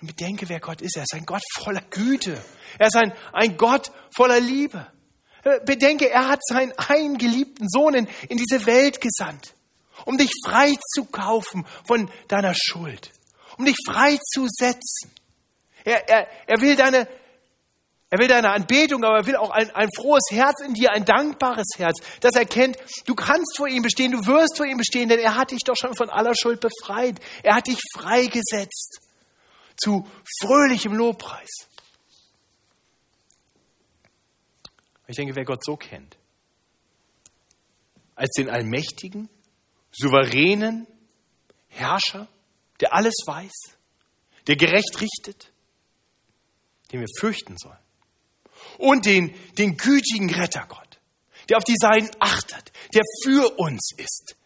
und 0.00 0.08
bedenke, 0.08 0.48
wer 0.48 0.60
Gott 0.60 0.82
ist. 0.82 0.96
Er 0.96 1.04
ist 1.04 1.14
ein 1.14 1.24
Gott 1.24 1.42
voller 1.58 1.80
Güte. 1.80 2.42
Er 2.78 2.86
ist 2.88 2.96
ein, 2.96 3.12
ein 3.32 3.56
Gott 3.56 3.90
voller 4.14 4.40
Liebe. 4.40 4.86
Äh, 5.42 5.60
bedenke, 5.64 6.10
er 6.10 6.28
hat 6.28 6.40
seinen 6.46 6.72
eingeliebten 6.72 7.68
Sohn 7.68 7.94
in, 7.94 8.08
in 8.28 8.36
diese 8.36 8.66
Welt 8.66 9.00
gesandt, 9.00 9.54
um 10.04 10.18
dich 10.18 10.30
frei 10.44 10.74
zu 10.94 11.06
kaufen 11.06 11.66
von 11.86 12.10
deiner 12.28 12.54
Schuld, 12.54 13.10
um 13.56 13.64
dich 13.64 13.76
frei 13.86 14.18
zu 14.18 14.46
setzen. 14.48 15.12
Er, 15.84 16.08
er, 16.08 16.28
er 16.46 16.60
will 16.60 16.76
deine, 16.76 17.08
er 18.08 18.18
will 18.18 18.28
deine 18.28 18.50
Anbetung, 18.50 19.02
aber 19.04 19.18
er 19.18 19.26
will 19.26 19.36
auch 19.36 19.50
ein, 19.50 19.70
ein 19.70 19.88
frohes 19.96 20.28
Herz 20.30 20.60
in 20.64 20.74
dir, 20.74 20.92
ein 20.92 21.04
dankbares 21.04 21.66
Herz, 21.76 21.98
das 22.20 22.34
erkennt, 22.36 22.76
du 23.04 23.16
kannst 23.16 23.56
vor 23.56 23.66
ihm 23.66 23.82
bestehen, 23.82 24.12
du 24.12 24.26
wirst 24.26 24.56
vor 24.56 24.66
ihm 24.66 24.78
bestehen, 24.78 25.08
denn 25.08 25.18
er 25.18 25.34
hat 25.34 25.50
dich 25.50 25.62
doch 25.64 25.74
schon 25.76 25.96
von 25.96 26.08
aller 26.08 26.34
Schuld 26.40 26.60
befreit. 26.60 27.20
Er 27.42 27.56
hat 27.56 27.66
dich 27.66 27.80
freigesetzt 27.96 29.00
zu 29.76 30.08
fröhlichem 30.40 30.94
Lobpreis. 30.94 31.50
Ich 35.08 35.16
denke, 35.16 35.34
wer 35.34 35.44
Gott 35.44 35.64
so 35.64 35.76
kennt, 35.76 36.16
als 38.14 38.30
den 38.36 38.48
allmächtigen, 38.48 39.28
souveränen 39.92 40.86
Herrscher, 41.68 42.28
der 42.80 42.94
alles 42.94 43.14
weiß, 43.26 43.76
der 44.46 44.56
gerecht 44.56 45.00
richtet, 45.00 45.52
den 46.92 47.00
wir 47.00 47.08
fürchten 47.18 47.56
sollen. 47.58 47.85
Und 48.78 49.06
den, 49.06 49.34
den 49.58 49.76
gütigen 49.76 50.32
Rettergott, 50.32 50.98
der 51.48 51.58
auf 51.58 51.64
die 51.64 51.76
Seinen 51.80 52.10
achtet, 52.18 52.72
der 52.94 53.02
für 53.24 53.58
uns 53.58 53.90
ist, 53.96 54.36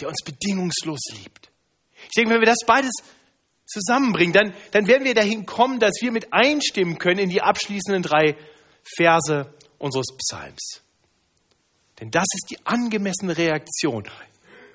der 0.00 0.08
uns 0.08 0.22
bedingungslos 0.24 1.00
liebt. 1.12 1.50
Ich 2.04 2.14
denke, 2.16 2.32
wenn 2.32 2.40
wir 2.40 2.46
das 2.46 2.64
beides 2.66 2.92
zusammenbringen, 3.66 4.32
dann, 4.32 4.54
dann 4.70 4.86
werden 4.86 5.04
wir 5.04 5.14
dahin 5.14 5.46
kommen, 5.46 5.80
dass 5.80 5.94
wir 6.00 6.12
mit 6.12 6.32
einstimmen 6.32 6.98
können 6.98 7.18
in 7.18 7.30
die 7.30 7.42
abschließenden 7.42 8.02
drei 8.02 8.36
Verse 8.96 9.52
unseres 9.78 10.06
Psalms. 10.16 10.82
Denn 12.00 12.10
das 12.10 12.26
ist 12.34 12.50
die 12.50 12.64
angemessene 12.66 13.36
Reaktion 13.36 14.06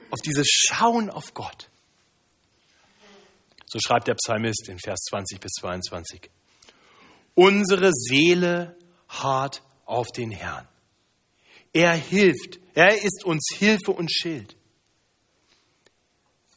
auf 0.10 0.20
dieses 0.22 0.48
Schauen 0.48 1.10
auf 1.10 1.34
Gott. 1.34 1.70
So 3.66 3.80
schreibt 3.80 4.08
der 4.08 4.16
Psalmist 4.16 4.68
in 4.68 4.80
Vers 4.80 5.00
20 5.10 5.40
bis 5.40 5.52
22. 5.54 6.30
Unsere 7.36 7.92
Seele 7.94 8.78
hart 9.08 9.64
auf 9.86 10.08
den 10.08 10.32
Herrn. 10.32 10.68
Er 11.74 11.94
hilft, 11.94 12.60
er 12.74 13.02
ist 13.02 13.24
uns 13.24 13.50
Hilfe 13.54 13.92
und 13.92 14.12
Schild. 14.12 14.58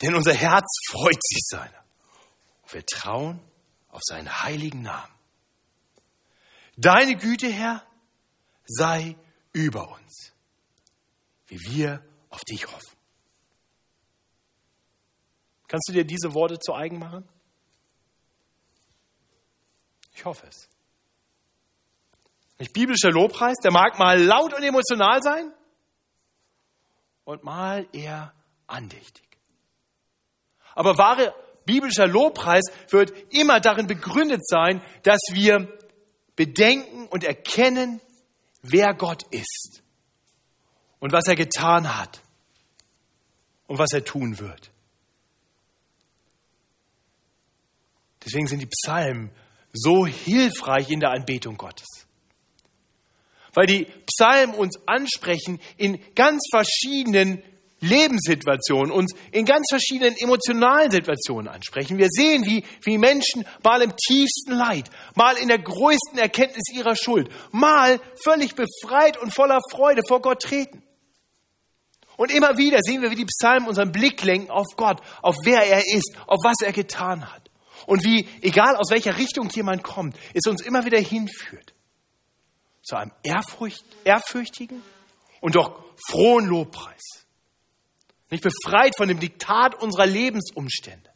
Denn 0.02 0.14
unser 0.14 0.34
Herz 0.34 0.66
freut 0.90 1.22
sich 1.22 1.42
seiner. 1.46 1.84
Wir 2.70 2.84
trauen 2.84 3.40
auf 3.88 4.00
seinen 4.02 4.42
heiligen 4.42 4.82
Namen. 4.82 5.12
Deine 6.76 7.16
Güte, 7.16 7.48
Herr, 7.48 7.86
sei 8.66 9.16
über 9.52 9.88
uns, 9.92 10.32
wie 11.46 11.60
wir 11.60 12.04
auf 12.30 12.40
dich 12.42 12.66
hoffen. 12.66 12.96
Kannst 15.68 15.88
du 15.88 15.92
dir 15.92 16.04
diese 16.04 16.34
Worte 16.34 16.58
zu 16.58 16.74
eigen 16.74 16.98
machen? 16.98 17.28
Ich 20.14 20.24
hoffe 20.24 20.46
es. 20.46 20.68
Nicht 22.58 22.72
biblischer 22.72 23.10
Lobpreis, 23.10 23.56
der 23.62 23.72
mag 23.72 23.98
mal 23.98 24.20
laut 24.20 24.54
und 24.54 24.62
emotional 24.62 25.22
sein 25.22 25.52
und 27.24 27.42
mal 27.42 27.86
eher 27.92 28.32
andächtig. 28.66 29.24
Aber 30.74 30.96
wahre 30.98 31.34
biblischer 31.64 32.06
Lobpreis 32.06 32.64
wird 32.88 33.12
immer 33.32 33.60
darin 33.60 33.86
begründet 33.86 34.46
sein, 34.46 34.82
dass 35.02 35.20
wir 35.32 35.68
bedenken 36.36 37.06
und 37.08 37.24
erkennen, 37.24 38.00
wer 38.62 38.94
Gott 38.94 39.24
ist 39.30 39.82
und 41.00 41.12
was 41.12 41.26
er 41.26 41.36
getan 41.36 41.96
hat 41.96 42.22
und 43.66 43.78
was 43.78 43.92
er 43.92 44.04
tun 44.04 44.38
wird. 44.38 44.70
Deswegen 48.24 48.46
sind 48.46 48.60
die 48.60 48.66
Psalmen 48.66 49.30
so 49.74 50.06
hilfreich 50.06 50.90
in 50.90 51.00
der 51.00 51.10
Anbetung 51.10 51.56
Gottes. 51.56 51.86
Weil 53.52 53.66
die 53.66 53.86
Psalmen 54.06 54.54
uns 54.54 54.78
ansprechen 54.86 55.60
in 55.76 56.00
ganz 56.14 56.42
verschiedenen 56.50 57.42
Lebenssituationen, 57.80 58.90
uns 58.90 59.12
in 59.30 59.44
ganz 59.44 59.66
verschiedenen 59.68 60.16
emotionalen 60.16 60.90
Situationen 60.90 61.48
ansprechen. 61.48 61.98
Wir 61.98 62.08
sehen, 62.08 62.46
wie, 62.46 62.64
wie 62.82 62.98
Menschen 62.98 63.44
mal 63.62 63.82
im 63.82 63.94
tiefsten 63.96 64.52
Leid, 64.52 64.88
mal 65.14 65.36
in 65.36 65.48
der 65.48 65.58
größten 65.58 66.18
Erkenntnis 66.18 66.64
ihrer 66.72 66.96
Schuld, 66.96 67.28
mal 67.52 68.00
völlig 68.22 68.54
befreit 68.54 69.20
und 69.20 69.34
voller 69.34 69.60
Freude 69.70 70.02
vor 70.08 70.22
Gott 70.22 70.40
treten. 70.40 70.82
Und 72.16 72.32
immer 72.32 72.56
wieder 72.56 72.78
sehen 72.80 73.02
wir, 73.02 73.10
wie 73.10 73.16
die 73.16 73.26
Psalmen 73.26 73.68
unseren 73.68 73.92
Blick 73.92 74.22
lenken 74.22 74.50
auf 74.50 74.66
Gott, 74.76 75.00
auf 75.20 75.36
wer 75.44 75.66
er 75.66 75.80
ist, 75.80 76.16
auf 76.26 76.38
was 76.44 76.56
er 76.62 76.72
getan 76.72 77.30
hat. 77.32 77.43
Und 77.86 78.04
wie, 78.04 78.26
egal 78.40 78.76
aus 78.76 78.90
welcher 78.90 79.16
Richtung 79.16 79.48
jemand 79.50 79.82
kommt, 79.82 80.16
es 80.32 80.46
uns 80.46 80.62
immer 80.62 80.84
wieder 80.84 80.98
hinführt. 80.98 81.74
Zu 82.82 82.96
einem 82.96 83.12
ehrfurcht, 83.22 83.84
ehrfürchtigen 84.04 84.82
und 85.40 85.56
doch 85.56 85.82
frohen 86.08 86.46
Lobpreis 86.46 87.24
nicht 88.34 88.42
befreit 88.42 88.96
von 88.96 89.06
dem 89.06 89.20
Diktat 89.20 89.80
unserer 89.80 90.06
Lebensumstände, 90.06 91.08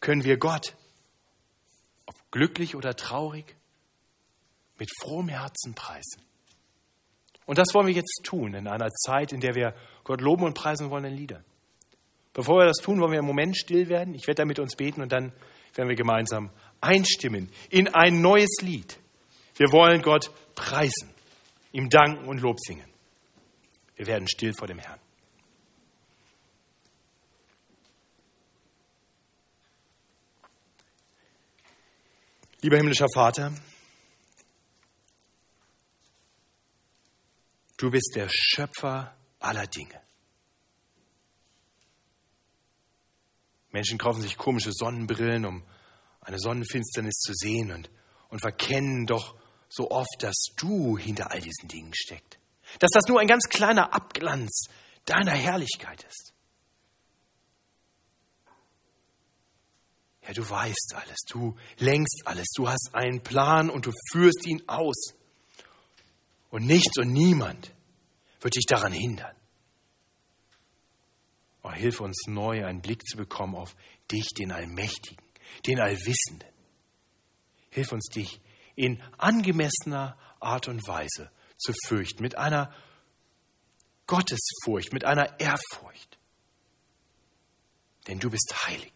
können 0.00 0.22
wir 0.22 0.36
Gott, 0.36 0.76
ob 2.04 2.14
glücklich 2.30 2.76
oder 2.76 2.94
traurig, 2.94 3.56
mit 4.78 4.90
frohem 5.00 5.28
Herzen 5.28 5.74
preisen. 5.74 6.22
Und 7.46 7.56
das 7.56 7.68
wollen 7.72 7.86
wir 7.86 7.94
jetzt 7.94 8.20
tun 8.22 8.52
in 8.52 8.68
einer 8.68 8.90
Zeit, 8.90 9.32
in 9.32 9.40
der 9.40 9.54
wir 9.54 9.74
Gott 10.04 10.20
loben 10.20 10.44
und 10.44 10.52
preisen 10.52 10.90
wollen 10.90 11.06
in 11.06 11.14
Liedern. 11.14 11.44
Bevor 12.32 12.58
wir 12.60 12.66
das 12.66 12.76
tun, 12.76 13.00
wollen 13.00 13.12
wir 13.12 13.18
im 13.18 13.24
Moment 13.24 13.56
still 13.56 13.88
werden. 13.88 14.14
Ich 14.14 14.26
werde 14.26 14.42
da 14.42 14.44
mit 14.44 14.58
uns 14.58 14.76
beten 14.76 15.02
und 15.02 15.12
dann 15.12 15.32
werden 15.74 15.88
wir 15.88 15.96
gemeinsam 15.96 16.50
einstimmen 16.80 17.50
in 17.70 17.88
ein 17.88 18.20
neues 18.20 18.60
Lied. 18.60 18.98
Wir 19.56 19.72
wollen 19.72 20.02
Gott 20.02 20.30
preisen, 20.54 21.10
ihm 21.72 21.88
danken 21.88 22.26
und 22.26 22.40
Lob 22.40 22.58
singen. 22.60 22.88
Wir 23.96 24.06
werden 24.06 24.28
still 24.28 24.52
vor 24.52 24.68
dem 24.68 24.78
Herrn. 24.78 25.00
Lieber 32.60 32.76
himmlischer 32.76 33.06
Vater, 33.14 33.52
du 37.76 37.90
bist 37.90 38.12
der 38.16 38.28
Schöpfer 38.28 39.16
aller 39.38 39.66
Dinge. 39.66 40.07
Menschen 43.70 43.98
kaufen 43.98 44.22
sich 44.22 44.36
komische 44.36 44.72
Sonnenbrillen, 44.72 45.44
um 45.44 45.62
eine 46.20 46.38
Sonnenfinsternis 46.38 47.18
zu 47.20 47.32
sehen 47.34 47.72
und, 47.72 47.90
und 48.28 48.40
verkennen 48.40 49.06
doch 49.06 49.36
so 49.68 49.90
oft, 49.90 50.16
dass 50.20 50.46
du 50.56 50.98
hinter 50.98 51.30
all 51.30 51.40
diesen 51.40 51.68
Dingen 51.68 51.92
steckst. 51.94 52.38
Dass 52.78 52.90
das 52.92 53.06
nur 53.06 53.20
ein 53.20 53.26
ganz 53.26 53.44
kleiner 53.48 53.94
Abglanz 53.94 54.66
deiner 55.04 55.32
Herrlichkeit 55.32 56.04
ist. 56.04 56.34
Ja, 60.26 60.34
du 60.34 60.48
weißt 60.48 60.94
alles, 60.94 61.16
du 61.26 61.56
lenkst 61.78 62.22
alles, 62.26 62.48
du 62.54 62.68
hast 62.68 62.90
einen 62.92 63.22
Plan 63.22 63.70
und 63.70 63.86
du 63.86 63.92
führst 64.12 64.46
ihn 64.46 64.62
aus. 64.66 65.14
Und 66.50 66.66
nichts 66.66 66.98
und 66.98 67.12
niemand 67.12 67.72
wird 68.40 68.56
dich 68.56 68.66
daran 68.66 68.92
hindern. 68.92 69.34
Oh, 71.62 71.72
hilf 71.72 72.00
uns 72.00 72.26
neu 72.26 72.64
einen 72.64 72.80
Blick 72.80 73.06
zu 73.06 73.16
bekommen 73.16 73.56
auf 73.56 73.74
dich, 74.10 74.28
den 74.38 74.52
Allmächtigen, 74.52 75.24
den 75.66 75.80
Allwissenden. 75.80 76.48
Hilf 77.70 77.92
uns 77.92 78.06
dich 78.06 78.40
in 78.76 79.02
angemessener 79.18 80.16
Art 80.40 80.68
und 80.68 80.86
Weise 80.86 81.30
zu 81.56 81.72
fürchten, 81.86 82.22
mit 82.22 82.36
einer 82.36 82.72
Gottesfurcht, 84.06 84.92
mit 84.92 85.04
einer 85.04 85.38
Ehrfurcht. 85.40 86.18
Denn 88.06 88.20
du 88.20 88.30
bist 88.30 88.54
heilig. 88.66 88.92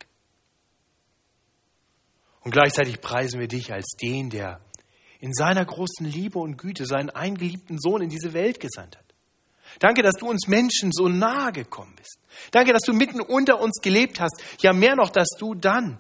Und 2.40 2.52
gleichzeitig 2.52 3.00
preisen 3.00 3.38
wir 3.40 3.48
dich 3.48 3.72
als 3.72 3.96
den, 4.00 4.30
der 4.30 4.60
in 5.20 5.32
seiner 5.32 5.64
großen 5.64 6.06
Liebe 6.06 6.38
und 6.38 6.56
Güte 6.56 6.86
seinen 6.86 7.10
eingeliebten 7.10 7.78
Sohn 7.78 8.02
in 8.02 8.08
diese 8.08 8.32
Welt 8.32 8.58
gesandt 8.58 8.96
hat. 8.96 9.01
Danke, 9.78 10.02
dass 10.02 10.14
du 10.14 10.28
uns 10.28 10.48
Menschen 10.48 10.90
so 10.92 11.08
nahe 11.08 11.52
gekommen 11.52 11.94
bist. 11.96 12.18
Danke, 12.50 12.72
dass 12.72 12.82
du 12.82 12.92
mitten 12.92 13.20
unter 13.20 13.60
uns 13.60 13.80
gelebt 13.82 14.20
hast. 14.20 14.42
Ja, 14.60 14.72
mehr 14.72 14.96
noch, 14.96 15.10
dass 15.10 15.28
du 15.38 15.54
dann 15.54 15.98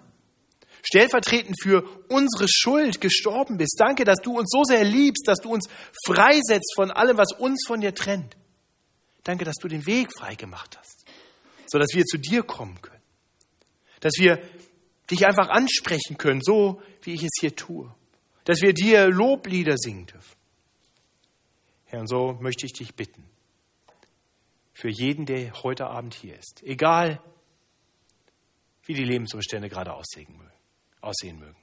stellvertretend 0.82 1.56
für 1.62 1.84
unsere 2.08 2.46
Schuld 2.48 3.00
gestorben 3.00 3.56
bist. 3.56 3.76
Danke, 3.78 4.04
dass 4.04 4.18
du 4.18 4.38
uns 4.38 4.50
so 4.50 4.64
sehr 4.64 4.84
liebst, 4.84 5.26
dass 5.26 5.38
du 5.38 5.52
uns 5.52 5.68
freisetzt 6.06 6.72
von 6.74 6.90
allem, 6.90 7.16
was 7.16 7.32
uns 7.38 7.64
von 7.66 7.80
dir 7.80 7.94
trennt. 7.94 8.36
Danke, 9.24 9.44
dass 9.44 9.56
du 9.56 9.68
den 9.68 9.86
Weg 9.86 10.08
frei 10.18 10.34
gemacht 10.34 10.76
hast, 10.78 11.04
sodass 11.66 11.90
wir 11.94 12.04
zu 12.04 12.18
dir 12.18 12.42
kommen 12.42 12.80
können. 12.82 13.00
Dass 14.00 14.14
wir 14.18 14.42
dich 15.10 15.26
einfach 15.26 15.48
ansprechen 15.48 16.18
können, 16.18 16.40
so 16.42 16.82
wie 17.02 17.14
ich 17.14 17.22
es 17.22 17.30
hier 17.40 17.54
tue. 17.54 17.94
Dass 18.44 18.62
wir 18.62 18.72
dir 18.72 19.08
Loblieder 19.08 19.76
singen 19.78 20.06
dürfen. 20.06 20.36
Herr, 21.84 22.00
und 22.00 22.08
so 22.08 22.36
möchte 22.40 22.66
ich 22.66 22.72
dich 22.72 22.94
bitten, 22.94 23.22
für 24.82 24.90
jeden, 24.90 25.26
der 25.26 25.62
heute 25.62 25.86
Abend 25.86 26.12
hier 26.12 26.36
ist, 26.36 26.60
egal 26.64 27.22
wie 28.84 28.94
die 28.94 29.04
Lebensumstände 29.04 29.68
gerade 29.68 29.94
aussehen 29.94 30.36
mögen. 31.38 31.56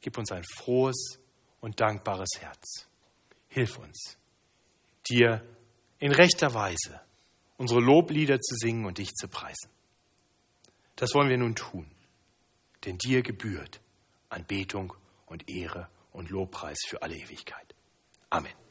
Gib 0.00 0.16
uns 0.16 0.30
ein 0.30 0.44
frohes 0.56 1.18
und 1.60 1.80
dankbares 1.80 2.28
Herz. 2.38 2.86
Hilf 3.48 3.76
uns, 3.78 4.18
dir 5.10 5.44
in 5.98 6.12
rechter 6.12 6.54
Weise 6.54 7.00
unsere 7.56 7.80
Loblieder 7.80 8.38
zu 8.40 8.54
singen 8.54 8.84
und 8.84 8.98
dich 8.98 9.12
zu 9.12 9.26
preisen. 9.26 9.72
Das 10.94 11.12
wollen 11.12 11.28
wir 11.28 11.38
nun 11.38 11.56
tun, 11.56 11.90
denn 12.84 12.98
dir 12.98 13.22
gebührt 13.22 13.80
Anbetung 14.28 14.94
und 15.26 15.50
Ehre 15.50 15.88
und 16.12 16.30
Lobpreis 16.30 16.78
für 16.86 17.02
alle 17.02 17.16
Ewigkeit. 17.16 17.74
Amen. 18.30 18.65